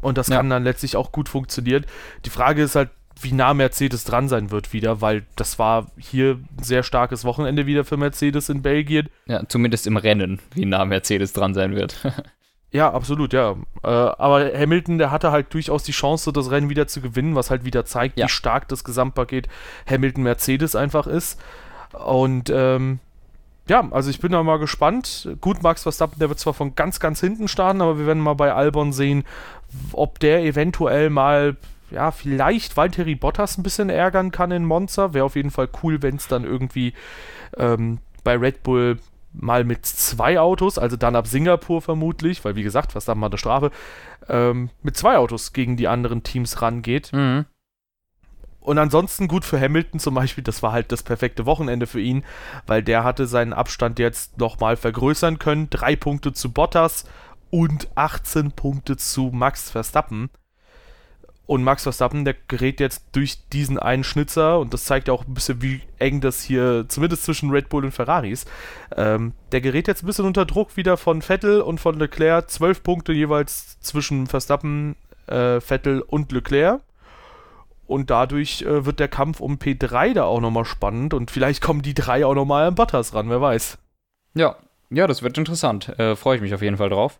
Und 0.00 0.18
das 0.18 0.28
ja. 0.28 0.36
kann 0.36 0.50
dann 0.50 0.64
letztlich 0.64 0.96
auch 0.96 1.12
gut 1.12 1.28
funktionieren. 1.28 1.84
Die 2.24 2.30
Frage 2.30 2.62
ist 2.62 2.74
halt, 2.74 2.90
wie 3.20 3.32
nah 3.32 3.52
Mercedes 3.52 4.04
dran 4.04 4.28
sein 4.28 4.50
wird 4.50 4.72
wieder, 4.72 5.00
weil 5.00 5.26
das 5.36 5.58
war 5.58 5.90
hier 5.98 6.38
ein 6.58 6.62
sehr 6.62 6.82
starkes 6.82 7.24
Wochenende 7.24 7.66
wieder 7.66 7.84
für 7.84 7.98
Mercedes 7.98 8.48
in 8.48 8.62
Belgien. 8.62 9.08
Ja, 9.26 9.46
zumindest 9.46 9.86
im 9.86 9.98
Rennen, 9.98 10.40
wie 10.54 10.64
nah 10.64 10.84
Mercedes 10.84 11.32
dran 11.32 11.52
sein 11.52 11.74
wird. 11.74 11.96
ja, 12.72 12.92
absolut, 12.92 13.32
ja. 13.32 13.56
Äh, 13.82 13.88
aber 13.88 14.52
Hamilton, 14.54 14.98
der 14.98 15.10
hatte 15.10 15.32
halt 15.32 15.52
durchaus 15.52 15.82
die 15.82 15.92
Chance, 15.92 16.32
das 16.32 16.50
Rennen 16.50 16.70
wieder 16.70 16.86
zu 16.86 17.00
gewinnen, 17.00 17.34
was 17.34 17.50
halt 17.50 17.64
wieder 17.64 17.84
zeigt, 17.84 18.18
ja. 18.18 18.26
wie 18.26 18.30
stark 18.30 18.68
das 18.68 18.84
Gesamtpaket 18.84 19.48
Hamilton-Mercedes 19.88 20.76
einfach 20.76 21.06
ist. 21.06 21.40
Und 21.92 22.50
ähm, 22.54 23.00
ja, 23.68 23.88
also 23.90 24.10
ich 24.10 24.20
bin 24.20 24.32
da 24.32 24.42
mal 24.42 24.58
gespannt. 24.58 25.28
Gut, 25.40 25.62
Max 25.62 25.82
Verstappen, 25.82 26.18
der 26.18 26.28
wird 26.28 26.38
zwar 26.38 26.54
von 26.54 26.74
ganz, 26.74 27.00
ganz 27.00 27.20
hinten 27.20 27.48
starten, 27.48 27.82
aber 27.82 27.98
wir 27.98 28.06
werden 28.06 28.22
mal 28.22 28.34
bei 28.34 28.52
Albon 28.52 28.92
sehen, 28.92 29.24
ob 29.92 30.18
der 30.20 30.42
eventuell 30.42 31.10
mal 31.10 31.56
ja, 31.90 32.12
vielleicht 32.12 32.76
Valtteri 32.76 33.16
Bottas 33.16 33.58
ein 33.58 33.64
bisschen 33.64 33.90
ärgern 33.90 34.30
kann 34.30 34.52
in 34.52 34.64
Monza. 34.64 35.12
Wäre 35.12 35.24
auf 35.24 35.36
jeden 35.36 35.50
Fall 35.50 35.68
cool, 35.82 36.02
wenn 36.02 36.16
es 36.16 36.28
dann 36.28 36.44
irgendwie 36.44 36.94
ähm, 37.56 37.98
bei 38.22 38.36
Red 38.36 38.62
Bull 38.62 38.98
mal 39.32 39.64
mit 39.64 39.86
zwei 39.86 40.40
Autos, 40.40 40.78
also 40.78 40.96
dann 40.96 41.16
ab 41.16 41.26
Singapur 41.26 41.82
vermutlich, 41.82 42.44
weil 42.44 42.56
wie 42.56 42.62
gesagt, 42.62 42.94
was 42.94 43.04
dann 43.04 43.18
mal 43.18 43.26
eine 43.26 43.38
Strafe, 43.38 43.70
ähm, 44.28 44.70
mit 44.82 44.96
zwei 44.96 45.16
Autos 45.16 45.52
gegen 45.52 45.76
die 45.76 45.88
anderen 45.88 46.22
Teams 46.22 46.62
rangeht. 46.62 47.12
Mhm. 47.12 47.46
Und 48.60 48.78
ansonsten 48.78 49.26
gut 49.26 49.44
für 49.44 49.58
Hamilton 49.58 50.00
zum 50.00 50.14
Beispiel, 50.14 50.44
das 50.44 50.62
war 50.62 50.72
halt 50.72 50.92
das 50.92 51.02
perfekte 51.02 51.46
Wochenende 51.46 51.86
für 51.86 52.00
ihn, 52.00 52.24
weil 52.66 52.82
der 52.82 53.04
hatte 53.04 53.26
seinen 53.26 53.54
Abstand 53.54 53.98
jetzt 53.98 54.38
nochmal 54.38 54.76
vergrößern 54.76 55.38
können. 55.38 55.70
Drei 55.70 55.96
Punkte 55.96 56.32
zu 56.32 56.52
Bottas 56.52 57.04
und 57.50 57.88
18 57.94 58.52
Punkte 58.52 58.96
zu 58.96 59.30
Max 59.32 59.70
Verstappen. 59.70 60.28
Und 61.50 61.64
Max 61.64 61.82
Verstappen, 61.82 62.24
der 62.24 62.36
gerät 62.46 62.78
jetzt 62.78 63.06
durch 63.10 63.48
diesen 63.48 63.76
einen 63.76 64.04
Schnitzer, 64.04 64.60
und 64.60 64.72
das 64.72 64.84
zeigt 64.84 65.08
ja 65.08 65.14
auch 65.14 65.26
ein 65.26 65.34
bisschen, 65.34 65.60
wie 65.60 65.80
eng 65.98 66.20
das 66.20 66.44
hier, 66.44 66.84
zumindest 66.86 67.24
zwischen 67.24 67.50
Red 67.50 67.68
Bull 67.68 67.84
und 67.84 67.90
Ferraris, 67.90 68.44
ähm, 68.96 69.32
der 69.50 69.60
gerät 69.60 69.88
jetzt 69.88 70.04
ein 70.04 70.06
bisschen 70.06 70.26
unter 70.26 70.46
Druck 70.46 70.76
wieder 70.76 70.96
von 70.96 71.22
Vettel 71.22 71.60
und 71.60 71.80
von 71.80 71.98
Leclerc. 71.98 72.48
Zwölf 72.48 72.84
Punkte 72.84 73.12
jeweils 73.12 73.80
zwischen 73.80 74.28
Verstappen, 74.28 74.94
äh, 75.26 75.60
Vettel 75.60 76.02
und 76.02 76.30
Leclerc. 76.30 76.82
Und 77.88 78.10
dadurch 78.10 78.62
äh, 78.62 78.86
wird 78.86 79.00
der 79.00 79.08
Kampf 79.08 79.40
um 79.40 79.56
P3 79.56 80.14
da 80.14 80.26
auch 80.26 80.40
nochmal 80.40 80.64
spannend 80.64 81.14
und 81.14 81.32
vielleicht 81.32 81.62
kommen 81.62 81.82
die 81.82 81.94
drei 81.94 82.24
auch 82.24 82.36
nochmal 82.36 82.68
an 82.68 82.76
Bottas 82.76 83.12
ran, 83.12 83.28
wer 83.28 83.40
weiß. 83.40 83.76
Ja, 84.34 84.54
ja, 84.88 85.08
das 85.08 85.24
wird 85.24 85.36
interessant. 85.36 85.88
Äh, 85.98 86.14
Freue 86.14 86.36
ich 86.36 86.42
mich 86.42 86.54
auf 86.54 86.62
jeden 86.62 86.76
Fall 86.76 86.90
drauf. 86.90 87.18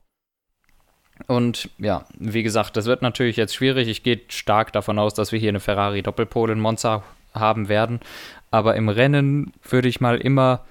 Und 1.26 1.70
ja, 1.78 2.04
wie 2.18 2.42
gesagt, 2.42 2.76
das 2.76 2.86
wird 2.86 3.02
natürlich 3.02 3.36
jetzt 3.36 3.54
schwierig. 3.54 3.88
Ich 3.88 4.02
gehe 4.02 4.20
stark 4.28 4.72
davon 4.72 4.98
aus, 4.98 5.14
dass 5.14 5.32
wir 5.32 5.38
hier 5.38 5.50
eine 5.50 5.60
Ferrari 5.60 6.02
Doppelpole 6.02 6.52
in 6.52 6.60
Monza 6.60 7.02
haben 7.34 7.68
werden. 7.68 8.00
Aber 8.50 8.76
im 8.76 8.88
Rennen 8.88 9.52
würde 9.68 9.88
ich 9.88 10.00
mal 10.00 10.18
immer 10.18 10.64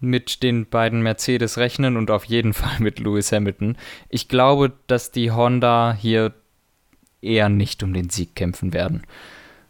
mit 0.00 0.42
den 0.42 0.66
beiden 0.66 1.02
Mercedes 1.02 1.58
rechnen 1.58 1.96
und 1.96 2.10
auf 2.10 2.24
jeden 2.24 2.52
Fall 2.54 2.78
mit 2.80 2.98
Lewis 2.98 3.32
Hamilton. 3.32 3.76
Ich 4.08 4.28
glaube, 4.28 4.72
dass 4.86 5.10
die 5.10 5.30
Honda 5.30 5.96
hier 5.98 6.32
eher 7.22 7.48
nicht 7.48 7.82
um 7.82 7.92
den 7.92 8.10
Sieg 8.10 8.34
kämpfen 8.34 8.72
werden. 8.72 9.02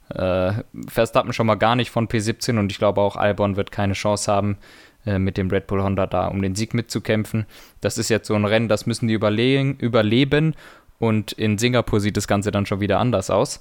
Äh, 0.08 0.62
Verstappen 0.88 1.32
schon 1.32 1.46
mal 1.46 1.56
gar 1.56 1.76
nicht 1.76 1.90
von 1.90 2.08
P17 2.08 2.58
und 2.58 2.72
ich 2.72 2.78
glaube 2.78 3.00
auch 3.00 3.16
Albon 3.16 3.56
wird 3.56 3.70
keine 3.70 3.92
Chance 3.92 4.32
haben, 4.32 4.58
mit 5.04 5.36
dem 5.36 5.50
Red 5.50 5.66
Bull 5.66 5.82
Honda 5.82 6.06
da 6.06 6.26
um 6.26 6.42
den 6.42 6.54
Sieg 6.54 6.74
mitzukämpfen. 6.74 7.46
Das 7.80 7.98
ist 7.98 8.10
jetzt 8.10 8.26
so 8.26 8.34
ein 8.34 8.44
Rennen, 8.44 8.68
das 8.68 8.86
müssen 8.86 9.08
die 9.08 9.14
überlegen, 9.14 9.76
überleben 9.78 10.54
und 10.98 11.32
in 11.32 11.58
Singapur 11.58 12.00
sieht 12.00 12.16
das 12.16 12.28
Ganze 12.28 12.50
dann 12.50 12.66
schon 12.66 12.80
wieder 12.80 12.98
anders 12.98 13.30
aus. 13.30 13.60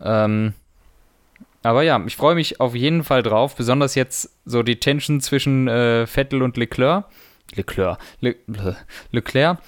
Ähm, 0.00 0.52
aber 1.62 1.82
ja, 1.82 2.00
ich 2.06 2.16
freue 2.16 2.34
mich 2.34 2.60
auf 2.60 2.74
jeden 2.74 3.02
Fall 3.02 3.22
drauf, 3.22 3.56
besonders 3.56 3.94
jetzt 3.94 4.30
so 4.44 4.62
die 4.62 4.78
Tension 4.78 5.20
zwischen 5.20 5.66
äh, 5.66 6.06
Vettel 6.06 6.42
und 6.42 6.56
Leclerc. 6.56 7.06
Leclerc, 7.54 7.98
Le 8.20 8.36
Leclerc. 9.10 9.58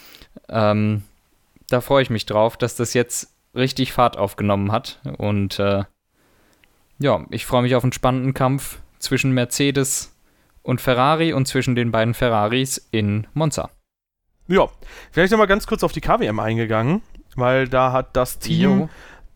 Ähm, 0.48 1.02
da 1.68 1.80
freue 1.80 2.02
ich 2.02 2.10
mich 2.10 2.26
drauf, 2.26 2.56
dass 2.56 2.76
das 2.76 2.94
jetzt 2.94 3.34
richtig 3.54 3.92
Fahrt 3.92 4.16
aufgenommen 4.18 4.70
hat. 4.70 5.00
Und 5.18 5.58
äh, 5.58 5.84
ja, 6.98 7.24
ich 7.30 7.46
freue 7.46 7.62
mich 7.62 7.74
auf 7.74 7.82
einen 7.82 7.92
spannenden 7.92 8.34
Kampf 8.34 8.78
zwischen 8.98 9.32
Mercedes 9.32 10.14
und 10.62 10.80
Ferrari 10.80 11.32
und 11.32 11.46
zwischen 11.46 11.74
den 11.74 11.90
beiden 11.90 12.14
Ferraris 12.14 12.88
in 12.90 13.26
Monza. 13.34 13.70
Ja, 14.48 14.68
vielleicht 15.12 15.30
nochmal 15.30 15.46
ganz 15.46 15.66
kurz 15.66 15.84
auf 15.84 15.92
die 15.92 16.00
KWM 16.00 16.40
eingegangen, 16.40 17.02
weil 17.36 17.68
da 17.68 17.92
hat 17.92 18.16
das 18.16 18.38
Team, 18.38 18.80
jo. 18.80 18.88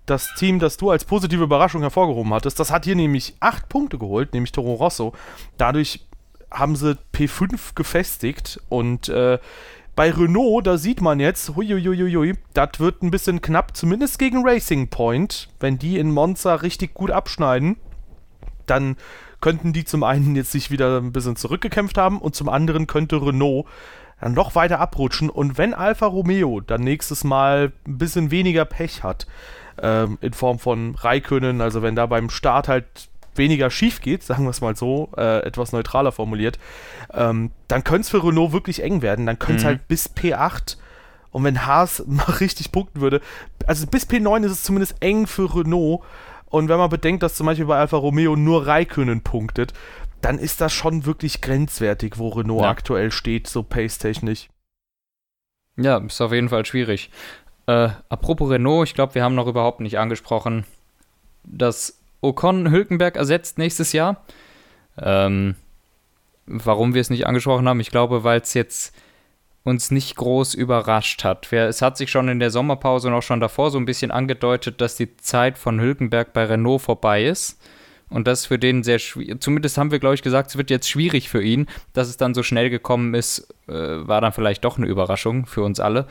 das 0.07 0.35
Team, 0.35 0.59
das 0.59 0.77
du 0.77 0.91
als 0.91 1.05
positive 1.05 1.45
Überraschung 1.45 1.83
hervorgehoben 1.83 2.35
hattest, 2.35 2.59
das 2.59 2.73
hat 2.73 2.85
hier 2.85 2.97
nämlich 2.97 3.35
acht 3.41 3.69
Punkte 3.69 3.99
geholt, 3.99 4.33
nämlich 4.33 4.53
Toro 4.53 4.75
Rosso. 4.75 5.13
Dadurch 5.57 6.01
haben 6.51 6.77
sie 6.77 6.99
P5 7.13 7.75
gefestigt 7.75 8.61
und 8.69 9.09
äh, 9.09 9.39
bei 9.97 10.11
Renault, 10.11 10.67
da 10.67 10.77
sieht 10.77 11.01
man 11.01 11.21
jetzt, 11.21 11.55
huiuiuiui, 11.55 12.35
das 12.53 12.81
wird 12.81 13.03
ein 13.03 13.13
bisschen 13.13 13.41
knapp, 13.41 13.77
zumindest 13.77 14.19
gegen 14.19 14.45
Racing 14.45 14.89
Point. 14.89 15.49
Wenn 15.61 15.79
die 15.79 15.99
in 15.99 16.11
Monza 16.11 16.57
richtig 16.57 16.95
gut 16.95 17.13
abschneiden, 17.13 17.77
dann 18.67 18.97
könnten 19.45 19.75
die 19.75 19.85
zum 19.85 20.05
einen 20.05 20.37
jetzt 20.37 20.53
sich 20.53 20.71
wieder 20.71 20.97
ein 20.97 21.13
bisschen 21.13 21.37
zurückgekämpft 21.37 21.99
haben 21.99 22.19
und 22.19 22.35
zum 22.35 22.49
anderen 22.49 22.87
könnte 22.87 23.17
Renault 23.17 23.67
dann 24.19 24.33
noch 24.33 24.55
weiter 24.55 24.81
abrutschen. 24.81 25.29
Und 25.29 25.59
wenn 25.59 25.75
Alfa 25.75 26.07
Romeo 26.07 26.63
dann 26.63 26.81
nächstes 26.81 27.25
Mal 27.25 27.71
ein 27.87 27.99
bisschen 27.99 28.31
weniger 28.31 28.65
Pech 28.65 29.03
hat, 29.03 29.27
ähm, 29.83 30.17
in 30.23 30.33
Form 30.33 30.59
von 30.59 30.95
Raikönnen, 30.95 31.61
also 31.61 31.83
wenn 31.83 31.95
da 31.95 32.07
beim 32.07 32.31
Start 32.31 32.69
halt 32.69 32.87
weniger 33.35 33.69
schief 33.69 34.01
geht, 34.01 34.23
sagen 34.23 34.45
wir 34.45 34.51
es 34.51 34.63
mal 34.63 34.77
so, 34.77 35.11
äh, 35.19 35.41
etwas 35.41 35.73
neutraler 35.73 36.13
formuliert, 36.13 36.59
ähm, 37.13 37.51
dann 37.69 37.85
könnte 37.85 38.01
es 38.01 38.09
für 38.09 38.25
Renault 38.25 38.53
wirklich 38.53 38.83
eng 38.83 39.03
werden. 39.03 39.27
Dann 39.27 39.39
könnte 39.39 39.59
es 39.59 39.65
mhm. 39.65 39.69
halt 39.69 39.89
bis 39.89 40.09
P8 40.09 40.79
und 41.33 41.45
wenn 41.45 41.67
Haas 41.67 42.03
mal 42.07 42.31
richtig 42.41 42.73
punkten 42.73 43.03
würde, 43.03 43.21
also 43.67 43.87
bis 43.87 44.09
P9 44.09 44.47
ist 44.47 44.53
es 44.53 44.63
zumindest 44.63 44.97
eng 45.01 45.27
für 45.27 45.55
Renault. 45.55 46.01
Und 46.55 46.69
wenn 46.69 46.79
man 46.79 46.89
bedenkt, 46.89 47.25
dass 47.25 47.35
zum 47.35 47.47
Beispiel 47.47 47.67
bei 47.67 47.77
Alfa 47.77 47.97
Romeo 47.97 48.37
nur 48.37 48.65
Raikönnen 48.65 49.23
punktet, 49.23 49.73
dann 50.21 50.39
ist 50.39 50.61
das 50.61 50.73
schon 50.73 51.05
wirklich 51.05 51.41
grenzwertig, 51.41 52.17
wo 52.17 52.29
Renault 52.29 52.63
ja. 52.63 52.71
aktuell 52.71 53.11
steht, 53.11 53.49
so 53.49 53.65
pace-technisch. 53.65 54.49
Ja, 55.77 55.97
ist 55.99 56.21
auf 56.21 56.33
jeden 56.33 56.51
Fall 56.51 56.65
schwierig. 56.65 57.11
Äh, 57.67 57.89
apropos 58.09 58.53
Renault, 58.53 58.87
ich 58.87 58.95
glaube, 58.95 59.17
wir 59.17 59.25
haben 59.25 59.35
noch 59.35 59.49
überhaupt 59.49 59.81
nicht 59.81 59.99
angesprochen, 59.99 60.65
dass 61.43 61.99
Ocon 62.21 62.71
Hülkenberg 62.71 63.17
ersetzt 63.17 63.59
nächstes 63.59 63.93
Jahr. 63.93 64.23
Ähm, 64.97 65.57
warum 66.47 66.95
wir 66.95 67.01
es 67.01 67.11
nicht 67.11 67.27
angesprochen 67.27 67.69
haben, 67.69 67.81
ich 67.81 67.91
glaube, 67.91 68.23
weil 68.23 68.41
es 68.41 68.55
jetzt 68.55 68.95
uns 69.65 69.91
nicht 69.91 70.17
groß 70.17 70.55
überrascht 70.55 71.25
hat. 71.25 71.51
Es 71.53 71.81
hat 71.83 71.97
sich 71.97 72.11
schon 72.11 72.29
in 72.29 72.39
der 72.39 72.51
Sommerpause 72.51 73.09
und 73.09 73.15
auch 73.15 73.23
schon 73.23 73.41
davor 73.41 73.71
so 73.71 73.79
ein 73.79 73.87
bisschen 73.87 74.11
angedeutet, 74.11 74.81
dass 74.81 74.97
die 74.97 75.17
Zeit 75.17 75.59
von 75.59 75.81
Hülkenberg 75.81 76.33
bei 76.35 76.45
Renault 76.45 76.83
vorbei 76.83 77.25
ist. 77.25 77.61
Und 78.11 78.29
das 78.29 78.47
für 78.47 78.59
den 78.59 78.83
sehr 78.83 78.99
schwierig. 78.99 79.41
Zumindest 79.43 79.79
haben 79.79 79.91
wir, 79.91 79.99
glaube 79.99 80.15
ich, 80.15 80.23
gesagt, 80.23 80.51
es 80.51 80.59
wird 80.59 80.71
jetzt 80.71 80.89
schwierig 80.89 81.31
für 81.31 81.43
ihn. 81.43 81.67
Dass 81.95 82.09
es 82.09 82.19
dann 82.19 82.35
so 82.35 82.43
schnell 82.43 82.69
gekommen 82.69 83.15
ist, 83.15 83.49
äh, 83.67 83.73
war 83.73 84.21
dann 84.21 84.33
vielleicht 84.33 84.65
doch 84.65 84.77
eine 84.77 84.87
Überraschung 84.87 85.47
für 85.47 85.63
uns 85.63 85.81
alle. 85.81 86.07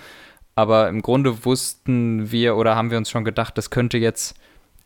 Aber 0.56 0.90
im 0.90 1.02
Grunde 1.02 1.46
wussten 1.46 2.32
wir 2.32 2.58
oder 2.58 2.76
haben 2.76 2.92
wir 2.92 2.98
uns 2.98 3.10
schon 3.10 3.24
gedacht, 3.24 3.58
das 3.58 3.70
könnte 3.70 4.00
jetzt 4.00 4.36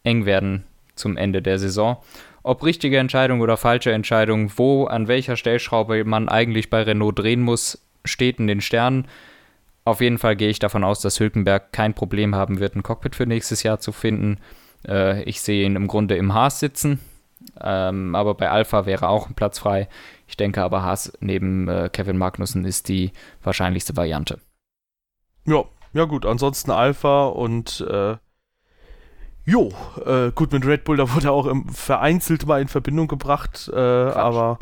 eng 0.03 0.25
werden 0.25 0.65
zum 0.95 1.17
Ende 1.17 1.41
der 1.41 1.57
Saison. 1.59 1.97
Ob 2.43 2.63
richtige 2.63 2.97
Entscheidung 2.97 3.41
oder 3.41 3.57
falsche 3.57 3.91
Entscheidung, 3.91 4.51
wo, 4.55 4.85
an 4.85 5.07
welcher 5.07 5.35
Stellschraube 5.35 6.03
man 6.05 6.29
eigentlich 6.29 6.69
bei 6.69 6.83
Renault 6.83 7.19
drehen 7.19 7.41
muss, 7.41 7.86
steht 8.07 8.39
in 8.39 8.47
den 8.47 8.61
Sternen. 8.61 9.07
Auf 9.85 10.01
jeden 10.01 10.17
Fall 10.17 10.35
gehe 10.35 10.49
ich 10.49 10.59
davon 10.59 10.83
aus, 10.83 10.99
dass 10.99 11.19
Hülkenberg 11.19 11.71
kein 11.71 11.93
Problem 11.93 12.35
haben 12.35 12.59
wird, 12.59 12.75
ein 12.75 12.83
Cockpit 12.83 13.15
für 13.15 13.25
nächstes 13.25 13.63
Jahr 13.63 13.79
zu 13.79 13.91
finden. 13.91 14.39
Äh, 14.85 15.23
ich 15.23 15.41
sehe 15.41 15.65
ihn 15.65 15.75
im 15.75 15.87
Grunde 15.87 16.17
im 16.17 16.33
Haas 16.33 16.59
sitzen, 16.59 16.99
ähm, 17.61 18.13
aber 18.13 18.35
bei 18.35 18.49
Alpha 18.49 18.85
wäre 18.85 19.07
auch 19.07 19.29
ein 19.29 19.35
Platz 19.35 19.59
frei. 19.59 19.87
Ich 20.27 20.35
denke 20.35 20.61
aber, 20.61 20.83
Haas 20.83 21.13
neben 21.21 21.69
äh, 21.69 21.89
Kevin 21.91 22.17
Magnussen 22.17 22.65
ist 22.65 22.89
die 22.89 23.11
wahrscheinlichste 23.43 23.95
Variante. 23.95 24.39
Ja, 25.45 25.63
ja 25.93 26.03
gut, 26.03 26.25
ansonsten 26.25 26.71
Alpha 26.71 27.27
und 27.27 27.85
äh, 27.89 28.17
jo, 29.45 29.71
äh, 30.05 30.31
gut, 30.31 30.51
mit 30.51 30.65
Red 30.65 30.83
Bull, 30.83 30.97
da 30.97 31.13
wurde 31.13 31.27
er 31.27 31.31
auch 31.31 31.45
im, 31.45 31.69
vereinzelt 31.69 32.45
mal 32.45 32.61
in 32.61 32.67
Verbindung 32.67 33.07
gebracht, 33.07 33.71
äh, 33.73 33.79
aber 33.79 34.59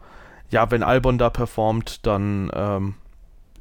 ja, 0.52 0.70
wenn 0.70 0.84
Albon 0.84 1.18
da 1.18 1.32
performt, 1.32 2.06
dann 2.06 2.52
ähm, 2.54 2.94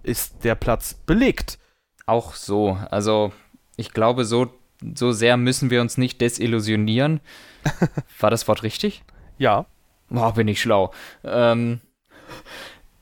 ist 0.04 0.44
der 0.44 0.54
Platz 0.54 0.94
belegt. 0.94 1.58
Auch 2.06 2.34
so. 2.34 2.78
Also 2.90 3.32
ich 3.76 3.92
glaube, 3.92 4.24
so, 4.24 4.52
so 4.94 5.12
sehr 5.12 5.36
müssen 5.36 5.70
wir 5.70 5.80
uns 5.80 5.98
nicht 5.98 6.20
desillusionieren. 6.20 7.20
War 8.20 8.30
das 8.30 8.46
Wort 8.46 8.62
richtig? 8.62 9.02
Ja. 9.38 9.66
Boah, 10.10 10.34
bin 10.34 10.48
ich 10.48 10.60
schlau. 10.60 10.92
Ähm, 11.24 11.80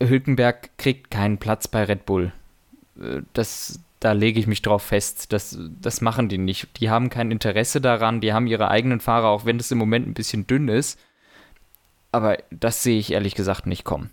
Hülkenberg 0.00 0.76
kriegt 0.78 1.10
keinen 1.10 1.38
Platz 1.38 1.68
bei 1.68 1.84
Red 1.84 2.06
Bull. 2.06 2.32
Äh, 2.98 3.22
das, 3.32 3.80
da 4.00 4.12
lege 4.12 4.40
ich 4.40 4.46
mich 4.46 4.62
drauf 4.62 4.82
fest. 4.82 5.32
Das, 5.32 5.58
das 5.80 6.00
machen 6.00 6.28
die 6.28 6.38
nicht. 6.38 6.80
Die 6.80 6.90
haben 6.90 7.10
kein 7.10 7.30
Interesse 7.30 7.80
daran. 7.80 8.20
Die 8.20 8.32
haben 8.32 8.46
ihre 8.46 8.68
eigenen 8.68 9.00
Fahrer, 9.00 9.28
auch 9.28 9.44
wenn 9.44 9.58
das 9.58 9.70
im 9.70 9.78
Moment 9.78 10.06
ein 10.06 10.14
bisschen 10.14 10.46
dünn 10.46 10.68
ist. 10.68 10.98
Aber 12.12 12.38
das 12.50 12.82
sehe 12.82 12.98
ich 12.98 13.12
ehrlich 13.12 13.34
gesagt 13.34 13.66
nicht 13.66 13.84
kommen. 13.84 14.10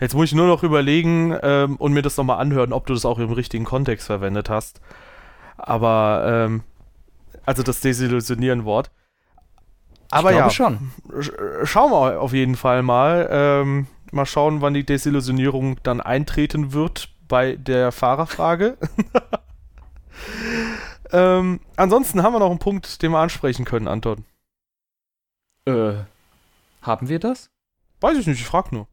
Jetzt 0.00 0.14
muss 0.14 0.26
ich 0.26 0.34
nur 0.34 0.46
noch 0.46 0.62
überlegen 0.62 1.36
ähm, 1.42 1.76
und 1.76 1.92
mir 1.92 2.02
das 2.02 2.16
nochmal 2.16 2.38
anhören, 2.38 2.72
ob 2.72 2.86
du 2.86 2.92
das 2.92 3.04
auch 3.04 3.18
im 3.18 3.32
richtigen 3.32 3.64
Kontext 3.64 4.06
verwendet 4.06 4.50
hast. 4.50 4.80
Aber, 5.56 6.24
ähm, 6.26 6.62
also 7.46 7.62
das 7.62 7.80
Desillusionieren-Wort. 7.80 8.90
Aber 10.10 10.32
ja, 10.32 10.50
schon. 10.50 10.92
schauen 11.64 11.90
wir 11.90 12.20
auf 12.20 12.32
jeden 12.32 12.56
Fall 12.56 12.82
mal. 12.82 13.28
Ähm, 13.30 13.86
mal 14.12 14.26
schauen, 14.26 14.60
wann 14.60 14.74
die 14.74 14.84
Desillusionierung 14.84 15.78
dann 15.82 16.00
eintreten 16.00 16.72
wird 16.72 17.08
bei 17.26 17.56
der 17.56 17.90
Fahrerfrage. 17.90 18.76
ähm, 21.12 21.60
ansonsten 21.76 22.22
haben 22.22 22.34
wir 22.34 22.38
noch 22.38 22.50
einen 22.50 22.58
Punkt, 22.58 23.02
den 23.02 23.12
wir 23.12 23.18
ansprechen 23.18 23.64
können, 23.64 23.88
Anton. 23.88 24.24
Äh, 25.64 25.94
haben 26.82 27.08
wir 27.08 27.18
das? 27.18 27.50
Weiß 28.00 28.16
ich 28.18 28.26
nicht, 28.26 28.40
ich 28.40 28.46
frag 28.46 28.72
nur. 28.72 28.86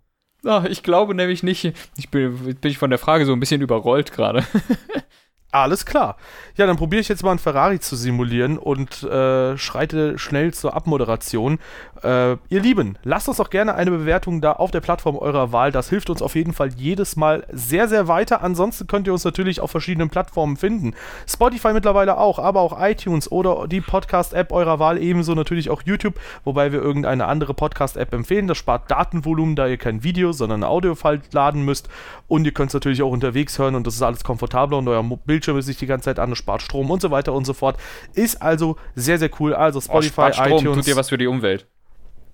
Ah, 0.45 0.65
ich 0.69 0.83
glaube 0.83 1.15
nämlich 1.15 1.41
nicht. 1.43 1.73
Ich 1.97 2.09
bin, 2.09 2.37
bin 2.37 2.71
ich 2.71 2.77
von 2.77 2.89
der 2.89 2.99
Frage 2.99 3.25
so 3.25 3.33
ein 3.33 3.39
bisschen 3.39 3.61
überrollt 3.61 4.11
gerade. 4.11 4.45
Alles 5.53 5.85
klar. 5.85 6.17
Ja, 6.55 6.65
dann 6.65 6.77
probiere 6.77 6.99
ich 7.01 7.09
jetzt 7.09 7.21
mal 7.21 7.29
einen 7.29 7.37
Ferrari 7.37 7.79
zu 7.79 7.95
simulieren 7.95 8.57
und 8.57 9.03
äh, 9.03 9.55
schreite 9.55 10.17
schnell 10.17 10.51
zur 10.51 10.73
Abmoderation. 10.73 11.59
Äh, 12.03 12.37
ihr 12.49 12.59
Lieben, 12.59 12.97
lasst 13.03 13.27
uns 13.27 13.37
doch 13.37 13.51
gerne 13.51 13.75
eine 13.75 13.91
Bewertung 13.91 14.41
da 14.41 14.53
auf 14.53 14.71
der 14.71 14.81
Plattform 14.81 15.15
eurer 15.15 15.51
Wahl. 15.51 15.71
Das 15.71 15.89
hilft 15.89 16.09
uns 16.09 16.23
auf 16.23 16.33
jeden 16.33 16.53
Fall 16.53 16.69
jedes 16.75 17.17
Mal 17.17 17.45
sehr, 17.51 17.87
sehr 17.87 18.07
weiter. 18.07 18.41
Ansonsten 18.41 18.87
könnt 18.87 19.05
ihr 19.05 19.13
uns 19.13 19.25
natürlich 19.25 19.61
auf 19.61 19.69
verschiedenen 19.69 20.09
Plattformen 20.09 20.57
finden. 20.57 20.95
Spotify 21.27 21.71
mittlerweile 21.71 22.17
auch, 22.17 22.39
aber 22.39 22.61
auch 22.61 22.81
iTunes 22.81 23.31
oder 23.31 23.67
die 23.67 23.81
Podcast-App 23.81 24.51
eurer 24.51 24.79
Wahl, 24.79 24.97
ebenso 24.97 25.35
natürlich 25.35 25.69
auch 25.69 25.83
YouTube, 25.83 26.19
wobei 26.45 26.71
wir 26.71 26.81
irgendeine 26.81 27.27
andere 27.27 27.53
Podcast-App 27.53 28.11
empfehlen. 28.11 28.47
Das 28.47 28.57
spart 28.57 28.89
Datenvolumen, 28.89 29.55
da 29.55 29.67
ihr 29.67 29.77
kein 29.77 30.03
Video, 30.03 30.31
sondern 30.31 30.63
ein 30.63 30.69
Audio-File 30.69 31.21
laden 31.31 31.63
müsst. 31.63 31.89
Und 32.27 32.45
ihr 32.45 32.53
könnt 32.53 32.71
es 32.71 32.73
natürlich 32.73 33.03
auch 33.03 33.11
unterwegs 33.11 33.59
hören 33.59 33.75
und 33.75 33.85
das 33.85 33.93
ist 33.93 34.01
alles 34.01 34.23
komfortabler 34.23 34.79
und 34.79 34.87
euer 34.87 35.03
Bild 35.03 35.42
Bildschirm 35.43 35.57
ist 35.57 35.65
sich 35.65 35.77
die 35.77 35.85
ganze 35.85 36.05
Zeit 36.05 36.19
an, 36.19 36.35
spart 36.35 36.61
Strom 36.61 36.89
und 36.89 37.01
so 37.01 37.11
weiter 37.11 37.33
und 37.33 37.45
so 37.45 37.53
fort. 37.53 37.77
Ist 38.13 38.41
also 38.41 38.77
sehr, 38.95 39.19
sehr 39.19 39.29
cool. 39.39 39.53
Also 39.53 39.81
Spotify, 39.81 40.29
oh, 40.29 40.33
Strom, 40.33 40.59
iTunes. 40.59 40.77
Tut 40.77 40.87
dir 40.87 40.95
was 40.95 41.09
für 41.09 41.17
die 41.17 41.27
Umwelt. 41.27 41.67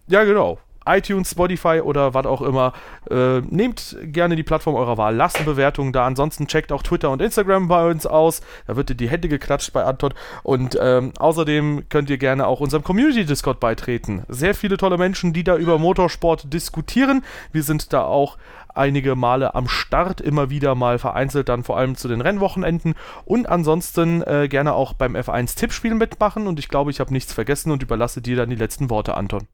Ja, 0.07 0.23
genau 0.23 0.59
iTunes, 0.89 1.31
Spotify 1.31 1.81
oder 1.81 2.13
was 2.13 2.25
auch 2.25 2.41
immer. 2.41 2.73
Äh, 3.09 3.41
nehmt 3.41 3.97
gerne 4.01 4.35
die 4.35 4.43
Plattform 4.43 4.75
eurer 4.75 4.97
Wahl, 4.97 5.15
lasst 5.15 5.37
eine 5.37 5.45
Bewertung 5.45 5.93
da. 5.93 6.05
Ansonsten 6.05 6.47
checkt 6.47 6.71
auch 6.71 6.81
Twitter 6.81 7.11
und 7.11 7.21
Instagram 7.21 7.67
bei 7.67 7.87
uns 7.87 8.05
aus. 8.05 8.41
Da 8.65 8.75
wird 8.75 8.89
dir 8.89 8.95
die 8.95 9.09
Hände 9.09 9.29
geklatscht 9.29 9.71
bei 9.71 9.83
Anton. 9.83 10.13
Und 10.43 10.77
ähm, 10.81 11.13
außerdem 11.19 11.83
könnt 11.89 12.09
ihr 12.09 12.17
gerne 12.17 12.47
auch 12.47 12.59
unserem 12.59 12.83
Community-Discord 12.83 13.59
beitreten. 13.59 14.23
Sehr 14.29 14.55
viele 14.55 14.77
tolle 14.77 14.97
Menschen, 14.97 15.33
die 15.33 15.43
da 15.43 15.55
über 15.57 15.77
Motorsport 15.77 16.51
diskutieren. 16.51 17.23
Wir 17.51 17.63
sind 17.63 17.93
da 17.93 18.03
auch 18.03 18.37
einige 18.79 19.15
Male 19.15 19.53
am 19.53 19.67
Start, 19.67 20.21
immer 20.21 20.49
wieder 20.49 20.73
mal 20.73 20.97
vereinzelt 20.97 21.49
dann 21.49 21.63
vor 21.63 21.77
allem 21.77 21.95
zu 21.95 22.07
den 22.07 22.21
Rennwochenenden 22.21 22.95
und 23.25 23.47
ansonsten 23.47 24.23
äh, 24.23 24.47
gerne 24.49 24.73
auch 24.73 24.93
beim 24.93 25.15
F1 25.15 25.55
Tippspiel 25.55 25.93
mitmachen 25.93 26.47
und 26.47 26.57
ich 26.57 26.69
glaube, 26.69 26.89
ich 26.89 26.99
habe 26.99 27.13
nichts 27.13 27.33
vergessen 27.33 27.71
und 27.71 27.83
überlasse 27.83 28.21
dir 28.21 28.37
dann 28.37 28.49
die 28.49 28.55
letzten 28.55 28.89
Worte, 28.89 29.15
Anton. 29.15 29.47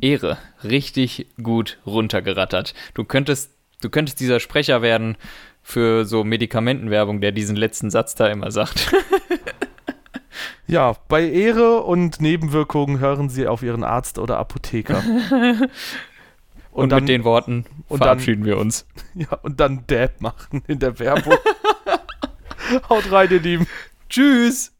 Ehre, 0.00 0.38
richtig 0.62 1.28
gut 1.42 1.78
runtergerattert. 1.86 2.74
Du 2.94 3.04
könntest, 3.04 3.50
du 3.80 3.90
könntest 3.90 4.20
dieser 4.20 4.40
Sprecher 4.40 4.82
werden 4.82 5.16
für 5.62 6.04
so 6.04 6.24
Medikamentenwerbung, 6.24 7.20
der 7.20 7.32
diesen 7.32 7.56
letzten 7.56 7.90
Satz 7.90 8.14
da 8.14 8.28
immer 8.28 8.50
sagt. 8.50 8.92
ja, 10.66 10.94
bei 11.08 11.28
Ehre 11.28 11.82
und 11.82 12.20
Nebenwirkungen 12.20 12.98
hören 12.98 13.30
Sie 13.30 13.46
auf 13.46 13.62
Ihren 13.62 13.84
Arzt 13.84 14.18
oder 14.18 14.38
Apotheker. 14.38 15.02
Und, 16.74 16.84
und 16.84 16.88
dann, 16.90 17.04
mit 17.04 17.08
den 17.08 17.22
Worten 17.22 17.66
verabschieden 17.88 18.40
dann, 18.40 18.46
wir 18.46 18.58
uns. 18.58 18.86
Ja, 19.14 19.38
und 19.42 19.60
dann 19.60 19.84
Dab 19.86 20.20
machen 20.20 20.64
in 20.66 20.80
der 20.80 20.98
Werbung. 20.98 21.34
Haut 22.88 23.12
rein, 23.12 23.30
ihr 23.30 23.38
Lieben. 23.38 23.68
Tschüss. 24.08 24.73